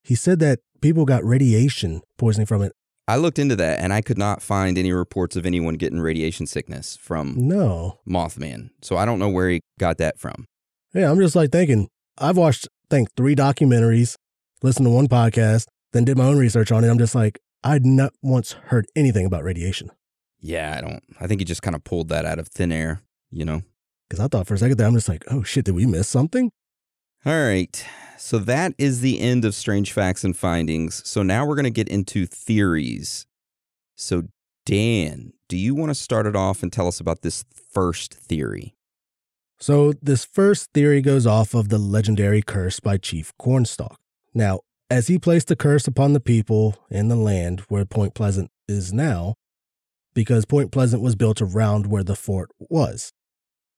he 0.04 0.14
said 0.14 0.38
that 0.40 0.58
people 0.82 1.04
got 1.06 1.24
radiation 1.24 2.02
poisoning 2.18 2.46
from 2.46 2.62
it. 2.62 2.72
I 3.08 3.16
looked 3.16 3.38
into 3.38 3.56
that 3.56 3.78
and 3.80 3.92
I 3.92 4.02
could 4.02 4.18
not 4.18 4.42
find 4.42 4.76
any 4.76 4.92
reports 4.92 5.36
of 5.36 5.46
anyone 5.46 5.74
getting 5.76 6.00
radiation 6.00 6.46
sickness 6.46 6.96
from 6.96 7.34
No, 7.48 7.98
Mothman. 8.06 8.70
So 8.82 8.96
I 8.96 9.04
don't 9.06 9.18
know 9.18 9.28
where 9.30 9.48
he 9.48 9.60
got 9.80 9.96
that 9.98 10.18
from. 10.18 10.44
yeah, 10.94 11.10
I'm 11.10 11.18
just 11.18 11.34
like 11.36 11.50
thinking. 11.50 11.88
I've 12.18 12.36
watched, 12.36 12.66
I 12.90 12.94
think, 12.96 13.08
three 13.16 13.34
documentaries, 13.34 14.16
listened 14.62 14.86
to 14.86 14.90
one 14.90 15.08
podcast, 15.08 15.66
then 15.92 16.04
did 16.04 16.16
my 16.18 16.24
own 16.26 16.36
research 16.38 16.70
on 16.72 16.84
it. 16.84 16.88
I'm 16.90 16.98
just 16.98 17.14
like, 17.14 17.38
I'd 17.64 17.86
not 17.86 18.12
once 18.22 18.52
heard 18.52 18.86
anything 18.96 19.24
about 19.26 19.44
radiation. 19.44 19.90
Yeah, 20.40 20.74
I 20.76 20.80
don't. 20.82 21.02
I 21.20 21.26
think 21.26 21.40
he 21.40 21.44
just 21.44 21.62
kind 21.62 21.74
of 21.74 21.84
pulled 21.84 22.08
that 22.10 22.24
out 22.26 22.38
of 22.38 22.48
thin 22.48 22.70
air, 22.70 23.00
you 23.30 23.44
know? 23.44 23.62
Because 24.08 24.24
I 24.24 24.28
thought 24.28 24.46
for 24.46 24.54
a 24.54 24.58
second 24.58 24.76
there, 24.76 24.86
I'm 24.86 24.94
just 24.94 25.08
like, 25.08 25.24
oh 25.30 25.42
shit, 25.42 25.64
did 25.64 25.74
we 25.74 25.86
miss 25.86 26.08
something? 26.08 26.50
All 27.24 27.32
right. 27.32 27.84
So 28.18 28.38
that 28.38 28.72
is 28.78 29.00
the 29.00 29.20
end 29.20 29.44
of 29.44 29.54
strange 29.54 29.92
facts 29.92 30.24
and 30.24 30.36
findings. 30.36 31.06
So 31.08 31.22
now 31.22 31.44
we're 31.44 31.56
going 31.56 31.64
to 31.64 31.70
get 31.70 31.88
into 31.88 32.26
theories. 32.26 33.26
So, 33.96 34.24
Dan, 34.64 35.32
do 35.48 35.56
you 35.56 35.74
want 35.74 35.90
to 35.90 35.94
start 35.94 36.26
it 36.26 36.36
off 36.36 36.62
and 36.62 36.72
tell 36.72 36.86
us 36.86 37.00
about 37.00 37.22
this 37.22 37.44
first 37.72 38.14
theory? 38.14 38.74
So, 39.58 39.94
this 40.02 40.24
first 40.24 40.70
theory 40.74 41.00
goes 41.00 41.26
off 41.26 41.54
of 41.54 41.70
the 41.70 41.78
legendary 41.78 42.42
curse 42.42 42.78
by 42.78 42.98
Chief 42.98 43.32
Cornstalk. 43.38 43.96
Now, 44.34 44.60
as 44.90 45.06
he 45.06 45.18
placed 45.18 45.48
the 45.48 45.56
curse 45.56 45.86
upon 45.88 46.12
the 46.12 46.20
people 46.20 46.76
in 46.90 47.08
the 47.08 47.16
land 47.16 47.60
where 47.68 47.86
Point 47.86 48.14
Pleasant 48.14 48.50
is 48.68 48.92
now, 48.92 49.34
because 50.14 50.44
Point 50.44 50.72
Pleasant 50.72 51.02
was 51.02 51.16
built 51.16 51.40
around 51.40 51.86
where 51.86 52.04
the 52.04 52.16
fort 52.16 52.50
was, 52.58 53.12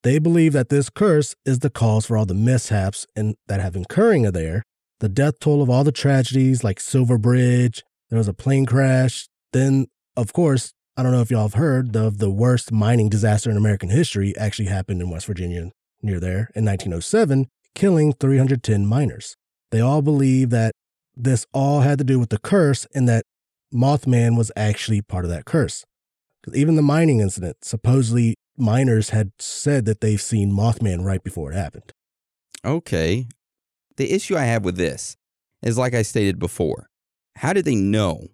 they 0.02 0.18
believe 0.18 0.52
that 0.52 0.68
this 0.68 0.90
curse 0.90 1.34
is 1.44 1.58
the 1.60 1.70
cause 1.70 2.06
for 2.06 2.16
all 2.16 2.26
the 2.26 2.34
mishaps 2.34 3.06
and 3.16 3.34
that 3.46 3.60
have 3.60 3.74
occurring 3.76 4.22
there. 4.22 4.62
The 5.00 5.08
death 5.08 5.38
toll 5.40 5.62
of 5.62 5.70
all 5.70 5.84
the 5.84 5.92
tragedies 5.92 6.64
like 6.64 6.80
Silver 6.80 7.18
Bridge, 7.18 7.82
there 8.10 8.18
was 8.18 8.28
a 8.28 8.34
plane 8.34 8.66
crash. 8.66 9.28
Then, 9.52 9.86
of 10.16 10.32
course, 10.32 10.72
I 10.96 11.02
don't 11.02 11.12
know 11.12 11.20
if 11.20 11.30
y'all 11.30 11.42
have 11.42 11.54
heard 11.54 11.94
of 11.94 12.18
the 12.18 12.30
worst 12.30 12.72
mining 12.72 13.08
disaster 13.08 13.50
in 13.50 13.56
American 13.56 13.90
history 13.90 14.36
actually 14.36 14.66
happened 14.66 15.00
in 15.00 15.10
West 15.10 15.26
Virginia 15.26 15.70
near 16.02 16.18
there 16.18 16.50
in 16.54 16.64
1907, 16.64 17.46
killing 17.74 18.12
310 18.12 18.86
miners. 18.86 19.36
They 19.70 19.80
all 19.80 20.02
believe 20.02 20.50
that 20.50 20.72
this 21.16 21.46
all 21.52 21.80
had 21.80 21.98
to 21.98 22.04
do 22.04 22.18
with 22.18 22.30
the 22.30 22.38
curse 22.38 22.86
and 22.94 23.08
that 23.08 23.24
Mothman 23.72 24.36
was 24.36 24.50
actually 24.56 25.02
part 25.02 25.24
of 25.24 25.30
that 25.30 25.44
curse. 25.44 25.84
even 26.54 26.76
the 26.76 26.82
mining 26.82 27.20
incident, 27.20 27.58
supposedly 27.62 28.34
miners 28.58 29.10
had 29.10 29.32
said 29.38 29.84
that 29.86 30.00
they've 30.00 30.20
seen 30.20 30.52
Mothman 30.52 31.04
right 31.04 31.22
before 31.22 31.52
it 31.52 31.56
happened. 31.56 31.92
Okay. 32.64 33.26
The 33.96 34.12
issue 34.12 34.36
I 34.36 34.44
have 34.44 34.64
with 34.64 34.76
this 34.76 35.16
is 35.62 35.78
like 35.78 35.94
I 35.94 36.02
stated 36.02 36.38
before. 36.38 36.88
How 37.36 37.52
did 37.52 37.64
they 37.64 37.74
know 37.74 38.28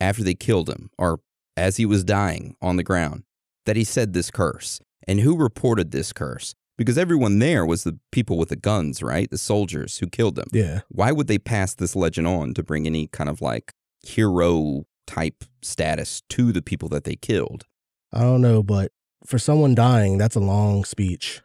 after 0.00 0.22
they 0.22 0.34
killed 0.34 0.68
him 0.68 0.90
or 0.98 1.20
as 1.56 1.76
he 1.76 1.86
was 1.86 2.04
dying 2.04 2.56
on 2.60 2.76
the 2.76 2.82
ground 2.82 3.24
that 3.66 3.76
he 3.76 3.84
said 3.84 4.12
this 4.12 4.30
curse? 4.30 4.80
And 5.06 5.20
who 5.20 5.36
reported 5.36 5.90
this 5.90 6.12
curse? 6.12 6.54
Because 6.78 6.96
everyone 6.96 7.38
there 7.38 7.66
was 7.66 7.84
the 7.84 7.98
people 8.10 8.38
with 8.38 8.48
the 8.48 8.56
guns, 8.56 9.02
right? 9.02 9.30
The 9.30 9.38
soldiers 9.38 9.98
who 9.98 10.06
killed 10.06 10.36
them. 10.36 10.48
Yeah. 10.52 10.80
Why 10.88 11.12
would 11.12 11.26
they 11.26 11.38
pass 11.38 11.74
this 11.74 11.94
legend 11.94 12.26
on 12.26 12.54
to 12.54 12.62
bring 12.62 12.86
any 12.86 13.06
kind 13.06 13.28
of 13.28 13.42
like 13.42 13.72
hero 14.02 14.86
type 15.06 15.44
status 15.62 16.22
to 16.30 16.52
the 16.52 16.62
people 16.62 16.88
that 16.90 17.04
they 17.04 17.16
killed? 17.16 17.66
I 18.12 18.20
don't 18.20 18.40
know, 18.40 18.62
but 18.62 18.92
for 19.24 19.38
someone 19.38 19.74
dying, 19.74 20.18
that's 20.18 20.36
a 20.36 20.40
long 20.40 20.84
speech. 20.84 21.40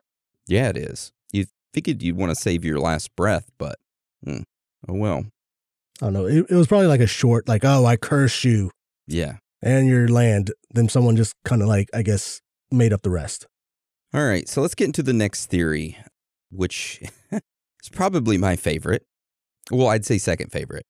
Yeah, 0.47 0.69
it 0.69 0.77
is. 0.77 1.11
You 1.31 1.45
figured 1.73 2.01
you'd 2.01 2.17
want 2.17 2.31
to 2.31 2.35
save 2.35 2.63
your 2.63 2.79
last 2.79 3.15
breath, 3.15 3.49
but 3.57 3.75
hmm, 4.23 4.43
oh 4.87 4.93
well. 4.93 5.25
I 6.01 6.05
don't 6.07 6.13
know. 6.13 6.25
It, 6.25 6.45
it 6.49 6.55
was 6.55 6.67
probably 6.67 6.87
like 6.87 6.99
a 6.99 7.07
short, 7.07 7.47
like, 7.47 7.63
oh, 7.63 7.85
I 7.85 7.95
curse 7.95 8.43
you 8.43 8.71
Yeah. 9.07 9.37
and 9.61 9.87
your 9.87 10.07
land. 10.07 10.51
Then 10.71 10.89
someone 10.89 11.15
just 11.15 11.33
kind 11.45 11.61
of 11.61 11.67
like, 11.67 11.89
I 11.93 12.01
guess, 12.01 12.41
made 12.71 12.91
up 12.93 13.01
the 13.01 13.09
rest. 13.09 13.47
All 14.13 14.25
right, 14.25 14.47
so 14.47 14.61
let's 14.61 14.75
get 14.75 14.85
into 14.85 15.03
the 15.03 15.13
next 15.13 15.47
theory, 15.47 15.97
which 16.51 17.01
is 17.31 17.89
probably 17.91 18.37
my 18.37 18.55
favorite. 18.55 19.03
Well, 19.71 19.87
I'd 19.87 20.05
say 20.05 20.17
second 20.17 20.51
favorite. 20.51 20.85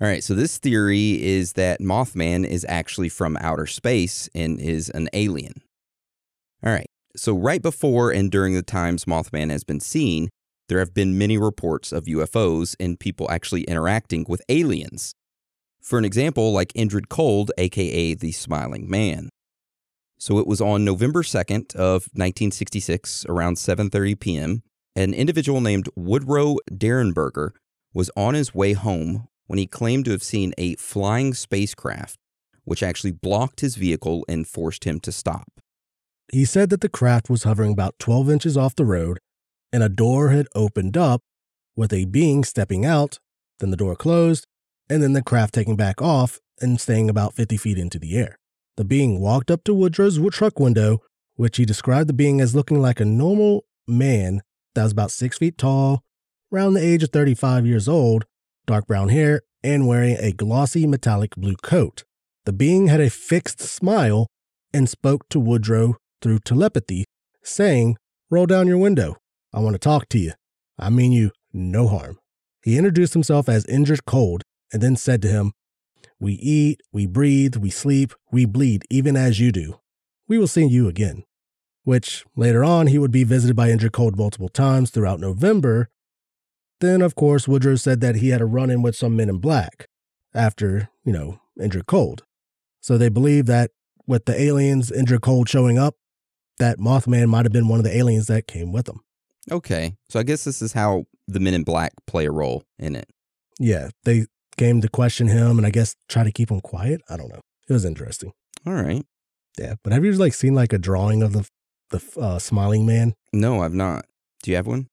All 0.00 0.08
right, 0.08 0.24
so 0.24 0.34
this 0.34 0.58
theory 0.58 1.22
is 1.22 1.52
that 1.52 1.80
Mothman 1.80 2.44
is 2.44 2.64
actually 2.68 3.08
from 3.08 3.36
outer 3.40 3.66
space 3.66 4.28
and 4.34 4.58
is 4.60 4.88
an 4.90 5.08
alien. 5.12 5.62
All 6.64 6.72
right, 6.72 6.86
so 7.14 7.34
right 7.36 7.60
before 7.60 8.10
and 8.10 8.30
during 8.30 8.54
the 8.54 8.62
times 8.62 9.04
Mothman 9.04 9.50
has 9.50 9.64
been 9.64 9.80
seen, 9.80 10.30
there 10.68 10.78
have 10.78 10.94
been 10.94 11.18
many 11.18 11.36
reports 11.36 11.92
of 11.92 12.04
UFOs 12.04 12.74
and 12.80 12.98
people 12.98 13.30
actually 13.30 13.64
interacting 13.64 14.24
with 14.26 14.40
aliens. 14.48 15.12
For 15.82 15.98
an 15.98 16.06
example, 16.06 16.52
like 16.52 16.72
Indrid 16.72 17.10
Cold, 17.10 17.52
aka 17.58 18.14
the 18.14 18.32
Smiling 18.32 18.88
Man. 18.88 19.28
So 20.18 20.38
it 20.38 20.46
was 20.46 20.62
on 20.62 20.86
November 20.86 21.22
2nd 21.22 21.74
of 21.76 22.08
1966 22.14 23.26
around 23.28 23.56
7:30 23.56 24.18
p.m. 24.18 24.62
An 24.96 25.12
individual 25.12 25.60
named 25.60 25.90
Woodrow 25.94 26.56
Derenberger 26.70 27.50
was 27.92 28.10
on 28.16 28.32
his 28.32 28.54
way 28.54 28.72
home 28.72 29.28
when 29.48 29.58
he 29.58 29.66
claimed 29.66 30.06
to 30.06 30.12
have 30.12 30.22
seen 30.22 30.54
a 30.56 30.76
flying 30.76 31.34
spacecraft 31.34 32.16
which 32.64 32.82
actually 32.82 33.12
blocked 33.12 33.60
his 33.60 33.76
vehicle 33.76 34.24
and 34.26 34.48
forced 34.48 34.84
him 34.84 34.98
to 35.00 35.12
stop. 35.12 35.60
He 36.34 36.44
said 36.44 36.70
that 36.70 36.80
the 36.80 36.88
craft 36.88 37.30
was 37.30 37.44
hovering 37.44 37.70
about 37.70 37.96
12 38.00 38.28
inches 38.28 38.56
off 38.56 38.74
the 38.74 38.84
road 38.84 39.20
and 39.72 39.84
a 39.84 39.88
door 39.88 40.30
had 40.30 40.48
opened 40.56 40.96
up 40.96 41.22
with 41.76 41.92
a 41.92 42.06
being 42.06 42.42
stepping 42.42 42.84
out, 42.84 43.20
then 43.60 43.70
the 43.70 43.76
door 43.76 43.94
closed, 43.94 44.44
and 44.90 45.00
then 45.00 45.12
the 45.12 45.22
craft 45.22 45.54
taking 45.54 45.76
back 45.76 46.02
off 46.02 46.40
and 46.60 46.80
staying 46.80 47.08
about 47.08 47.34
50 47.34 47.56
feet 47.56 47.78
into 47.78 48.00
the 48.00 48.18
air. 48.18 48.36
The 48.76 48.84
being 48.84 49.20
walked 49.20 49.48
up 49.48 49.62
to 49.62 49.74
Woodrow's 49.74 50.18
truck 50.32 50.58
window, 50.58 51.02
which 51.36 51.56
he 51.56 51.64
described 51.64 52.08
the 52.08 52.12
being 52.12 52.40
as 52.40 52.52
looking 52.52 52.82
like 52.82 52.98
a 52.98 53.04
normal 53.04 53.64
man 53.86 54.42
that 54.74 54.82
was 54.82 54.90
about 54.90 55.12
six 55.12 55.38
feet 55.38 55.56
tall, 55.56 56.02
around 56.52 56.74
the 56.74 56.84
age 56.84 57.04
of 57.04 57.10
35 57.10 57.64
years 57.64 57.86
old, 57.86 58.24
dark 58.66 58.88
brown 58.88 59.10
hair, 59.10 59.42
and 59.62 59.86
wearing 59.86 60.16
a 60.18 60.32
glossy 60.32 60.84
metallic 60.84 61.36
blue 61.36 61.54
coat. 61.62 62.02
The 62.44 62.52
being 62.52 62.88
had 62.88 63.00
a 63.00 63.08
fixed 63.08 63.60
smile 63.60 64.26
and 64.72 64.88
spoke 64.88 65.28
to 65.28 65.38
Woodrow 65.38 65.94
through 66.24 66.38
telepathy, 66.40 67.04
saying, 67.42 67.96
Roll 68.30 68.46
down 68.46 68.66
your 68.66 68.78
window. 68.78 69.16
I 69.52 69.60
want 69.60 69.74
to 69.74 69.78
talk 69.78 70.08
to 70.08 70.18
you. 70.18 70.32
I 70.78 70.88
mean 70.90 71.12
you 71.12 71.30
no 71.52 71.86
harm. 71.86 72.18
He 72.62 72.78
introduced 72.78 73.12
himself 73.12 73.46
as 73.48 73.66
Indrid 73.66 74.06
Cold 74.06 74.42
and 74.72 74.82
then 74.82 74.96
said 74.96 75.20
to 75.22 75.28
him, 75.28 75.52
We 76.18 76.32
eat, 76.32 76.80
we 76.90 77.06
breathe, 77.06 77.56
we 77.56 77.68
sleep, 77.68 78.14
we 78.32 78.46
bleed, 78.46 78.84
even 78.90 79.16
as 79.16 79.38
you 79.38 79.52
do. 79.52 79.78
We 80.26 80.38
will 80.38 80.48
see 80.48 80.64
you 80.64 80.88
again. 80.88 81.24
Which 81.84 82.24
later 82.34 82.64
on 82.64 82.86
he 82.86 82.98
would 82.98 83.12
be 83.12 83.24
visited 83.24 83.54
by 83.54 83.68
Indrid 83.68 83.92
Cold 83.92 84.16
multiple 84.16 84.48
times 84.48 84.90
throughout 84.90 85.20
November. 85.20 85.90
Then, 86.80 87.02
of 87.02 87.14
course, 87.14 87.46
Woodrow 87.46 87.76
said 87.76 88.00
that 88.00 88.16
he 88.16 88.30
had 88.30 88.40
a 88.40 88.46
run 88.46 88.70
in 88.70 88.80
with 88.80 88.96
some 88.96 89.14
men 89.14 89.28
in 89.28 89.38
black. 89.38 89.86
after, 90.34 90.88
you 91.04 91.12
know, 91.12 91.38
Indrid 91.60 91.86
Cold. 91.86 92.24
So 92.80 92.98
they 92.98 93.10
believe 93.10 93.46
that 93.46 93.70
with 94.06 94.24
the 94.24 94.40
aliens, 94.40 94.90
Indrid 94.90 95.20
Cold 95.20 95.48
showing 95.48 95.78
up, 95.78 95.94
that 96.58 96.78
Mothman 96.78 97.28
might 97.28 97.44
have 97.44 97.52
been 97.52 97.68
one 97.68 97.80
of 97.80 97.84
the 97.84 97.96
aliens 97.96 98.26
that 98.26 98.46
came 98.46 98.72
with 98.72 98.86
them. 98.86 99.00
Okay. 99.50 99.94
So 100.08 100.18
I 100.20 100.22
guess 100.22 100.44
this 100.44 100.62
is 100.62 100.72
how 100.72 101.04
the 101.26 101.40
men 101.40 101.54
in 101.54 101.64
black 101.64 101.92
play 102.06 102.26
a 102.26 102.30
role 102.30 102.64
in 102.78 102.96
it. 102.96 103.08
Yeah, 103.58 103.90
they 104.04 104.26
came 104.56 104.80
to 104.80 104.88
question 104.88 105.28
him 105.28 105.58
and 105.58 105.66
I 105.66 105.70
guess 105.70 105.96
try 106.08 106.24
to 106.24 106.32
keep 106.32 106.50
him 106.50 106.60
quiet. 106.60 107.00
I 107.08 107.16
don't 107.16 107.28
know. 107.28 107.40
It 107.68 107.72
was 107.72 107.84
interesting. 107.84 108.32
All 108.66 108.74
right. 108.74 109.04
Yeah, 109.58 109.74
but 109.82 109.92
have 109.92 110.04
you 110.04 110.12
like 110.12 110.34
seen 110.34 110.54
like 110.54 110.72
a 110.72 110.78
drawing 110.78 111.22
of 111.22 111.32
the 111.32 111.48
the 111.90 112.20
uh, 112.20 112.38
smiling 112.38 112.86
man? 112.86 113.14
No, 113.32 113.60
I've 113.60 113.74
not. 113.74 114.06
Do 114.42 114.50
you 114.50 114.56
have 114.56 114.66
one? 114.66 114.88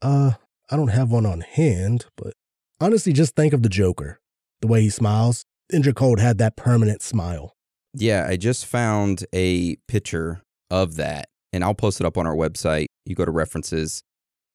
Uh, 0.00 0.32
I 0.70 0.76
don't 0.76 0.88
have 0.88 1.10
one 1.10 1.26
on 1.26 1.40
hand, 1.40 2.06
but 2.16 2.32
honestly, 2.80 3.12
just 3.12 3.36
think 3.36 3.52
of 3.52 3.62
the 3.62 3.68
Joker, 3.68 4.18
the 4.60 4.66
way 4.66 4.80
he 4.80 4.90
smiles. 4.90 5.44
Indrid 5.72 5.94
Cold 5.94 6.20
had 6.20 6.38
that 6.38 6.56
permanent 6.56 7.02
smile. 7.02 7.54
Yeah, 7.94 8.26
I 8.26 8.36
just 8.36 8.64
found 8.64 9.24
a 9.34 9.76
picture 9.88 10.42
of 10.72 10.96
that, 10.96 11.28
and 11.52 11.62
I'll 11.62 11.74
post 11.74 12.00
it 12.00 12.06
up 12.06 12.16
on 12.16 12.26
our 12.26 12.34
website. 12.34 12.86
You 13.04 13.14
go 13.14 13.26
to 13.26 13.30
references 13.30 14.02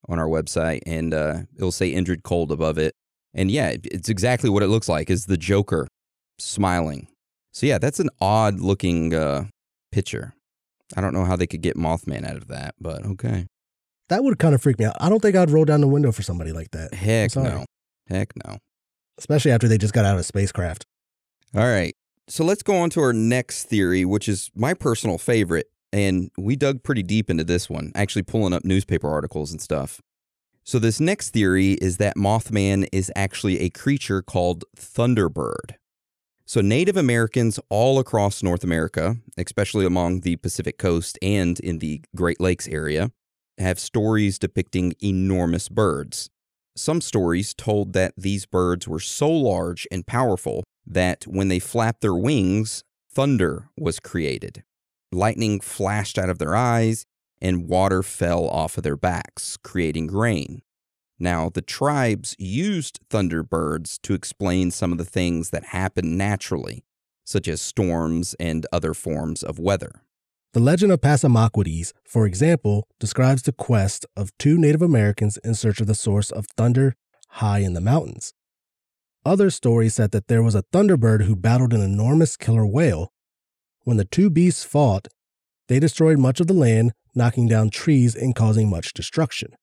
on 0.10 0.18
our 0.20 0.28
website, 0.28 0.82
and 0.86 1.14
uh, 1.14 1.42
it'll 1.56 1.72
say 1.72 1.94
Indrid 1.94 2.24
Cold 2.24 2.52
above 2.52 2.80
it. 2.80 2.96
And 3.34 3.52
yeah, 3.52 3.76
it's 3.84 4.10
exactly 4.10 4.50
what 4.50 4.64
it 4.64 4.68
looks 4.68 4.90
like 4.90 5.12
is 5.12 5.28
the 5.28 5.38
Joker 5.38 5.88
smiling. 6.40 7.08
So 7.54 7.68
yeah, 7.68 7.78
that's 7.78 8.00
an 8.00 8.10
odd 8.20 8.60
looking 8.60 9.14
uh, 9.14 9.46
picture. 9.92 10.34
I 10.96 11.02
don't 11.02 11.14
know 11.14 11.26
how 11.26 11.36
they 11.36 11.48
could 11.48 11.62
get 11.62 11.78
Mothman 11.78 12.28
out 12.28 12.38
of 12.38 12.48
that, 12.48 12.74
but 12.80 13.06
okay. 13.06 13.46
That 14.10 14.24
would 14.24 14.40
kind 14.40 14.56
of 14.56 14.62
freak 14.62 14.80
me 14.80 14.86
out. 14.86 14.96
I 15.00 15.10
don't 15.10 15.22
think 15.22 15.36
I'd 15.36 15.52
roll 15.52 15.66
down 15.66 15.82
the 15.82 15.88
window 15.88 16.12
for 16.12 16.24
somebody 16.24 16.52
like 16.52 16.72
that. 16.72 16.94
Heck 16.94 17.36
no. 17.36 17.66
Heck 18.10 18.34
no. 18.44 18.58
Especially 19.20 19.52
after 19.52 19.68
they 19.68 19.78
just 19.78 19.94
got 19.94 20.06
out 20.06 20.14
of 20.14 20.22
a 20.22 20.24
spacecraft. 20.24 20.86
All 21.56 21.64
right. 21.64 21.94
So 22.28 22.44
let's 22.44 22.64
go 22.64 22.76
on 22.78 22.90
to 22.92 23.02
our 23.02 23.14
next 23.14 23.66
theory, 23.66 24.04
which 24.06 24.28
is 24.28 24.50
my 24.56 24.74
personal 24.74 25.18
favorite. 25.18 25.68
And 25.94 26.30
we 26.38 26.56
dug 26.56 26.84
pretty 26.84 27.04
deep 27.04 27.30
into 27.30 27.44
this 27.44 27.70
one, 27.70 27.92
actually 27.96 28.24
pulling 28.24 28.54
up 28.54 28.66
newspaper 28.66 29.10
articles 29.10 29.52
and 29.52 29.62
stuff. 29.62 30.02
So, 30.64 30.80
this 30.80 31.00
next 31.00 31.30
theory 31.30 31.74
is 31.74 31.96
that 31.98 32.18
Mothman 32.18 32.90
is 32.92 33.10
actually 33.16 33.62
a 33.62 33.70
creature 33.70 34.22
called 34.22 34.66
Thunderbird. 34.76 35.76
So, 36.46 36.60
Native 36.60 36.98
Americans 36.98 37.58
all 37.70 38.00
across 38.00 38.44
North 38.44 38.66
America, 38.66 39.16
especially 39.38 39.86
along 39.86 40.22
the 40.22 40.36
Pacific 40.36 40.78
coast 40.78 41.18
and 41.22 41.58
in 41.62 41.80
the 41.80 42.02
Great 42.16 42.42
Lakes 42.42 42.68
area, 42.68 43.12
have 43.58 43.80
stories 43.80 44.38
depicting 44.38 44.94
enormous 45.02 45.70
birds. 45.70 46.30
Some 46.76 47.02
stories 47.02 47.54
told 47.54 47.94
that 47.94 48.14
these 48.18 48.46
birds 48.46 48.88
were 48.88 49.00
so 49.00 49.30
large 49.30 49.88
and 49.90 50.06
powerful 50.06 50.64
that 50.86 51.26
when 51.26 51.48
they 51.48 51.60
flapped 51.60 52.02
their 52.02 52.16
wings, 52.16 52.84
thunder 53.10 53.70
was 53.78 54.00
created. 54.00 54.64
Lightning 55.12 55.60
flashed 55.60 56.18
out 56.18 56.30
of 56.30 56.40
their 56.40 56.56
eyes, 56.56 57.06
and 57.42 57.68
water 57.68 58.04
fell 58.04 58.48
off 58.48 58.78
of 58.78 58.84
their 58.84 58.98
backs, 58.98 59.58
creating 59.58 60.08
rain. 60.08 60.62
Now, 61.20 61.50
the 61.50 61.62
tribes 61.62 62.36
used 62.38 63.00
thunderbirds 63.10 64.00
to 64.04 64.14
explain 64.14 64.72
some 64.72 64.92
of 64.92 64.98
the 64.98 65.06
things 65.06 65.50
that 65.50 65.66
happen 65.66 66.18
naturally, 66.18 66.84
such 67.24 67.48
as 67.48 67.62
storms 67.62 68.36
and 68.40 68.66
other 68.72 68.94
forms 68.94 69.44
of 69.44 69.60
weather. 69.60 70.02
The 70.54 70.60
legend 70.60 70.92
of 70.92 71.02
Passamaquoddies, 71.02 71.94
for 72.06 72.26
example, 72.26 72.88
describes 73.00 73.44
the 73.44 73.52
quest 73.52 74.06
of 74.16 74.36
two 74.38 74.58
Native 74.58 74.82
Americans 74.82 75.38
in 75.44 75.54
search 75.56 75.82
of 75.82 75.88
the 75.88 75.96
source 75.96 76.32
of 76.32 76.48
thunder 76.56 76.96
high 77.30 77.60
in 77.60 77.74
the 77.74 77.82
mountains. 77.82 78.34
Other 79.26 79.50
stories 79.50 79.96
said 79.96 80.12
that 80.12 80.28
there 80.28 80.42
was 80.42 80.56
a 80.56 80.64
thunderbird 80.74 81.24
who 81.26 81.36
battled 81.36 81.74
an 81.74 81.82
enormous 81.82 82.38
killer 82.38 82.66
whale. 82.66 83.12
When 83.88 83.96
the 83.96 84.04
two 84.04 84.30
beasts 84.30 84.66
fought, 84.66 85.08
they 85.70 85.80
destroyed 85.80 86.20
much 86.20 86.42
of 86.42 86.48
the 86.48 86.54
land, 86.54 86.92
knocking 87.16 87.48
down 87.48 87.70
trees 87.70 88.18
and 88.18 88.36
causing 88.36 88.70
much 88.70 88.94
destruction. 88.94 89.56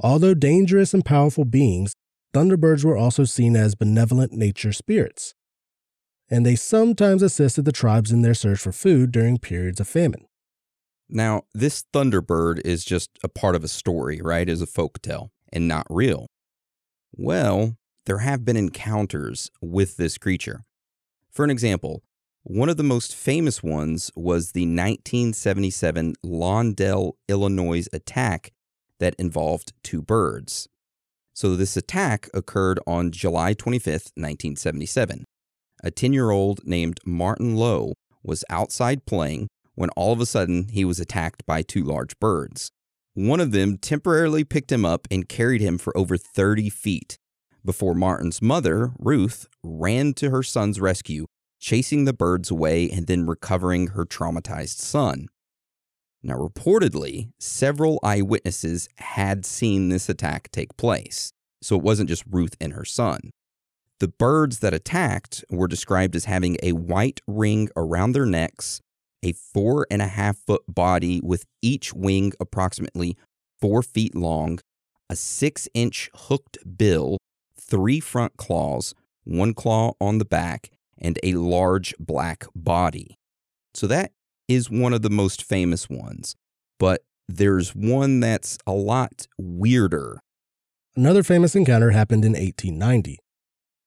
Although 0.00 0.34
dangerous 0.34 0.92
and 0.92 1.04
powerful 1.04 1.44
beings, 1.44 1.94
thunderbirds 2.34 2.84
were 2.84 2.96
also 2.96 3.22
seen 3.22 3.54
as 3.54 3.76
benevolent 3.76 4.32
nature 4.32 4.72
spirits, 4.72 5.36
and 6.28 6.44
they 6.44 6.56
sometimes 6.56 7.22
assisted 7.22 7.66
the 7.66 7.70
tribes 7.70 8.10
in 8.10 8.22
their 8.22 8.34
search 8.34 8.58
for 8.58 8.72
food 8.72 9.12
during 9.12 9.38
periods 9.38 9.78
of 9.78 9.86
famine. 9.86 10.26
Now, 11.08 11.42
this 11.54 11.84
thunderbird 11.94 12.60
is 12.64 12.84
just 12.84 13.10
a 13.22 13.28
part 13.28 13.54
of 13.54 13.62
a 13.62 13.68
story, 13.68 14.20
right? 14.20 14.48
As 14.48 14.60
a 14.60 14.66
folk 14.66 15.00
tale 15.02 15.30
and 15.52 15.68
not 15.68 15.86
real. 15.88 16.26
Well, 17.12 17.76
there 18.06 18.18
have 18.18 18.44
been 18.44 18.56
encounters 18.56 19.52
with 19.62 19.98
this 19.98 20.18
creature. 20.18 20.64
For 21.30 21.44
an 21.44 21.50
example, 21.50 22.02
one 22.44 22.68
of 22.68 22.76
the 22.78 22.82
most 22.82 23.14
famous 23.14 23.62
ones 23.62 24.10
was 24.16 24.52
the 24.52 24.62
1977 24.62 26.14
Lawndale, 26.24 27.12
Illinois 27.28 27.86
attack 27.92 28.52
that 28.98 29.14
involved 29.18 29.72
two 29.82 30.00
birds. 30.00 30.66
So, 31.34 31.54
this 31.54 31.76
attack 31.76 32.28
occurred 32.32 32.80
on 32.86 33.12
July 33.12 33.54
25th, 33.54 34.12
1977. 34.16 35.24
A 35.82 35.90
10 35.90 36.12
year 36.12 36.30
old 36.30 36.60
named 36.64 36.98
Marlon 37.06 37.56
Lowe 37.56 37.94
was 38.22 38.44
outside 38.50 39.06
playing 39.06 39.48
when 39.74 39.90
all 39.90 40.12
of 40.12 40.20
a 40.20 40.26
sudden 40.26 40.68
he 40.68 40.84
was 40.84 41.00
attacked 41.00 41.44
by 41.46 41.62
two 41.62 41.82
large 41.82 42.18
birds. 42.20 42.70
One 43.14 43.40
of 43.40 43.52
them 43.52 43.76
temporarily 43.76 44.44
picked 44.44 44.72
him 44.72 44.84
up 44.84 45.06
and 45.10 45.28
carried 45.28 45.60
him 45.60 45.78
for 45.78 45.96
over 45.96 46.16
30 46.16 46.70
feet 46.70 47.18
before 47.64 47.94
Marlon's 47.94 48.40
mother, 48.40 48.92
Ruth, 48.98 49.46
ran 49.62 50.14
to 50.14 50.30
her 50.30 50.42
son's 50.42 50.80
rescue, 50.80 51.26
chasing 51.60 52.06
the 52.06 52.12
birds 52.12 52.50
away 52.50 52.90
and 52.90 53.06
then 53.06 53.26
recovering 53.26 53.88
her 53.88 54.04
traumatized 54.04 54.78
son. 54.78 55.28
Now, 56.22 56.34
reportedly, 56.34 57.30
several 57.38 58.00
eyewitnesses 58.02 58.88
had 58.96 59.46
seen 59.46 59.88
this 59.88 60.08
attack 60.08 60.50
take 60.50 60.76
place, 60.76 61.32
so 61.62 61.76
it 61.76 61.82
wasn't 61.82 62.08
just 62.08 62.24
Ruth 62.28 62.56
and 62.60 62.72
her 62.72 62.84
son. 62.84 63.30
The 64.00 64.08
birds 64.08 64.60
that 64.60 64.74
attacked 64.74 65.44
were 65.50 65.68
described 65.68 66.16
as 66.16 66.24
having 66.24 66.56
a 66.62 66.72
white 66.72 67.20
ring 67.26 67.68
around 67.76 68.12
their 68.12 68.26
necks, 68.26 68.80
a 69.22 69.32
four 69.32 69.86
and 69.90 70.00
a 70.00 70.06
half 70.06 70.38
foot 70.38 70.62
body 70.66 71.20
with 71.22 71.44
each 71.60 71.92
wing 71.92 72.32
approximately 72.40 73.16
four 73.60 73.82
feet 73.82 74.14
long, 74.14 74.58
a 75.10 75.16
six 75.16 75.68
inch 75.74 76.10
hooked 76.14 76.58
bill, 76.78 77.18
three 77.58 78.00
front 78.00 78.36
claws, 78.38 78.94
one 79.24 79.52
claw 79.52 79.92
on 80.00 80.18
the 80.18 80.24
back, 80.24 80.70
and 81.00 81.18
a 81.22 81.34
large 81.34 81.94
black 81.98 82.44
body. 82.54 83.18
So 83.74 83.86
that 83.86 84.12
is 84.48 84.70
one 84.70 84.92
of 84.92 85.02
the 85.02 85.10
most 85.10 85.42
famous 85.42 85.88
ones, 85.88 86.34
but 86.78 87.02
there's 87.28 87.70
one 87.70 88.20
that's 88.20 88.58
a 88.66 88.72
lot 88.72 89.26
weirder. 89.38 90.20
Another 90.96 91.22
famous 91.22 91.54
encounter 91.54 91.90
happened 91.90 92.24
in 92.24 92.32
1890. 92.32 93.18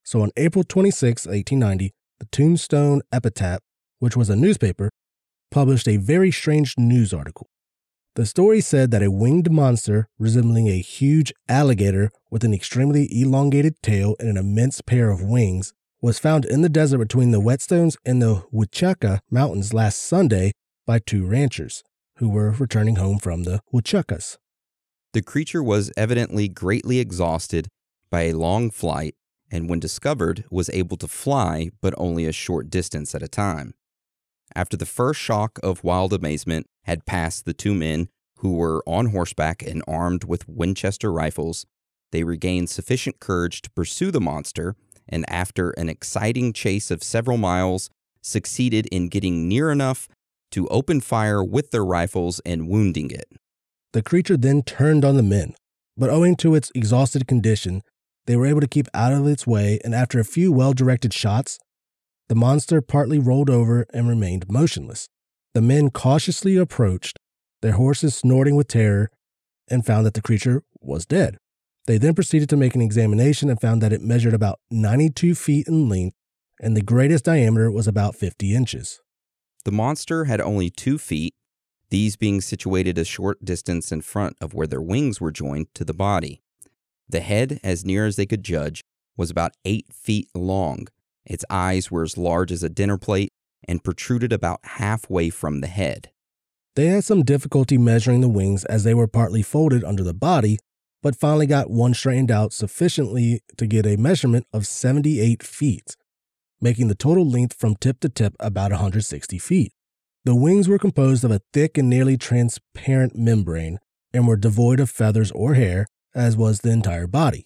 So 0.02 0.22
on 0.22 0.30
April 0.36 0.64
26, 0.64 1.26
1890, 1.26 1.92
the 2.18 2.26
Tombstone 2.26 3.02
Epitaph, 3.12 3.60
which 3.98 4.16
was 4.16 4.30
a 4.30 4.36
newspaper, 4.36 4.90
published 5.50 5.86
a 5.86 5.98
very 5.98 6.30
strange 6.30 6.74
news 6.78 7.12
article. 7.12 7.48
The 8.16 8.26
story 8.26 8.60
said 8.60 8.90
that 8.92 9.02
a 9.02 9.10
winged 9.10 9.50
monster 9.50 10.08
resembling 10.18 10.68
a 10.68 10.80
huge 10.80 11.32
alligator 11.48 12.10
with 12.30 12.44
an 12.44 12.54
extremely 12.54 13.08
elongated 13.10 13.74
tail 13.82 14.14
and 14.18 14.28
an 14.28 14.36
immense 14.36 14.80
pair 14.80 15.10
of 15.10 15.22
wings 15.22 15.72
was 16.04 16.18
found 16.18 16.44
in 16.44 16.60
the 16.60 16.68
desert 16.68 16.98
between 16.98 17.30
the 17.30 17.40
Whetstones 17.40 17.96
and 18.04 18.20
the 18.20 18.42
Wichita 18.52 19.20
Mountains 19.30 19.72
last 19.72 20.02
Sunday 20.02 20.52
by 20.86 20.98
two 20.98 21.24
ranchers 21.24 21.82
who 22.18 22.28
were 22.28 22.50
returning 22.50 22.96
home 22.96 23.18
from 23.18 23.44
the 23.44 23.62
Huachucas. 23.72 24.36
The 25.14 25.22
creature 25.22 25.62
was 25.62 25.90
evidently 25.96 26.46
greatly 26.46 26.98
exhausted 26.98 27.68
by 28.10 28.24
a 28.24 28.34
long 28.34 28.70
flight 28.70 29.14
and, 29.50 29.66
when 29.66 29.80
discovered, 29.80 30.44
was 30.50 30.68
able 30.74 30.98
to 30.98 31.08
fly 31.08 31.70
but 31.80 31.94
only 31.96 32.26
a 32.26 32.32
short 32.32 32.68
distance 32.68 33.14
at 33.14 33.22
a 33.22 33.26
time. 33.26 33.72
After 34.54 34.76
the 34.76 34.84
first 34.84 35.18
shock 35.18 35.58
of 35.62 35.84
wild 35.84 36.12
amazement 36.12 36.66
had 36.82 37.06
passed 37.06 37.46
the 37.46 37.54
two 37.54 37.72
men 37.72 38.08
who 38.40 38.52
were 38.52 38.82
on 38.86 39.06
horseback 39.06 39.62
and 39.62 39.82
armed 39.88 40.24
with 40.24 40.46
Winchester 40.46 41.10
rifles, 41.10 41.64
they 42.12 42.24
regained 42.24 42.68
sufficient 42.68 43.20
courage 43.20 43.62
to 43.62 43.70
pursue 43.70 44.10
the 44.10 44.20
monster 44.20 44.76
and 45.08 45.24
after 45.28 45.70
an 45.70 45.88
exciting 45.88 46.52
chase 46.52 46.90
of 46.90 47.02
several 47.02 47.36
miles, 47.36 47.90
succeeded 48.22 48.86
in 48.86 49.08
getting 49.08 49.48
near 49.48 49.70
enough 49.70 50.08
to 50.50 50.68
open 50.68 51.00
fire 51.00 51.42
with 51.42 51.70
their 51.70 51.84
rifles 51.84 52.40
and 52.46 52.68
wounding 52.68 53.10
it. 53.10 53.26
The 53.92 54.02
creature 54.02 54.36
then 54.36 54.62
turned 54.62 55.04
on 55.04 55.16
the 55.16 55.22
men, 55.22 55.54
but 55.96 56.10
owing 56.10 56.36
to 56.36 56.54
its 56.54 56.72
exhausted 56.74 57.26
condition, 57.26 57.82
they 58.26 58.36
were 58.36 58.46
able 58.46 58.60
to 58.60 58.68
keep 58.68 58.88
out 58.94 59.12
of 59.12 59.26
its 59.26 59.46
way, 59.46 59.78
and 59.84 59.94
after 59.94 60.18
a 60.18 60.24
few 60.24 60.50
well 60.52 60.72
directed 60.72 61.12
shots, 61.12 61.58
the 62.28 62.34
monster 62.34 62.80
partly 62.80 63.18
rolled 63.18 63.50
over 63.50 63.86
and 63.92 64.08
remained 64.08 64.48
motionless. 64.48 65.08
The 65.52 65.60
men 65.60 65.90
cautiously 65.90 66.56
approached, 66.56 67.18
their 67.60 67.72
horses 67.72 68.16
snorting 68.16 68.56
with 68.56 68.68
terror, 68.68 69.10
and 69.68 69.84
found 69.84 70.06
that 70.06 70.14
the 70.14 70.22
creature 70.22 70.62
was 70.80 71.06
dead. 71.06 71.36
They 71.86 71.98
then 71.98 72.14
proceeded 72.14 72.48
to 72.50 72.56
make 72.56 72.74
an 72.74 72.82
examination 72.82 73.50
and 73.50 73.60
found 73.60 73.82
that 73.82 73.92
it 73.92 74.00
measured 74.00 74.34
about 74.34 74.60
92 74.70 75.34
feet 75.34 75.68
in 75.68 75.88
length 75.88 76.16
and 76.60 76.76
the 76.76 76.82
greatest 76.82 77.24
diameter 77.24 77.70
was 77.70 77.86
about 77.86 78.14
50 78.14 78.54
inches. 78.54 79.00
The 79.64 79.72
monster 79.72 80.24
had 80.24 80.40
only 80.40 80.70
two 80.70 80.98
feet, 80.98 81.34
these 81.90 82.16
being 82.16 82.40
situated 82.40 82.98
a 82.98 83.04
short 83.04 83.44
distance 83.44 83.92
in 83.92 84.00
front 84.00 84.36
of 84.40 84.54
where 84.54 84.66
their 84.66 84.80
wings 84.80 85.20
were 85.20 85.30
joined 85.30 85.66
to 85.74 85.84
the 85.84 85.94
body. 85.94 86.42
The 87.08 87.20
head, 87.20 87.60
as 87.62 87.84
near 87.84 88.06
as 88.06 88.16
they 88.16 88.26
could 88.26 88.42
judge, 88.42 88.82
was 89.16 89.30
about 89.30 89.52
eight 89.64 89.92
feet 89.92 90.28
long. 90.34 90.88
Its 91.24 91.44
eyes 91.48 91.90
were 91.90 92.02
as 92.02 92.18
large 92.18 92.52
as 92.52 92.62
a 92.62 92.68
dinner 92.68 92.98
plate 92.98 93.32
and 93.66 93.84
protruded 93.84 94.32
about 94.32 94.60
halfway 94.64 95.30
from 95.30 95.60
the 95.60 95.66
head. 95.66 96.10
They 96.76 96.86
had 96.86 97.04
some 97.04 97.22
difficulty 97.22 97.78
measuring 97.78 98.20
the 98.20 98.28
wings 98.28 98.64
as 98.64 98.84
they 98.84 98.94
were 98.94 99.06
partly 99.06 99.42
folded 99.42 99.84
under 99.84 100.02
the 100.02 100.14
body, 100.14 100.58
but 101.04 101.14
finally 101.14 101.46
got 101.46 101.70
one 101.70 101.92
straightened 101.92 102.30
out 102.30 102.50
sufficiently 102.54 103.42
to 103.58 103.66
get 103.66 103.84
a 103.84 103.98
measurement 103.98 104.46
of 104.54 104.66
78 104.66 105.42
feet, 105.42 105.96
making 106.62 106.88
the 106.88 106.94
total 106.94 107.28
length 107.28 107.54
from 107.54 107.76
tip 107.76 108.00
to 108.00 108.08
tip 108.08 108.34
about 108.40 108.70
160 108.70 109.38
feet. 109.38 109.72
The 110.24 110.34
wings 110.34 110.66
were 110.66 110.78
composed 110.78 111.22
of 111.22 111.30
a 111.30 111.42
thick 111.52 111.76
and 111.76 111.90
nearly 111.90 112.16
transparent 112.16 113.14
membrane 113.16 113.80
and 114.14 114.26
were 114.26 114.38
devoid 114.38 114.80
of 114.80 114.88
feathers 114.88 115.30
or 115.32 115.52
hair, 115.52 115.86
as 116.14 116.38
was 116.38 116.60
the 116.60 116.70
entire 116.70 117.06
body. 117.06 117.44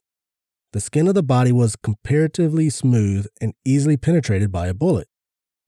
The 0.72 0.80
skin 0.80 1.08
of 1.08 1.16
the 1.16 1.24
body 1.24 1.50
was 1.50 1.74
comparatively 1.74 2.70
smooth 2.70 3.26
and 3.40 3.54
easily 3.64 3.96
penetrated 3.96 4.52
by 4.52 4.68
a 4.68 4.74
bullet. 4.74 5.08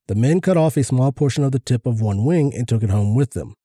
The 0.07 0.15
men 0.15 0.39
cut 0.39 0.55
off 0.55 0.77
a 0.77 0.83
small 0.85 1.11
portion 1.11 1.43
of 1.43 1.51
the 1.51 1.59
tip 1.59 1.85
of 1.85 1.99
one 1.99 2.23
wing 2.23 2.53
and 2.55 2.69
took 2.69 2.83
it 2.83 2.89
home 2.89 3.15
with 3.15 3.31
them. 3.31 3.55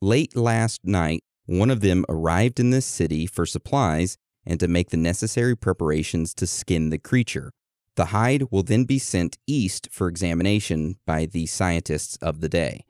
Late 0.00 0.34
last 0.34 0.80
night, 0.84 1.22
one 1.48 1.70
of 1.70 1.80
them 1.80 2.04
arrived 2.10 2.60
in 2.60 2.68
this 2.68 2.84
city 2.84 3.26
for 3.26 3.46
supplies 3.46 4.18
and 4.44 4.60
to 4.60 4.68
make 4.68 4.90
the 4.90 4.98
necessary 4.98 5.56
preparations 5.56 6.34
to 6.34 6.46
skin 6.46 6.90
the 6.90 6.98
creature. 6.98 7.52
The 7.96 8.06
hide 8.06 8.44
will 8.50 8.62
then 8.62 8.84
be 8.84 8.98
sent 8.98 9.38
east 9.46 9.88
for 9.90 10.08
examination 10.08 10.96
by 11.06 11.24
the 11.24 11.46
scientists 11.46 12.18
of 12.20 12.40
the 12.40 12.50
day. 12.50 12.84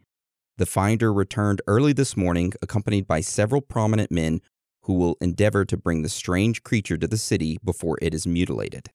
The 0.56 0.66
finder 0.66 1.12
returned 1.12 1.62
early 1.68 1.92
this 1.92 2.16
morning, 2.16 2.52
accompanied 2.60 3.06
by 3.06 3.20
several 3.20 3.60
prominent 3.60 4.10
men 4.10 4.40
who 4.82 4.94
will 4.94 5.16
endeavor 5.20 5.64
to 5.64 5.76
bring 5.76 6.02
the 6.02 6.08
strange 6.08 6.64
creature 6.64 6.98
to 6.98 7.06
the 7.06 7.16
city 7.16 7.58
before 7.64 7.96
it 8.02 8.12
is 8.12 8.26
mutilated. 8.26 8.88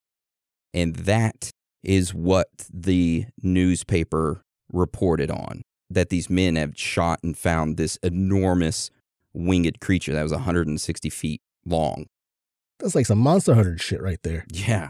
And 0.73 0.95
that 0.97 1.51
is 1.83 2.13
what 2.13 2.49
the 2.69 3.27
newspaper 3.41 4.43
reported 4.73 5.31
on 5.31 5.61
that 5.89 6.09
these 6.09 6.29
men 6.29 6.57
have 6.57 6.73
shot 6.75 7.19
and 7.23 7.37
found 7.37 7.77
this 7.77 7.97
enormous 8.03 8.91
winged 9.33 9.79
creature 9.79 10.13
that 10.13 10.23
was 10.23 10.31
160 10.31 11.09
feet 11.09 11.41
long. 11.65 12.05
That's 12.79 12.95
like 12.95 13.05
some 13.05 13.19
Monster 13.19 13.53
Hunter 13.55 13.77
shit 13.77 14.01
right 14.01 14.19
there. 14.23 14.45
Yeah. 14.51 14.89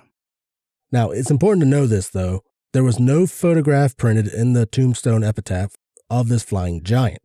Now, 0.92 1.12
it's 1.12 1.32
important 1.32 1.64
to 1.64 1.70
know 1.70 1.88
this, 1.88 2.10
though. 2.10 2.42
There 2.72 2.84
was 2.84 3.00
no 3.00 3.28
photograph 3.28 3.98
printed 3.98 4.28
in 4.28 4.54
the 4.54 4.66
tombstone 4.66 5.24
epitaph 5.24 5.76
of 6.10 6.28
this 6.28 6.44
flying 6.44 6.84
giant. 6.84 7.22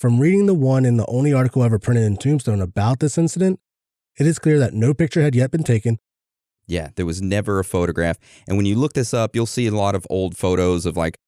From 0.00 0.18
reading 0.18 0.46
the 0.46 0.54
one 0.54 0.86
and 0.86 0.98
the 0.98 1.04
only 1.08 1.30
article 1.30 1.62
ever 1.62 1.78
printed 1.78 2.04
in 2.04 2.16
Tombstone 2.16 2.62
about 2.62 3.00
this 3.00 3.18
incident, 3.18 3.60
it 4.18 4.26
is 4.26 4.38
clear 4.38 4.58
that 4.58 4.72
no 4.72 4.94
picture 4.94 5.20
had 5.20 5.34
yet 5.34 5.50
been 5.50 5.62
taken. 5.62 5.98
Yeah, 6.66 6.88
there 6.96 7.04
was 7.04 7.20
never 7.20 7.58
a 7.58 7.64
photograph. 7.64 8.16
And 8.48 8.56
when 8.56 8.64
you 8.64 8.76
look 8.76 8.94
this 8.94 9.12
up, 9.12 9.36
you'll 9.36 9.44
see 9.44 9.66
a 9.66 9.72
lot 9.72 9.94
of 9.94 10.06
old 10.08 10.38
photos 10.38 10.86
of 10.86 10.96
like 10.96 11.18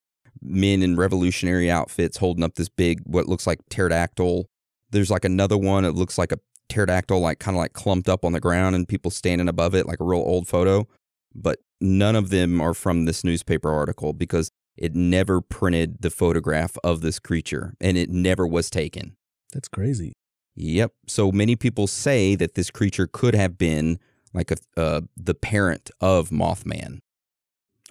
men 0.40 0.82
in 0.82 0.96
revolutionary 0.96 1.70
outfits 1.70 2.16
holding 2.16 2.42
up 2.42 2.54
this 2.54 2.70
big, 2.70 3.00
what 3.04 3.28
looks 3.28 3.46
like 3.46 3.58
pterodactyl. 3.68 4.48
There's 4.92 5.10
like 5.10 5.24
another 5.24 5.58
one, 5.58 5.84
it 5.84 5.94
looks 5.94 6.18
like 6.18 6.32
a 6.32 6.38
pterodactyl, 6.68 7.20
like 7.20 7.38
kind 7.38 7.56
of 7.56 7.60
like 7.60 7.72
clumped 7.72 8.08
up 8.08 8.24
on 8.24 8.32
the 8.32 8.40
ground 8.40 8.74
and 8.76 8.88
people 8.88 9.10
standing 9.10 9.48
above 9.48 9.74
it, 9.74 9.86
like 9.86 10.00
a 10.00 10.04
real 10.04 10.20
old 10.20 10.46
photo. 10.46 10.86
But 11.34 11.58
none 11.80 12.14
of 12.14 12.30
them 12.30 12.60
are 12.60 12.74
from 12.74 13.04
this 13.04 13.24
newspaper 13.24 13.70
article 13.70 14.12
because 14.12 14.50
it 14.76 14.94
never 14.94 15.40
printed 15.40 16.00
the 16.00 16.10
photograph 16.10 16.76
of 16.82 17.00
this 17.00 17.18
creature 17.18 17.74
and 17.80 17.96
it 17.96 18.10
never 18.10 18.46
was 18.46 18.70
taken. 18.70 19.16
That's 19.52 19.68
crazy. 19.68 20.12
Yep. 20.54 20.92
So 21.06 21.32
many 21.32 21.56
people 21.56 21.86
say 21.86 22.34
that 22.34 22.54
this 22.54 22.70
creature 22.70 23.06
could 23.06 23.34
have 23.34 23.58
been 23.58 23.98
like 24.34 24.50
a, 24.50 24.56
uh, 24.76 25.00
the 25.16 25.34
parent 25.34 25.90
of 26.00 26.30
Mothman, 26.30 26.98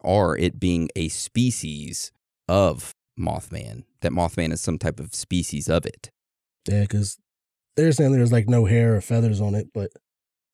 or 0.01 0.37
it 0.37 0.59
being 0.59 0.89
a 0.95 1.07
species 1.09 2.11
of 2.47 2.93
Mothman. 3.19 3.83
That 4.01 4.11
Mothman 4.11 4.51
is 4.51 4.61
some 4.61 4.79
type 4.79 4.99
of 4.99 5.13
species 5.13 5.69
of 5.69 5.85
it. 5.85 6.09
Yeah, 6.67 6.81
because 6.81 7.17
they're 7.75 7.91
saying 7.91 8.11
there's 8.11 8.31
like 8.31 8.47
no 8.49 8.65
hair 8.65 8.95
or 8.95 9.01
feathers 9.01 9.41
on 9.41 9.55
it, 9.55 9.67
but 9.73 9.91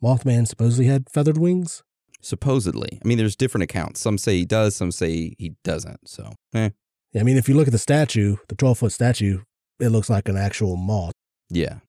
Mothman 0.03 0.47
supposedly 0.47 0.85
had 0.85 1.09
feathered 1.09 1.37
wings. 1.37 1.83
Supposedly. 2.21 2.99
I 3.03 3.07
mean, 3.07 3.17
there's 3.17 3.35
different 3.35 3.63
accounts. 3.63 3.99
Some 3.99 4.17
say 4.17 4.37
he 4.37 4.45
does, 4.45 4.75
some 4.75 4.91
say 4.91 5.35
he 5.37 5.53
doesn't. 5.63 6.07
So, 6.07 6.33
eh. 6.53 6.69
Yeah, 7.13 7.21
I 7.21 7.23
mean, 7.23 7.37
if 7.37 7.47
you 7.47 7.55
look 7.55 7.67
at 7.67 7.71
the 7.71 7.79
statue, 7.79 8.37
the 8.47 8.55
12 8.55 8.79
foot 8.79 8.91
statue, 8.91 9.41
it 9.79 9.89
looks 9.89 10.09
like 10.09 10.27
an 10.27 10.37
actual 10.37 10.75
moth. 10.75 11.13
Yeah. 11.49 11.79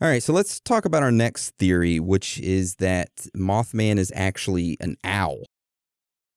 All 0.00 0.08
right, 0.08 0.22
so 0.22 0.32
let's 0.32 0.60
talk 0.60 0.84
about 0.84 1.02
our 1.02 1.10
next 1.10 1.56
theory, 1.58 1.98
which 1.98 2.38
is 2.38 2.76
that 2.76 3.10
Mothman 3.36 3.98
is 3.98 4.12
actually 4.14 4.76
an 4.80 4.96
owl. 5.02 5.42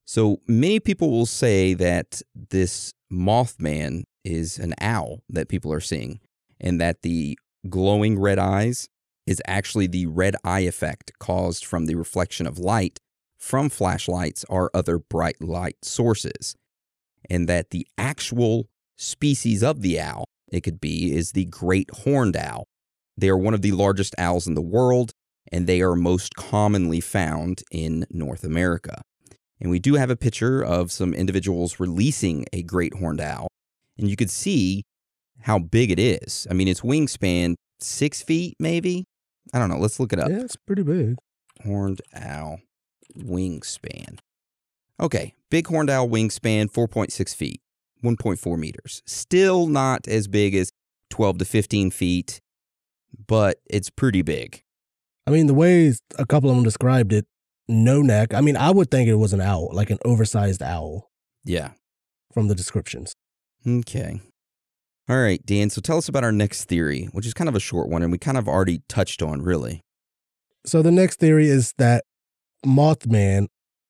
So 0.06 0.42
many 0.48 0.80
people 0.80 1.12
will 1.12 1.28
say 1.28 1.74
that 1.76 2.22
this 2.50 2.92
Mothman 3.12 4.04
is 4.24 4.58
an 4.58 4.74
owl 4.82 5.22
that 5.30 5.48
people 5.48 5.72
are 5.72 5.80
seeing, 5.80 6.20
and 6.62 6.80
that 6.80 7.02
the 7.02 7.38
glowing 7.70 8.18
red 8.18 8.40
eyes 8.40 8.88
is 9.28 9.42
actually 9.46 9.88
the 9.88 10.06
red 10.06 10.36
eye 10.44 10.62
effect 10.62 11.12
caused 11.20 11.66
from 11.66 11.86
the 11.86 11.96
reflection 11.96 12.48
of 12.48 12.58
light 12.58 12.98
from 13.38 13.70
flashlights 13.70 14.46
or 14.50 14.70
other 14.74 15.00
bright 15.00 15.42
light 15.42 15.78
sources, 15.84 16.56
and 17.30 17.50
that 17.50 17.72
the 17.72 17.88
actual 17.98 18.70
species 18.98 19.64
of 19.64 19.82
the 19.82 20.00
owl 20.00 20.26
it 20.52 20.62
could 20.62 20.80
be 20.80 21.16
is 21.16 21.32
the 21.32 21.46
great 21.46 21.90
horned 22.04 22.38
owl. 22.38 22.66
They 23.18 23.30
are 23.30 23.38
one 23.38 23.54
of 23.54 23.62
the 23.62 23.72
largest 23.72 24.14
owls 24.18 24.48
in 24.48 24.54
the 24.54 24.62
world, 24.62 25.12
and 25.52 25.66
they 25.66 25.82
are 25.82 25.96
most 25.96 26.36
commonly 26.36 27.00
found 27.00 27.64
in 27.72 28.06
North 28.12 28.44
America. 28.44 29.02
And 29.60 29.72
we 29.72 29.80
do 29.80 29.96
have 29.96 30.10
a 30.10 30.16
picture 30.16 30.62
of 30.62 30.92
some 30.92 31.14
individuals 31.14 31.80
releasing 31.80 32.46
a 32.52 32.64
great 32.64 32.94
horned 32.96 33.22
owl, 33.22 33.48
and 33.98 34.10
you 34.10 34.16
could 34.16 34.30
see 34.30 34.84
how 35.42 35.60
big 35.60 35.92
it 35.92 36.00
is. 36.00 36.48
I 36.50 36.54
mean, 36.54 36.68
its 36.68 36.82
wingspan, 36.82 37.56
six 37.80 38.22
feet 38.22 38.56
maybe? 38.60 39.06
I 39.54 39.60
don't 39.60 39.70
know. 39.70 39.78
Let's 39.80 40.00
look 40.00 40.14
it 40.14 40.20
up. 40.20 40.30
Yeah, 40.30 40.42
it's 40.42 40.56
pretty 40.56 40.84
big. 40.84 41.16
Horned 41.64 42.02
owl 42.16 42.60
wingspan. 43.18 44.20
Okay, 45.00 45.34
big 45.50 45.68
horned 45.68 45.90
owl 45.90 46.08
wingspan, 46.08 46.72
4.6 46.72 47.36
feet, 47.36 47.60
1.4 48.04 48.58
meters. 48.58 49.02
Still 49.06 49.68
not 49.68 50.08
as 50.08 50.28
big 50.28 50.54
as 50.56 50.72
12 51.10 51.40
to 51.40 51.46
15 51.46 51.92
feet, 51.92 52.40
but 53.28 53.60
it's 53.70 53.90
pretty 53.90 54.22
big. 54.22 54.62
I 55.28 55.32
mean, 55.32 55.48
the 55.48 55.54
way 55.54 55.94
a 56.18 56.26
couple 56.26 56.50
of 56.50 56.56
them 56.56 56.64
described 56.64 57.14
it, 57.14 57.26
no 57.68 58.02
neck. 58.02 58.34
I 58.34 58.42
mean, 58.42 58.56
I 58.58 58.70
would 58.72 58.92
think 58.92 59.08
it 59.10 59.16
was 59.16 59.34
an 59.34 59.42
owl, 59.42 59.70
like 59.74 59.90
an 59.90 59.98
oversized 60.06 60.62
owl 60.62 61.10
Yeah. 61.44 61.72
from 62.34 62.48
the 62.48 62.56
descriptions. 62.56 63.14
Okay. 63.68 64.22
All 65.12 65.20
right, 65.20 65.46
Dan. 65.46 65.70
So 65.70 65.82
tell 65.82 65.98
us 65.98 66.08
about 66.08 66.24
our 66.24 66.32
next 66.32 66.70
theory, 66.70 67.10
which 67.12 67.26
is 67.26 67.34
kind 67.34 67.50
of 67.50 67.56
a 67.56 67.60
short 67.60 67.90
one, 67.90 68.02
and 68.02 68.14
we 68.14 68.18
kind 68.18 68.38
of 68.38 68.48
already 68.48 68.82
touched 68.88 69.22
on, 69.22 69.42
really. 69.42 69.82
So 70.66 70.82
the 70.82 70.90
next 70.90 71.20
theory 71.20 71.50
is 71.50 71.74
that 71.78 72.06
Mothman 72.66 73.48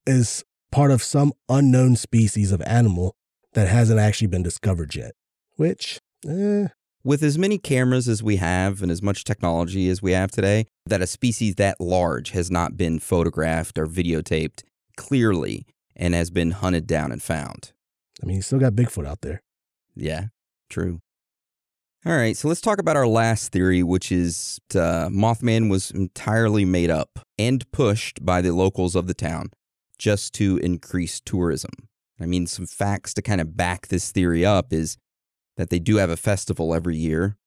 is 0.08 0.44
part 0.72 0.90
of 0.90 1.04
some 1.04 1.34
unknown 1.48 1.96
species 1.96 2.52
of 2.52 2.60
animal 2.64 3.14
that 3.54 3.68
hasn't 3.68 4.00
actually 4.00 4.30
been 4.30 4.42
discovered 4.42 4.96
yet. 4.96 5.12
Which, 5.58 6.00
eh, 6.28 6.70
With 7.04 7.22
as 7.22 7.38
many 7.38 7.60
cameras 7.60 8.08
as 8.08 8.24
we 8.24 8.38
have 8.38 8.82
and 8.82 8.92
as 8.92 9.04
much 9.04 9.24
technology 9.24 9.90
as 9.90 10.02
we 10.02 10.14
have 10.14 10.32
today, 10.32 10.66
that 10.88 11.04
a 11.04 11.08
species 11.08 11.54
that 11.56 11.80
large 11.80 12.32
has 12.32 12.50
not 12.50 12.78
been 12.78 12.98
photographed 12.98 13.78
or 13.78 13.86
videotaped 13.86 14.64
clearly 14.98 15.68
and 15.96 16.16
has 16.16 16.32
been 16.32 16.50
hunted 16.50 16.88
down 16.88 17.12
and 17.12 17.22
found. 17.22 17.74
I 18.24 18.26
mean, 18.26 18.38
you 18.38 18.42
still 18.42 18.58
got 18.58 18.74
Bigfoot 18.74 19.06
out 19.06 19.22
there. 19.22 19.44
Yeah, 19.96 20.30
true. 20.68 21.00
All 22.04 22.18
right, 22.18 22.36
so 22.36 22.48
let's 22.48 22.62
talk 22.62 22.80
about 22.80 22.96
our 22.96 23.06
last 23.06 23.52
theory, 23.52 23.84
which 23.84 24.12
is 24.12 24.60
uh, 24.74 25.08
Mothman 25.10 25.70
was 25.70 25.92
entirely 25.92 26.66
made 26.66 26.90
up 26.90 27.20
and 27.38 27.72
pushed 27.72 28.26
by 28.26 28.42
the 28.42 28.56
locals 28.56 28.96
of 28.96 29.06
the 29.06 29.14
town 29.14 29.52
just 30.00 30.34
to 30.34 30.58
increase 30.58 31.20
tourism. 31.20 31.70
I 32.20 32.26
mean, 32.26 32.48
some 32.48 32.66
facts 32.66 33.14
to 33.14 33.22
kind 33.22 33.40
of 33.40 33.56
back 33.56 33.90
this 33.90 34.12
theory 34.12 34.44
up 34.44 34.74
is 34.74 34.98
that 35.58 35.70
they 35.70 35.78
do 35.78 35.98
have 35.98 36.10
a 36.10 36.18
festival 36.18 36.74
every 36.74 36.98
year 36.98 37.38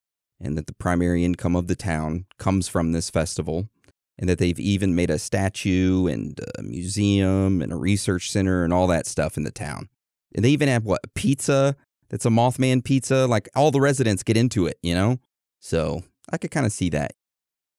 and 0.40 0.56
that 0.56 0.68
the 0.68 0.74
primary 0.74 1.24
income 1.24 1.56
of 1.56 1.66
the 1.66 1.74
town 1.74 2.26
comes 2.38 2.68
from 2.68 2.92
this 2.92 3.10
festival 3.10 3.68
and 4.16 4.28
that 4.28 4.38
they've 4.38 4.60
even 4.60 4.94
made 4.94 5.10
a 5.10 5.18
statue 5.18 6.06
and 6.06 6.38
a 6.56 6.62
museum 6.62 7.60
and 7.60 7.72
a 7.72 7.76
research 7.76 8.30
center 8.30 8.62
and 8.62 8.72
all 8.72 8.86
that 8.86 9.08
stuff 9.08 9.36
in 9.36 9.42
the 9.42 9.50
town. 9.50 9.88
And 10.32 10.44
they 10.44 10.50
even 10.50 10.68
have 10.68 10.84
what 10.84 11.12
pizza 11.14 11.74
that's 12.14 12.26
a 12.26 12.28
Mothman 12.28 12.84
pizza. 12.84 13.26
Like 13.26 13.48
all 13.56 13.72
the 13.72 13.80
residents 13.80 14.22
get 14.22 14.36
into 14.36 14.68
it, 14.68 14.78
you 14.84 14.94
know? 14.94 15.18
So 15.58 16.04
I 16.30 16.38
could 16.38 16.52
kind 16.52 16.64
of 16.64 16.70
see 16.70 16.88
that. 16.90 17.10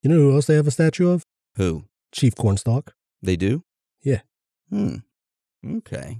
You 0.04 0.10
know 0.10 0.18
who 0.18 0.36
else 0.36 0.48
they 0.48 0.56
have 0.56 0.68
a 0.68 0.72
statue 0.72 1.08
of? 1.08 1.24
Who? 1.56 1.86
Chief 2.12 2.36
Cornstalk. 2.36 2.94
They 3.22 3.38
do? 3.38 3.64
Yeah. 4.04 4.24
Hmm. 4.70 4.98
Okay. 5.66 6.20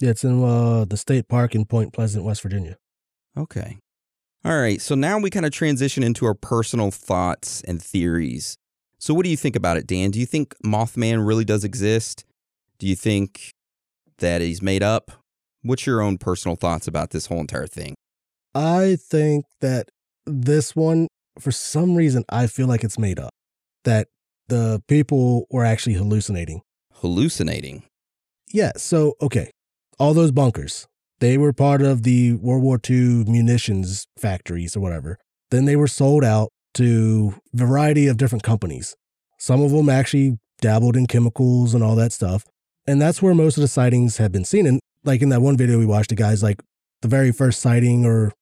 Yeah, 0.00 0.10
it's 0.10 0.24
in 0.24 0.42
uh, 0.42 0.84
the 0.84 0.96
state 0.96 1.28
park 1.28 1.54
in 1.54 1.64
Point 1.64 1.92
Pleasant, 1.92 2.24
West 2.24 2.42
Virginia. 2.42 2.76
Okay. 3.38 3.78
All 4.44 4.58
right. 4.58 4.80
So 4.80 4.96
now 4.96 5.20
we 5.20 5.30
kind 5.30 5.46
of 5.46 5.52
transition 5.52 6.02
into 6.02 6.26
our 6.26 6.34
personal 6.34 6.90
thoughts 6.90 7.62
and 7.68 7.80
theories. 7.80 8.56
So, 8.98 9.14
what 9.14 9.22
do 9.22 9.30
you 9.30 9.36
think 9.36 9.54
about 9.54 9.76
it, 9.76 9.86
Dan? 9.86 10.10
Do 10.10 10.18
you 10.18 10.26
think 10.26 10.56
Mothman 10.66 11.24
really 11.24 11.44
does 11.44 11.62
exist? 11.62 12.24
Do 12.80 12.88
you 12.88 12.96
think 12.96 13.52
that 14.18 14.40
he's 14.40 14.60
made 14.60 14.82
up? 14.82 15.12
What's 15.64 15.86
your 15.86 16.02
own 16.02 16.18
personal 16.18 16.56
thoughts 16.56 16.86
about 16.86 17.10
this 17.10 17.26
whole 17.26 17.40
entire 17.40 17.66
thing? 17.66 17.94
I 18.54 18.98
think 19.00 19.46
that 19.62 19.88
this 20.26 20.76
one, 20.76 21.08
for 21.40 21.50
some 21.52 21.96
reason, 21.96 22.22
I 22.28 22.48
feel 22.48 22.66
like 22.66 22.84
it's 22.84 22.98
made 22.98 23.18
up. 23.18 23.30
That 23.84 24.08
the 24.48 24.82
people 24.88 25.46
were 25.50 25.64
actually 25.64 25.94
hallucinating. 25.94 26.60
Hallucinating. 26.92 27.84
Yeah. 28.52 28.72
So, 28.76 29.14
okay. 29.22 29.50
All 29.98 30.12
those 30.12 30.32
bunkers, 30.32 30.86
they 31.20 31.38
were 31.38 31.54
part 31.54 31.80
of 31.80 32.02
the 32.02 32.34
World 32.34 32.62
War 32.62 32.78
II 32.88 33.24
munitions 33.24 34.06
factories 34.18 34.76
or 34.76 34.80
whatever. 34.80 35.16
Then 35.50 35.64
they 35.64 35.76
were 35.76 35.88
sold 35.88 36.24
out 36.24 36.50
to 36.74 37.36
a 37.54 37.56
variety 37.56 38.06
of 38.06 38.18
different 38.18 38.42
companies. 38.42 38.96
Some 39.38 39.62
of 39.62 39.70
them 39.70 39.88
actually 39.88 40.38
dabbled 40.60 40.94
in 40.94 41.06
chemicals 41.06 41.72
and 41.72 41.82
all 41.82 41.96
that 41.96 42.12
stuff. 42.12 42.44
And 42.86 43.00
that's 43.00 43.22
where 43.22 43.34
most 43.34 43.56
of 43.56 43.62
the 43.62 43.68
sightings 43.68 44.18
have 44.18 44.30
been 44.30 44.44
seen. 44.44 44.66
And 44.66 44.80
like 45.04 45.22
in 45.22 45.28
that 45.30 45.42
one 45.42 45.56
video 45.56 45.78
we 45.78 45.86
watched, 45.86 46.10
the 46.10 46.16
guys 46.16 46.42
like 46.42 46.62
the 47.02 47.08
very 47.08 47.32
first 47.32 47.60
sighting, 47.60 48.04
or 48.04 48.32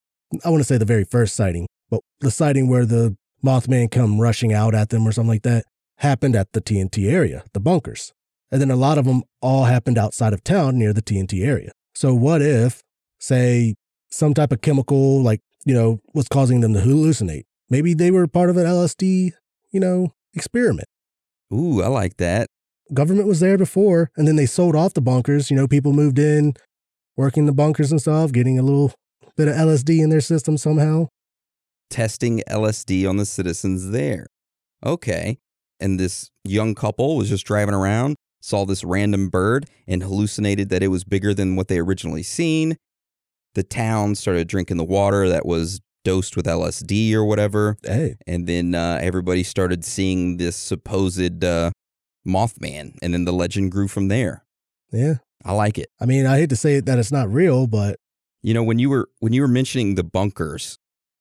I 0.44 0.50
want 0.50 0.60
to 0.60 0.66
say 0.66 0.78
the 0.78 0.84
very 0.84 1.04
first 1.04 1.36
sighting, 1.36 1.66
but 1.90 2.00
the 2.20 2.30
sighting 2.30 2.68
where 2.68 2.86
the 2.86 3.16
Mothman 3.44 3.90
come 3.90 4.20
rushing 4.20 4.52
out 4.52 4.74
at 4.74 4.90
them 4.90 5.06
or 5.06 5.12
something 5.12 5.28
like 5.28 5.42
that 5.42 5.64
happened 5.96 6.36
at 6.36 6.52
the 6.52 6.60
TNT 6.60 7.10
area, 7.10 7.44
the 7.52 7.60
bunkers. 7.60 8.12
And 8.50 8.60
then 8.60 8.70
a 8.70 8.76
lot 8.76 8.98
of 8.98 9.04
them 9.04 9.22
all 9.40 9.64
happened 9.64 9.98
outside 9.98 10.32
of 10.32 10.44
town 10.44 10.78
near 10.78 10.92
the 10.92 11.02
TNT 11.02 11.44
area. 11.44 11.72
So 11.94 12.14
what 12.14 12.42
if, 12.42 12.82
say, 13.18 13.74
some 14.10 14.34
type 14.34 14.52
of 14.52 14.60
chemical, 14.60 15.22
like, 15.22 15.40
you 15.64 15.74
know, 15.74 16.00
was 16.14 16.28
causing 16.28 16.60
them 16.60 16.74
to 16.74 16.80
hallucinate? 16.80 17.44
Maybe 17.70 17.94
they 17.94 18.10
were 18.10 18.26
part 18.26 18.50
of 18.50 18.56
an 18.56 18.66
LSD, 18.66 19.32
you 19.70 19.80
know, 19.80 20.12
experiment. 20.34 20.88
Ooh, 21.52 21.82
I 21.82 21.88
like 21.88 22.18
that. 22.18 22.48
Government 22.92 23.26
was 23.26 23.40
there 23.40 23.56
before, 23.56 24.10
and 24.16 24.28
then 24.28 24.36
they 24.36 24.46
sold 24.46 24.76
off 24.76 24.94
the 24.94 25.00
bunkers. 25.00 25.50
You 25.50 25.56
know, 25.56 25.66
people 25.66 25.92
moved 25.92 26.18
in, 26.18 26.54
working 27.16 27.46
the 27.46 27.52
bunkers 27.52 27.90
and 27.90 28.00
stuff, 28.00 28.32
getting 28.32 28.58
a 28.58 28.62
little 28.62 28.92
bit 29.36 29.48
of 29.48 29.54
LSD 29.54 30.02
in 30.02 30.10
their 30.10 30.20
system 30.20 30.56
somehow. 30.56 31.08
Testing 31.90 32.42
LSD 32.48 33.08
on 33.08 33.16
the 33.16 33.26
citizens 33.26 33.90
there. 33.90 34.26
Okay. 34.84 35.38
And 35.80 35.98
this 35.98 36.30
young 36.44 36.74
couple 36.74 37.16
was 37.16 37.28
just 37.28 37.46
driving 37.46 37.74
around, 37.74 38.16
saw 38.40 38.64
this 38.64 38.84
random 38.84 39.28
bird, 39.28 39.68
and 39.86 40.02
hallucinated 40.02 40.68
that 40.68 40.82
it 40.82 40.88
was 40.88 41.04
bigger 41.04 41.34
than 41.34 41.56
what 41.56 41.68
they 41.68 41.78
originally 41.78 42.22
seen. 42.22 42.76
The 43.54 43.62
town 43.62 44.14
started 44.14 44.48
drinking 44.48 44.78
the 44.78 44.84
water 44.84 45.28
that 45.28 45.44
was 45.44 45.80
dosed 46.04 46.36
with 46.36 46.46
LSD 46.46 47.12
or 47.14 47.24
whatever. 47.24 47.76
Hey, 47.84 48.16
And 48.26 48.46
then 48.46 48.74
uh, 48.74 48.98
everybody 49.02 49.42
started 49.42 49.84
seeing 49.84 50.36
this 50.36 50.56
supposed 50.56 51.44
uh, 51.44 51.70
Mothman. 52.26 52.96
And 53.02 53.12
then 53.12 53.24
the 53.24 53.32
legend 53.32 53.72
grew 53.72 53.88
from 53.88 54.08
there. 54.08 54.44
yeah. 54.92 55.14
I 55.44 55.52
like 55.52 55.76
it. 55.76 55.88
I 56.00 56.06
mean, 56.06 56.24
I 56.24 56.36
hate 56.38 56.50
to 56.50 56.56
say 56.56 56.76
it 56.76 56.86
that 56.86 57.00
it's 57.00 57.10
not 57.10 57.28
real, 57.28 57.66
but 57.66 57.98
You 58.42 58.54
know, 58.54 58.62
when 58.62 58.78
you 58.78 58.88
were 58.88 59.08
when 59.18 59.32
you 59.32 59.42
were 59.42 59.48
mentioning 59.48 59.96
the 59.96 60.04
bunkers, 60.04 60.78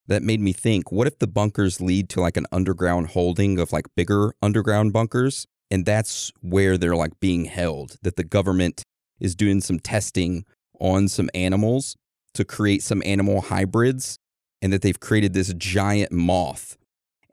that 0.08 0.22
made 0.22 0.40
me 0.40 0.54
think, 0.54 0.92
what 0.92 1.08
if 1.08 1.20
the 1.20 1.28
bunkers 1.28 1.82
lead 1.82 2.10
to 2.10 2.22
like 2.22 2.38
an 2.38 2.46
underground 2.52 3.08
holding 3.08 3.60
of 3.60 3.72
like 3.72 3.86
bigger 3.96 4.34
underground 4.42 4.94
bunkers? 4.94 5.48
And 5.72 5.86
that's 5.86 6.32
where 6.42 6.78
they're 6.78 6.96
like 6.96 7.20
being 7.20 7.46
held, 7.46 7.96
that 8.02 8.16
the 8.16 8.24
government 8.24 8.84
is 9.20 9.36
doing 9.36 9.62
some 9.62 9.80
testing 9.80 10.46
on 10.80 11.08
some 11.08 11.30
animals 11.34 11.96
to 12.34 12.44
create 12.44 12.84
some 12.84 13.02
animal 13.06 13.42
hybrids, 13.42 14.18
and 14.62 14.72
that 14.74 14.82
they've 14.82 15.00
created 15.00 15.34
this 15.34 15.54
giant 15.54 16.12
moth. 16.12 16.78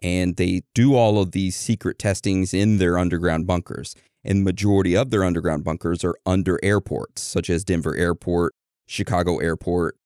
And 0.02 0.36
they 0.36 0.62
do 0.74 0.94
all 0.94 1.20
of 1.20 1.32
these 1.32 1.56
secret 1.56 1.98
testings 1.98 2.54
in 2.54 2.78
their 2.78 2.98
underground 2.98 3.46
bunkers. 3.46 3.94
And 4.24 4.44
majority 4.44 4.96
of 4.96 5.10
their 5.10 5.24
underground 5.24 5.64
bunkers 5.64 6.04
are 6.04 6.14
under 6.26 6.58
airports, 6.62 7.22
such 7.22 7.48
as 7.50 7.64
Denver 7.64 7.96
Airport, 7.96 8.54
Chicago 8.86 9.38
Airport. 9.38 9.96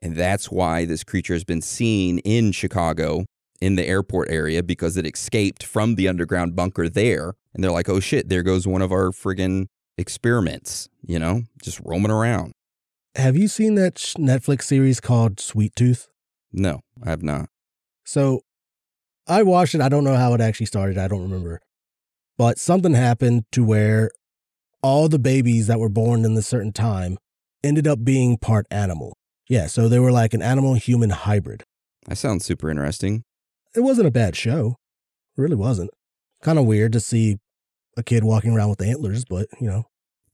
And 0.00 0.16
that's 0.16 0.50
why 0.50 0.84
this 0.84 1.02
creature 1.02 1.32
has 1.32 1.44
been 1.44 1.62
seen 1.62 2.18
in 2.18 2.52
Chicago 2.52 3.24
in 3.60 3.76
the 3.76 3.86
airport 3.86 4.30
area 4.30 4.62
because 4.62 4.96
it 4.96 5.06
escaped 5.06 5.62
from 5.62 5.94
the 5.94 6.08
underground 6.08 6.54
bunker 6.54 6.88
there. 6.88 7.34
And 7.54 7.64
they're 7.64 7.70
like, 7.70 7.88
oh 7.88 8.00
shit, 8.00 8.28
there 8.28 8.42
goes 8.42 8.66
one 8.66 8.82
of 8.82 8.92
our 8.92 9.10
friggin' 9.10 9.66
experiments, 9.96 10.88
you 11.06 11.18
know, 11.18 11.44
just 11.62 11.80
roaming 11.84 12.10
around. 12.10 12.52
have 13.16 13.36
you 13.36 13.48
seen 13.48 13.76
that 13.76 13.98
sh- 13.98 14.14
Netflix 14.14 14.62
series 14.62 15.00
called 15.00 15.40
Sweet 15.40 15.74
Tooth? 15.76 16.08
No, 16.52 16.80
I 17.02 17.10
have 17.10 17.22
not. 17.22 17.48
So 18.04 18.42
I 19.26 19.42
watched 19.42 19.74
it. 19.74 19.80
I 19.80 19.88
don't 19.88 20.04
know 20.04 20.16
how 20.16 20.34
it 20.34 20.40
actually 20.40 20.66
started. 20.66 20.98
I 20.98 21.08
don't 21.08 21.22
remember. 21.22 21.60
But 22.36 22.58
something 22.58 22.94
happened 22.94 23.44
to 23.52 23.64
where 23.64 24.10
all 24.82 25.08
the 25.08 25.18
babies 25.18 25.66
that 25.68 25.80
were 25.80 25.88
born 25.88 26.24
in 26.24 26.36
a 26.36 26.42
certain 26.42 26.72
time 26.72 27.16
ended 27.62 27.86
up 27.86 28.04
being 28.04 28.36
part 28.36 28.66
animal. 28.70 29.16
Yeah, 29.48 29.66
so 29.66 29.88
they 29.88 29.98
were 29.98 30.12
like 30.12 30.34
an 30.34 30.42
animal 30.42 30.74
human 30.74 31.10
hybrid. 31.10 31.62
That 32.06 32.16
sounds 32.16 32.44
super 32.44 32.68
interesting. 32.70 33.22
It 33.74 33.80
wasn't 33.80 34.08
a 34.08 34.10
bad 34.12 34.36
show. 34.36 34.76
It 35.36 35.40
really 35.40 35.56
wasn't. 35.56 35.90
Kind 36.42 36.58
of 36.58 36.66
weird 36.66 36.92
to 36.92 37.00
see 37.00 37.38
a 37.96 38.02
kid 38.02 38.24
walking 38.24 38.52
around 38.54 38.70
with 38.70 38.82
antlers, 38.82 39.24
but 39.24 39.46
you 39.60 39.66
know, 39.68 39.84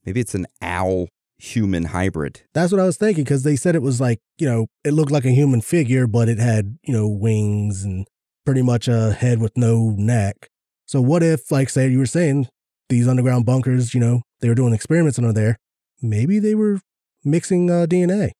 Maybe 0.05 0.19
it's 0.19 0.33
an 0.35 0.47
owl 0.61 1.07
human 1.37 1.85
hybrid. 1.85 2.41
that's 2.53 2.71
what 2.71 2.81
I 2.81 2.85
was 2.85 2.97
thinking 2.97 3.23
because 3.23 3.43
they 3.43 3.55
said 3.55 3.75
it 3.75 3.81
was 3.81 4.01
like, 4.01 4.19
you 4.37 4.47
know, 4.47 4.65
it 4.83 4.93
looked 4.93 5.11
like 5.11 5.25
a 5.25 5.31
human 5.31 5.61
figure, 5.61 6.07
but 6.07 6.27
it 6.27 6.39
had, 6.39 6.77
you 6.83 6.93
know, 6.93 7.07
wings 7.07 7.83
and 7.83 8.07
pretty 8.45 8.61
much 8.61 8.87
a 8.87 9.13
head 9.13 9.39
with 9.39 9.57
no 9.57 9.93
neck. 9.97 10.49
So 10.85 11.01
what 11.01 11.23
if, 11.23 11.51
like, 11.51 11.69
say 11.69 11.87
you 11.89 11.99
were 11.99 12.05
saying, 12.05 12.47
these 12.89 13.07
underground 13.07 13.45
bunkers, 13.45 13.93
you 13.93 13.99
know, 13.99 14.21
they 14.41 14.49
were 14.49 14.55
doing 14.55 14.73
experiments 14.73 15.17
under 15.17 15.31
there. 15.31 15.57
Maybe 16.01 16.39
they 16.39 16.55
were 16.55 16.81
mixing 17.23 17.69
uh, 17.69 17.85
DNA. 17.87 18.31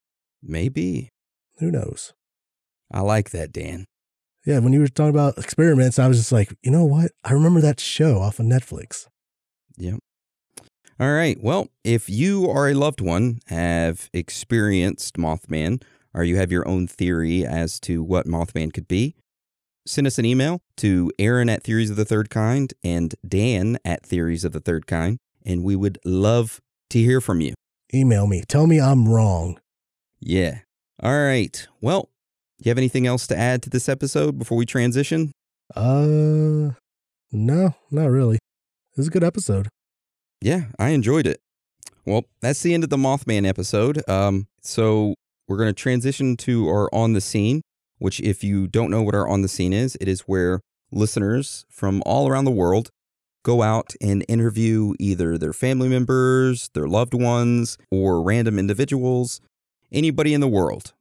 Maybe. 0.44 1.10
Who 1.60 1.72
knows? 1.72 2.14
I 2.92 3.02
like 3.02 3.30
that, 3.30 3.54
Dan. 3.54 3.86
Yeah, 4.46 4.60
when 4.60 4.74
you 4.74 4.80
were 4.80 4.88
talking 4.88 5.12
about 5.12 5.38
experiments, 5.38 6.00
I 6.00 6.08
was 6.08 6.18
just 6.18 6.32
like, 6.32 6.54
you 6.64 6.72
know 6.72 6.84
what? 6.84 7.12
I 7.24 7.34
remember 7.34 7.62
that 7.62 7.80
show 7.80 8.20
off 8.20 8.40
of 8.40 8.48
Netflix. 8.48 9.08
Yep. 9.78 10.00
All 11.00 11.14
right. 11.14 11.38
Well, 11.42 11.68
if 11.84 12.10
you 12.10 12.50
are 12.50 12.68
a 12.70 12.74
loved 12.74 13.02
one, 13.02 13.40
have 13.48 14.10
experienced 14.14 15.16
Mothman, 15.16 15.82
or 16.14 16.24
you 16.24 16.38
have 16.38 16.52
your 16.52 16.68
own 16.68 16.88
theory 16.88 17.46
as 17.46 17.80
to 17.82 18.04
what 18.04 18.26
Mothman 18.26 18.74
could 18.74 18.88
be, 18.88 19.16
send 19.86 20.08
us 20.08 20.18
an 20.18 20.26
email 20.26 20.62
to 20.78 21.12
Aaron 21.20 21.50
at 21.50 21.64
Theories 21.64 21.90
of 21.90 21.96
the 21.96 22.06
Third 22.06 22.30
Kind 22.30 22.74
and 22.84 23.16
Dan 23.28 23.78
at 23.84 24.06
Theories 24.06 24.44
of 24.44 24.52
the 24.52 24.60
Third 24.60 24.88
Kind, 24.88 25.18
and 25.46 25.64
we 25.64 25.76
would 25.76 25.98
love 26.06 26.60
to 26.90 27.00
hear 27.00 27.22
from 27.22 27.42
you. 27.42 27.54
Email 27.94 28.28
me. 28.28 28.44
Tell 28.48 28.68
me 28.68 28.80
I'm 28.80 29.08
wrong. 29.08 29.60
Yeah. 30.20 30.60
All 31.02 31.24
right. 31.24 31.68
Well, 31.82 32.10
you 32.64 32.70
have 32.70 32.78
anything 32.78 33.08
else 33.08 33.28
to 33.28 33.38
add 33.38 33.64
to 33.64 33.70
this 33.70 33.90
episode 33.90 34.38
before 34.38 34.58
we 34.58 34.66
transition? 34.66 35.32
Uh, 35.76 36.72
no, 37.32 37.76
not 37.90 38.06
really. 38.08 38.36
It 38.36 38.98
was 38.98 39.08
a 39.08 39.12
good 39.12 39.24
episode. 39.24 39.68
Yeah, 40.42 40.66
I 40.78 40.90
enjoyed 40.90 41.28
it. 41.28 41.40
Well, 42.06 42.26
that's 42.42 42.62
the 42.62 42.74
end 42.74 42.84
of 42.84 42.90
the 42.90 42.98
Mothman 42.98 43.48
episode. 43.48 44.08
Um, 44.10 44.48
so 44.62 45.16
we're 45.48 45.58
going 45.58 45.70
to 45.70 45.74
transition 45.74 46.38
to 46.38 46.68
our 46.68 46.90
on 46.94 47.14
the 47.14 47.22
scene, 47.22 47.62
which, 48.02 48.20
if 48.22 48.44
you 48.44 48.68
don't 48.68 48.90
know 48.90 49.04
what 49.04 49.14
our 49.14 49.28
on 49.28 49.44
the 49.44 49.48
scene 49.48 49.74
is, 49.74 49.96
it 50.02 50.08
is 50.08 50.22
where 50.22 50.60
listeners 50.92 51.66
from 51.70 52.02
all 52.06 52.28
around 52.28 52.46
the 52.46 52.52
world 52.52 52.90
go 53.44 53.62
out 53.62 53.94
and 54.02 54.26
interview 54.28 54.94
either 55.00 55.38
their 55.38 55.54
family 55.54 55.88
members, 55.88 56.70
their 56.74 56.88
loved 56.88 57.14
ones, 57.14 57.78
or 57.92 58.22
random 58.22 58.58
individuals, 58.58 59.40
anybody 59.92 60.34
in 60.34 60.42
the 60.42 60.48
world. 60.48 60.94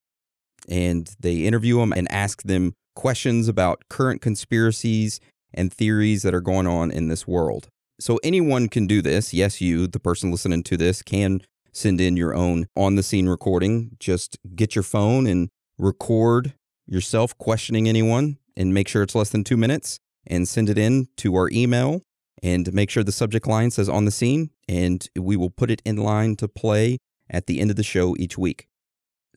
And 0.68 1.10
they 1.18 1.38
interview 1.38 1.78
them 1.78 1.92
and 1.92 2.10
ask 2.12 2.42
them 2.42 2.74
questions 2.94 3.48
about 3.48 3.82
current 3.88 4.20
conspiracies 4.20 5.20
and 5.54 5.72
theories 5.72 6.22
that 6.22 6.34
are 6.34 6.40
going 6.40 6.66
on 6.66 6.90
in 6.90 7.08
this 7.08 7.26
world. 7.26 7.68
So 7.98 8.20
anyone 8.22 8.68
can 8.68 8.86
do 8.86 9.02
this. 9.02 9.34
Yes, 9.34 9.60
you, 9.60 9.86
the 9.86 10.00
person 10.00 10.30
listening 10.30 10.62
to 10.64 10.76
this, 10.76 11.02
can 11.02 11.42
send 11.72 12.00
in 12.00 12.16
your 12.16 12.34
own 12.34 12.66
on 12.76 12.96
the 12.96 13.02
scene 13.02 13.26
recording. 13.26 13.96
Just 13.98 14.38
get 14.54 14.74
your 14.74 14.82
phone 14.82 15.26
and 15.26 15.48
record 15.78 16.54
yourself 16.90 17.36
questioning 17.38 17.88
anyone 17.88 18.36
and 18.56 18.74
make 18.74 18.88
sure 18.88 19.02
it's 19.02 19.14
less 19.14 19.30
than 19.30 19.44
two 19.44 19.56
minutes 19.56 20.00
and 20.26 20.46
send 20.46 20.68
it 20.68 20.76
in 20.76 21.08
to 21.16 21.34
our 21.36 21.48
email 21.52 22.02
and 22.42 22.72
make 22.74 22.90
sure 22.90 23.02
the 23.02 23.12
subject 23.12 23.46
line 23.46 23.70
says 23.70 23.88
on 23.88 24.04
the 24.04 24.10
scene 24.10 24.50
and 24.68 25.08
we 25.16 25.36
will 25.36 25.50
put 25.50 25.70
it 25.70 25.80
in 25.84 25.96
line 25.96 26.36
to 26.36 26.48
play 26.48 26.98
at 27.30 27.46
the 27.46 27.60
end 27.60 27.70
of 27.70 27.76
the 27.76 27.82
show 27.82 28.16
each 28.18 28.36
week. 28.36 28.66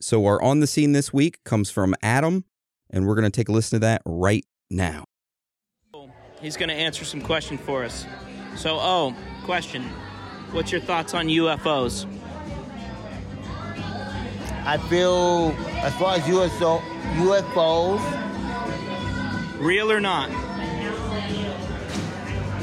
So 0.00 0.26
our 0.26 0.42
on 0.42 0.60
the 0.60 0.66
scene 0.66 0.92
this 0.92 1.12
week 1.12 1.42
comes 1.44 1.70
from 1.70 1.94
Adam 2.02 2.44
and 2.90 3.06
we're 3.06 3.14
going 3.14 3.24
to 3.24 3.30
take 3.30 3.48
a 3.48 3.52
listen 3.52 3.80
to 3.80 3.86
that 3.86 4.02
right 4.04 4.44
now. 4.68 5.04
He's 6.40 6.56
going 6.56 6.68
to 6.68 6.74
answer 6.74 7.04
some 7.04 7.22
questions 7.22 7.60
for 7.60 7.84
us. 7.84 8.04
So, 8.56 8.76
oh, 8.78 9.16
question. 9.44 9.82
What's 10.52 10.70
your 10.70 10.80
thoughts 10.80 11.14
on 11.14 11.28
UFOs? 11.28 12.06
I 14.66 14.78
feel, 14.88 15.54
as 15.82 15.94
far 15.96 16.16
as 16.16 16.26
USO, 16.26 16.78
UFOs, 17.16 18.00
Real 19.64 19.90
or 19.90 20.00
not? 20.00 20.28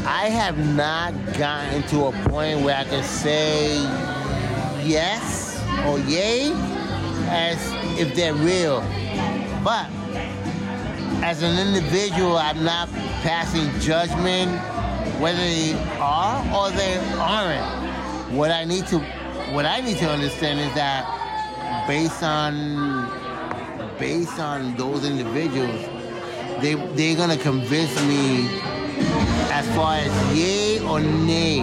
I 0.06 0.30
have 0.30 0.56
not 0.76 1.14
gotten 1.36 1.82
to 1.84 2.06
a 2.06 2.12
point 2.30 2.62
where 2.62 2.78
I 2.78 2.84
can 2.84 3.04
say 3.04 3.74
yes 4.84 5.64
or 5.88 5.98
yay 6.00 6.52
as 7.30 7.58
if 8.00 8.14
they're 8.14 8.36
real. 8.36 8.82
But 9.64 9.88
as 11.24 11.42
an 11.42 11.58
individual, 11.58 12.38
I'm 12.38 12.64
not 12.64 12.88
passing 13.24 13.68
judgment 13.80 14.52
whether 15.20 15.38
they 15.38 15.74
are 16.00 16.38
or 16.54 16.70
they 16.70 16.98
aren't. 17.18 18.32
What 18.32 18.52
I 18.52 18.64
need 18.64 18.86
to 18.88 19.00
what 19.54 19.66
I 19.66 19.82
need 19.82 19.98
to 19.98 20.10
understand 20.10 20.60
is 20.60 20.72
that 20.76 21.21
based 21.88 22.24
on 22.24 23.10
based 24.00 24.40
on 24.40 24.76
those 24.76 25.06
individuals, 25.06 25.86
they 26.62 26.76
they're 26.96 27.16
gonna 27.16 27.38
convince 27.38 27.94
me 28.06 28.48
as 29.52 29.68
far 29.76 29.96
as 29.96 30.38
yay 30.38 30.80
or 30.80 31.00
nay. 31.00 31.60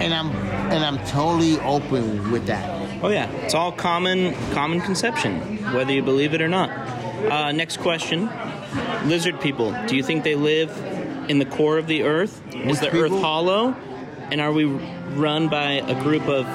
And 0.00 0.14
I'm 0.14 0.30
and 0.72 0.84
I'm 0.84 0.98
totally 1.06 1.58
open 1.60 2.30
with 2.30 2.46
that. 2.46 2.68
Oh 3.02 3.08
yeah, 3.08 3.30
it's 3.30 3.54
all 3.54 3.72
common 3.72 4.34
common 4.52 4.80
conception, 4.80 5.58
whether 5.74 5.92
you 5.92 6.02
believe 6.02 6.34
it 6.34 6.42
or 6.42 6.48
not. 6.48 6.70
Uh, 7.30 7.52
next 7.52 7.78
question: 7.78 8.30
Lizard 9.04 9.40
people. 9.40 9.74
Do 9.86 9.96
you 9.96 10.02
think 10.02 10.24
they 10.24 10.34
live 10.34 10.70
in 11.28 11.38
the 11.38 11.44
core 11.44 11.78
of 11.78 11.86
the 11.86 12.02
Earth? 12.04 12.42
Is 12.54 12.80
the 12.80 12.86
Which 12.86 12.94
Earth 12.94 13.20
hollow? 13.20 13.76
And 14.30 14.40
are 14.40 14.52
we 14.52 14.64
run 14.64 15.48
by 15.48 15.72
a 15.72 16.00
group 16.02 16.28
of 16.28 16.46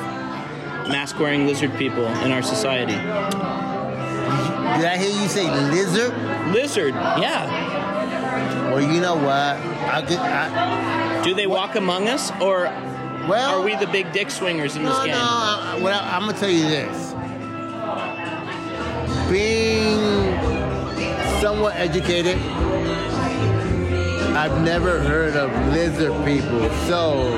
mask-wearing 0.90 1.48
lizard 1.48 1.76
people 1.78 2.06
in 2.24 2.32
our 2.32 2.42
society? 2.42 2.94
Did 4.76 4.86
I 4.86 4.98
hear 4.98 5.22
you 5.22 5.28
say 5.28 5.50
lizard? 5.72 6.14
Lizard, 6.52 6.94
yeah. 6.94 8.72
Well, 8.72 8.82
you 8.82 9.00
know 9.00 9.16
what? 9.16 9.26
I 9.28 10.04
could, 10.06 10.18
I, 10.18 11.24
Do 11.24 11.34
they 11.34 11.48
walk 11.48 11.76
among 11.76 12.10
us, 12.10 12.32
or 12.42 12.64
well, 13.30 13.60
are 13.60 13.66
we 13.66 13.76
the 13.76 13.88
big 13.88 14.12
dick 14.12 14.30
swingers 14.30 14.76
in 14.76 14.84
no, 14.84 14.90
this 14.90 15.00
no. 15.00 15.06
game? 15.06 15.16
I, 15.16 15.76
uh, 15.78 15.84
well, 15.84 16.02
I'm 16.04 16.26
gonna 16.26 16.38
tell 16.38 16.50
you 16.50 16.68
this. 16.68 17.14
Being 19.30 20.40
somewhat 21.42 21.76
educated, 21.76 22.38
I've 24.36 24.62
never 24.62 25.00
heard 25.00 25.36
of 25.38 25.50
lizard 25.74 26.14
people. 26.26 26.70
So 26.88 27.38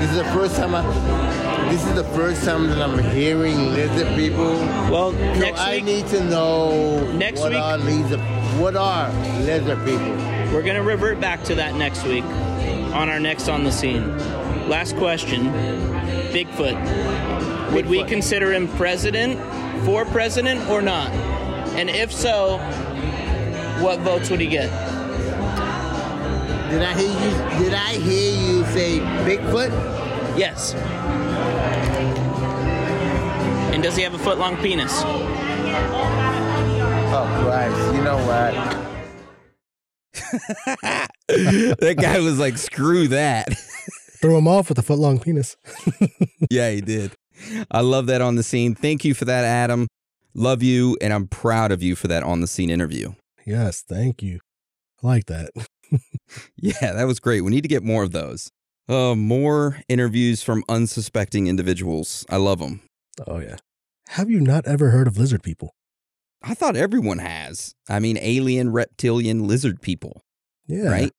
this 0.00 0.10
is 0.10 0.16
the 0.16 0.24
first 0.32 0.56
time 0.56 0.74
I. 0.74 1.47
This 1.70 1.84
is 1.86 1.94
the 1.94 2.04
first 2.04 2.44
time 2.44 2.66
that 2.68 2.80
I'm 2.80 2.98
hearing 2.98 3.72
lizard 3.74 4.14
people. 4.16 4.52
Well, 4.90 5.12
So 5.12 5.18
next 5.38 5.60
I 5.60 5.76
week 5.76 5.84
need 5.84 6.06
to 6.08 6.24
know 6.24 7.12
Next 7.12 7.40
what 7.40 7.50
week- 7.52 7.60
are 7.60 7.78
lizard 7.78 8.20
what 8.58 8.74
are 8.74 9.10
lizard 9.40 9.78
people. 9.84 10.08
We're 10.52 10.62
going 10.62 10.74
to 10.76 10.82
revert 10.82 11.20
back 11.20 11.44
to 11.44 11.54
that 11.56 11.74
next 11.76 12.04
week 12.04 12.24
on 12.24 13.08
our 13.08 13.20
next 13.20 13.48
on 13.48 13.64
the 13.64 13.70
scene. 13.70 14.16
Last 14.68 14.96
question 14.96 15.52
Bigfoot. 16.32 17.72
Would 17.72 17.86
we 17.86 18.02
consider 18.04 18.52
him 18.52 18.66
president, 18.68 19.38
for 19.84 20.04
president, 20.06 20.66
or 20.70 20.80
not? 20.82 21.10
And 21.76 21.90
if 21.90 22.10
so, 22.12 22.58
what 23.80 24.00
votes 24.00 24.30
would 24.30 24.40
he 24.40 24.46
get? 24.46 24.70
Did 26.70 26.82
I 26.82 26.94
hear 26.94 27.08
you? 27.08 27.64
Did 27.64 27.74
I 27.74 27.92
hear 27.92 28.32
you 28.50 28.64
say 28.66 28.98
Bigfoot? 29.26 29.70
Yes. 30.38 30.74
And 33.78 33.84
does 33.84 33.94
he 33.94 34.02
have 34.02 34.12
a 34.12 34.18
foot 34.18 34.38
long 34.38 34.56
penis? 34.56 34.90
Oh 35.04 35.22
Christ! 37.44 37.94
You 37.94 38.02
know 38.02 38.16
what? 38.26 38.52
that 41.78 41.96
guy 41.96 42.18
was 42.18 42.40
like, 42.40 42.58
screw 42.58 43.06
that. 43.06 43.56
Throw 44.20 44.36
him 44.36 44.48
off 44.48 44.68
with 44.68 44.78
a 44.80 44.82
foot 44.82 44.98
long 44.98 45.20
penis. 45.20 45.56
yeah, 46.50 46.72
he 46.72 46.80
did. 46.80 47.12
I 47.70 47.82
love 47.82 48.06
that 48.06 48.20
on 48.20 48.34
the 48.34 48.42
scene. 48.42 48.74
Thank 48.74 49.04
you 49.04 49.14
for 49.14 49.26
that, 49.26 49.44
Adam. 49.44 49.86
Love 50.34 50.60
you, 50.60 50.98
and 51.00 51.12
I'm 51.12 51.28
proud 51.28 51.70
of 51.70 51.80
you 51.80 51.94
for 51.94 52.08
that 52.08 52.24
on 52.24 52.40
the 52.40 52.48
scene 52.48 52.70
interview. 52.70 53.12
Yes, 53.46 53.84
thank 53.88 54.24
you. 54.24 54.40
I 55.04 55.06
like 55.06 55.26
that. 55.26 55.50
Yeah, 56.56 56.94
that 56.94 57.06
was 57.06 57.20
great. 57.20 57.42
We 57.42 57.52
need 57.52 57.62
to 57.62 57.68
get 57.68 57.84
more 57.84 58.02
of 58.02 58.10
those. 58.10 58.50
Uh, 58.88 59.14
more 59.14 59.82
interviews 59.88 60.42
from 60.42 60.64
unsuspecting 60.68 61.46
individuals. 61.46 62.26
I 62.28 62.38
love 62.38 62.58
them. 62.58 62.80
Oh, 63.26 63.38
yeah. 63.38 63.56
Have 64.12 64.30
you 64.30 64.40
not 64.40 64.66
ever 64.66 64.90
heard 64.90 65.06
of 65.06 65.18
lizard 65.18 65.42
people? 65.42 65.74
I 66.42 66.54
thought 66.54 66.76
everyone 66.76 67.18
has. 67.18 67.74
I 67.88 67.98
mean, 67.98 68.16
alien, 68.20 68.70
reptilian, 68.72 69.46
lizard 69.46 69.82
people, 69.82 70.22
Yeah. 70.66 70.88
right? 70.88 71.12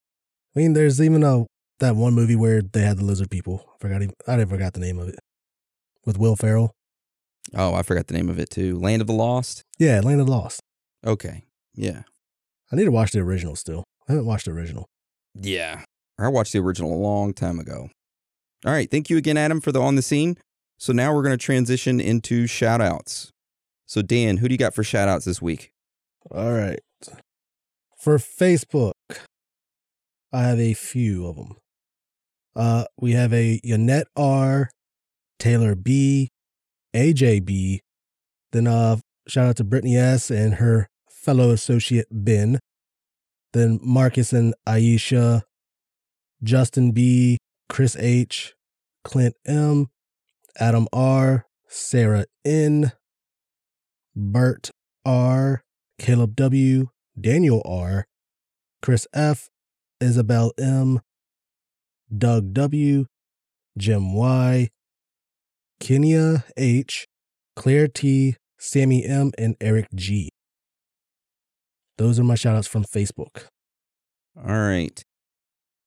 I 0.55 0.59
mean, 0.59 0.73
there's 0.73 0.99
even 1.01 1.23
a 1.23 1.45
that 1.79 1.95
one 1.95 2.13
movie 2.13 2.35
where 2.35 2.61
they 2.61 2.81
had 2.81 2.97
the 2.97 3.05
lizard 3.05 3.29
people. 3.29 3.65
I 3.73 3.77
forgot. 3.79 4.01
Even, 4.01 4.15
I 4.27 4.43
forgot 4.45 4.73
the 4.73 4.79
name 4.79 4.97
of 4.99 5.07
it. 5.09 5.19
With 6.05 6.17
Will 6.17 6.35
Ferrell. 6.35 6.71
Oh, 7.53 7.73
I 7.73 7.83
forgot 7.83 8.07
the 8.07 8.13
name 8.13 8.29
of 8.29 8.39
it 8.39 8.49
too. 8.49 8.77
Land 8.79 9.01
of 9.01 9.07
the 9.07 9.13
Lost. 9.13 9.63
Yeah, 9.77 9.99
Land 10.01 10.19
of 10.21 10.27
the 10.27 10.31
Lost. 10.31 10.61
Okay. 11.05 11.43
Yeah. 11.75 12.03
I 12.71 12.75
need 12.75 12.85
to 12.85 12.91
watch 12.91 13.11
the 13.11 13.19
original 13.19 13.55
still. 13.55 13.83
I 14.07 14.13
haven't 14.13 14.25
watched 14.27 14.45
the 14.45 14.51
original. 14.51 14.87
Yeah. 15.35 15.83
I 16.17 16.27
watched 16.27 16.53
the 16.53 16.59
original 16.59 16.93
a 16.93 16.97
long 16.99 17.33
time 17.33 17.59
ago. 17.59 17.89
All 18.65 18.71
right. 18.73 18.89
Thank 18.91 19.09
you 19.09 19.17
again, 19.17 19.37
Adam, 19.37 19.61
for 19.61 19.71
the 19.71 19.81
on 19.81 19.95
the 19.95 20.01
scene. 20.01 20.37
So 20.79 20.93
now 20.93 21.13
we're 21.13 21.23
going 21.23 21.37
to 21.37 21.45
transition 21.45 21.99
into 21.99 22.47
shout 22.47 22.79
outs. 22.79 23.33
So, 23.85 24.01
Dan, 24.01 24.37
who 24.37 24.47
do 24.47 24.53
you 24.53 24.57
got 24.57 24.73
for 24.73 24.83
shout 24.83 25.09
outs 25.09 25.25
this 25.25 25.41
week? 25.41 25.73
All 26.31 26.53
right. 26.53 26.79
For 27.97 28.17
Facebook, 28.17 28.93
I 30.31 30.43
have 30.43 30.59
a 30.59 30.73
few 30.73 31.27
of 31.27 31.35
them. 31.35 31.57
Uh, 32.55 32.85
we 32.97 33.11
have 33.11 33.33
a 33.33 33.59
Yannette 33.61 34.07
R, 34.15 34.69
Taylor 35.37 35.75
B, 35.75 36.29
AJ 36.95 37.43
B. 37.43 37.81
Then 38.53 38.65
uh, 38.65 38.97
shout 39.27 39.47
out 39.47 39.57
to 39.57 39.65
Brittany 39.65 39.97
S 39.97 40.31
and 40.31 40.55
her 40.55 40.87
fellow 41.11 41.49
associate 41.49 42.07
Ben. 42.09 42.57
Then 43.51 43.79
Marcus 43.83 44.31
and 44.31 44.53
Aisha, 44.65 45.41
Justin 46.41 46.91
B, 46.91 47.37
Chris 47.67 47.97
H, 47.97 48.53
Clint 49.03 49.35
M, 49.45 49.87
Adam 50.57 50.87
R, 50.93 51.45
Sarah 51.67 52.25
N, 52.45 52.91
Bert 54.15 54.71
R, 55.05 55.61
Caleb 55.99 56.35
W, 56.35 56.87
Daniel 57.19 57.61
R, 57.65 58.05
Chris 58.81 59.07
F, 59.13 59.49
Isabel 59.99 60.51
M, 60.57 61.01
Doug 62.15 62.53
W, 62.53 63.05
Jim 63.77 64.13
Y, 64.13 64.69
Kenya 65.79 66.45
H, 66.57 67.07
Claire 67.55 67.87
T, 67.87 68.35
Sammy 68.57 69.05
M, 69.05 69.31
and 69.37 69.55
Eric 69.61 69.87
G. 69.95 70.29
Those 71.97 72.19
are 72.19 72.23
my 72.23 72.35
shout 72.35 72.55
outs 72.55 72.67
from 72.67 72.85
Facebook. 72.85 73.47
All 74.37 74.55
right. 74.55 75.03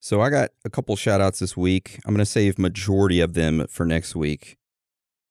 So 0.03 0.21
I 0.21 0.31
got 0.31 0.51
a 0.65 0.71
couple 0.71 0.97
shout 0.97 1.21
outs 1.21 1.39
this 1.39 1.57
week. 1.57 2.01
I'm 2.05 2.13
going 2.13 2.19
to 2.19 2.27
save 2.27 2.59
majority 2.59 3.21
of 3.21 3.35
them 3.35 3.69
for 3.69 3.87
next 3.87 4.17
week. 4.17 4.57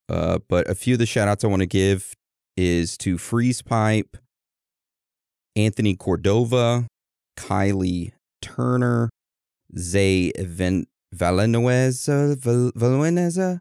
Uh, 0.07 0.39
but 0.47 0.69
a 0.69 0.75
few 0.75 0.93
of 0.95 0.99
the 0.99 1.05
shout 1.05 1.27
outs 1.27 1.43
I 1.43 1.47
want 1.47 1.61
to 1.61 1.65
give 1.65 2.13
is 2.55 2.97
to 2.99 3.17
Freeze 3.17 3.61
Pipe, 3.61 4.15
Anthony 5.57 5.95
Cordova, 5.95 6.87
Kylie 7.37 8.13
Turner, 8.41 9.09
Zay 9.77 10.31
Ven- 10.39 10.87
Valanueza, 11.13 12.37
Val- 12.37 12.71
Valanueza, 12.71 13.59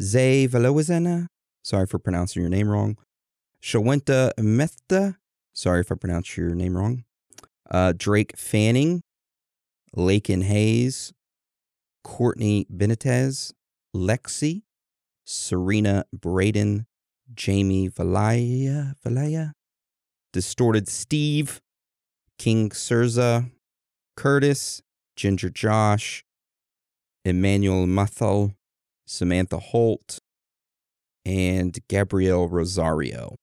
Zay 0.00 0.46
Valanueza. 0.46 1.26
Sorry 1.64 1.88
for 1.88 1.98
pronouncing 1.98 2.40
your 2.42 2.50
name 2.50 2.68
wrong. 2.68 2.96
Shawenta 3.60 4.30
Methda. 4.38 5.18
Sorry 5.52 5.80
if 5.80 5.90
I 5.90 5.96
pronounced 5.96 6.36
your 6.36 6.54
name 6.54 6.76
wrong. 6.76 7.02
Uh, 7.68 7.92
Drake 7.96 8.36
Fanning, 8.36 9.02
Lakin 9.96 10.42
Hayes, 10.42 11.12
Courtney 12.04 12.66
Benitez, 12.72 13.52
Lexi, 13.94 14.62
Serena 15.24 16.04
Braden, 16.12 16.86
Jamie 17.34 17.88
Valaya, 17.88 18.94
Valaya, 19.04 19.52
Distorted 20.32 20.86
Steve, 20.86 21.60
King 22.38 22.70
Surza, 22.70 23.50
Curtis, 24.16 24.82
Ginger 25.16 25.48
Josh, 25.48 26.24
Emmanuel 27.24 27.86
Mathal, 27.86 28.54
Samantha 29.06 29.58
Holt, 29.58 30.20
and 31.24 31.78
Gabrielle 31.88 32.48
Rosario. 32.48 33.36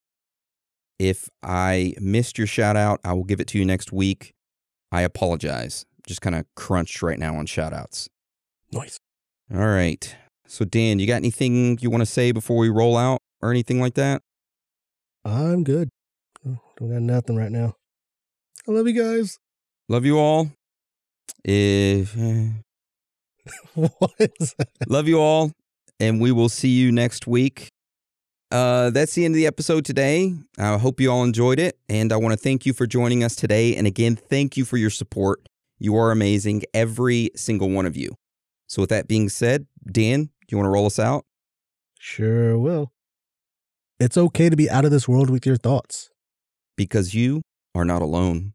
If 0.99 1.29
I 1.41 1.95
missed 1.99 2.37
your 2.37 2.47
shout 2.47 2.77
out, 2.77 3.01
I 3.03 3.13
will 3.13 3.23
give 3.23 3.41
it 3.41 3.47
to 3.47 3.57
you 3.57 3.65
next 3.65 3.91
week. 3.91 4.33
I 4.91 5.01
apologize. 5.01 5.85
Just 6.05 6.21
kind 6.21 6.35
of 6.35 6.45
crunched 6.55 7.01
right 7.01 7.19
now 7.19 7.35
on 7.35 7.45
shout 7.45 7.73
outs. 7.73 8.09
Nice. 8.71 8.99
All 9.53 9.65
right. 9.65 10.15
So, 10.47 10.65
Dan, 10.65 10.99
you 10.99 11.07
got 11.07 11.15
anything 11.15 11.77
you 11.81 11.89
want 11.89 12.01
to 12.01 12.05
say 12.05 12.31
before 12.31 12.57
we 12.57 12.69
roll 12.69 12.97
out 12.97 13.19
or 13.41 13.51
anything 13.51 13.79
like 13.79 13.95
that? 13.95 14.21
I'm 15.25 15.63
good. 15.63 15.89
Don't 16.43 16.91
got 16.91 17.01
nothing 17.01 17.35
right 17.35 17.51
now. 17.51 17.75
I 18.67 18.71
love 18.71 18.87
you 18.87 18.93
guys. 18.93 19.37
Love 19.89 20.05
you 20.05 20.17
all. 20.17 20.51
If 21.43 22.17
eh, 22.17 22.49
what 23.75 24.13
is 24.19 24.55
that? 24.57 24.69
love 24.87 25.07
you 25.07 25.19
all, 25.19 25.51
and 25.99 26.21
we 26.21 26.31
will 26.31 26.49
see 26.49 26.69
you 26.69 26.91
next 26.91 27.27
week. 27.27 27.69
Uh, 28.51 28.89
that's 28.91 29.15
the 29.15 29.25
end 29.25 29.33
of 29.33 29.37
the 29.37 29.47
episode 29.47 29.83
today. 29.83 30.33
I 30.57 30.77
hope 30.77 31.01
you 31.01 31.11
all 31.11 31.23
enjoyed 31.23 31.59
it, 31.59 31.77
and 31.89 32.13
I 32.13 32.17
want 32.17 32.33
to 32.33 32.37
thank 32.37 32.65
you 32.65 32.73
for 32.73 32.85
joining 32.85 33.23
us 33.23 33.35
today. 33.35 33.75
And 33.75 33.87
again, 33.87 34.15
thank 34.15 34.55
you 34.55 34.63
for 34.63 34.77
your 34.77 34.89
support. 34.89 35.41
You 35.83 35.97
are 35.97 36.11
amazing, 36.11 36.63
every 36.73 37.29
single 37.35 37.69
one 37.69 37.85
of 37.85 37.97
you. 37.97 38.15
So, 38.67 38.81
with 38.81 38.89
that 38.91 39.05
being 39.05 39.27
said, 39.27 39.67
Dan, 39.85 40.23
do 40.23 40.29
you 40.47 40.57
want 40.57 40.67
to 40.67 40.71
roll 40.71 40.85
us 40.85 40.97
out? 40.97 41.25
Sure 41.99 42.57
will. 42.57 42.93
It's 43.99 44.15
okay 44.15 44.49
to 44.49 44.55
be 44.55 44.69
out 44.69 44.85
of 44.85 44.91
this 44.91 45.09
world 45.09 45.29
with 45.29 45.45
your 45.45 45.57
thoughts. 45.57 46.09
Because 46.77 47.13
you 47.13 47.41
are 47.75 47.83
not 47.83 48.01
alone. 48.01 48.53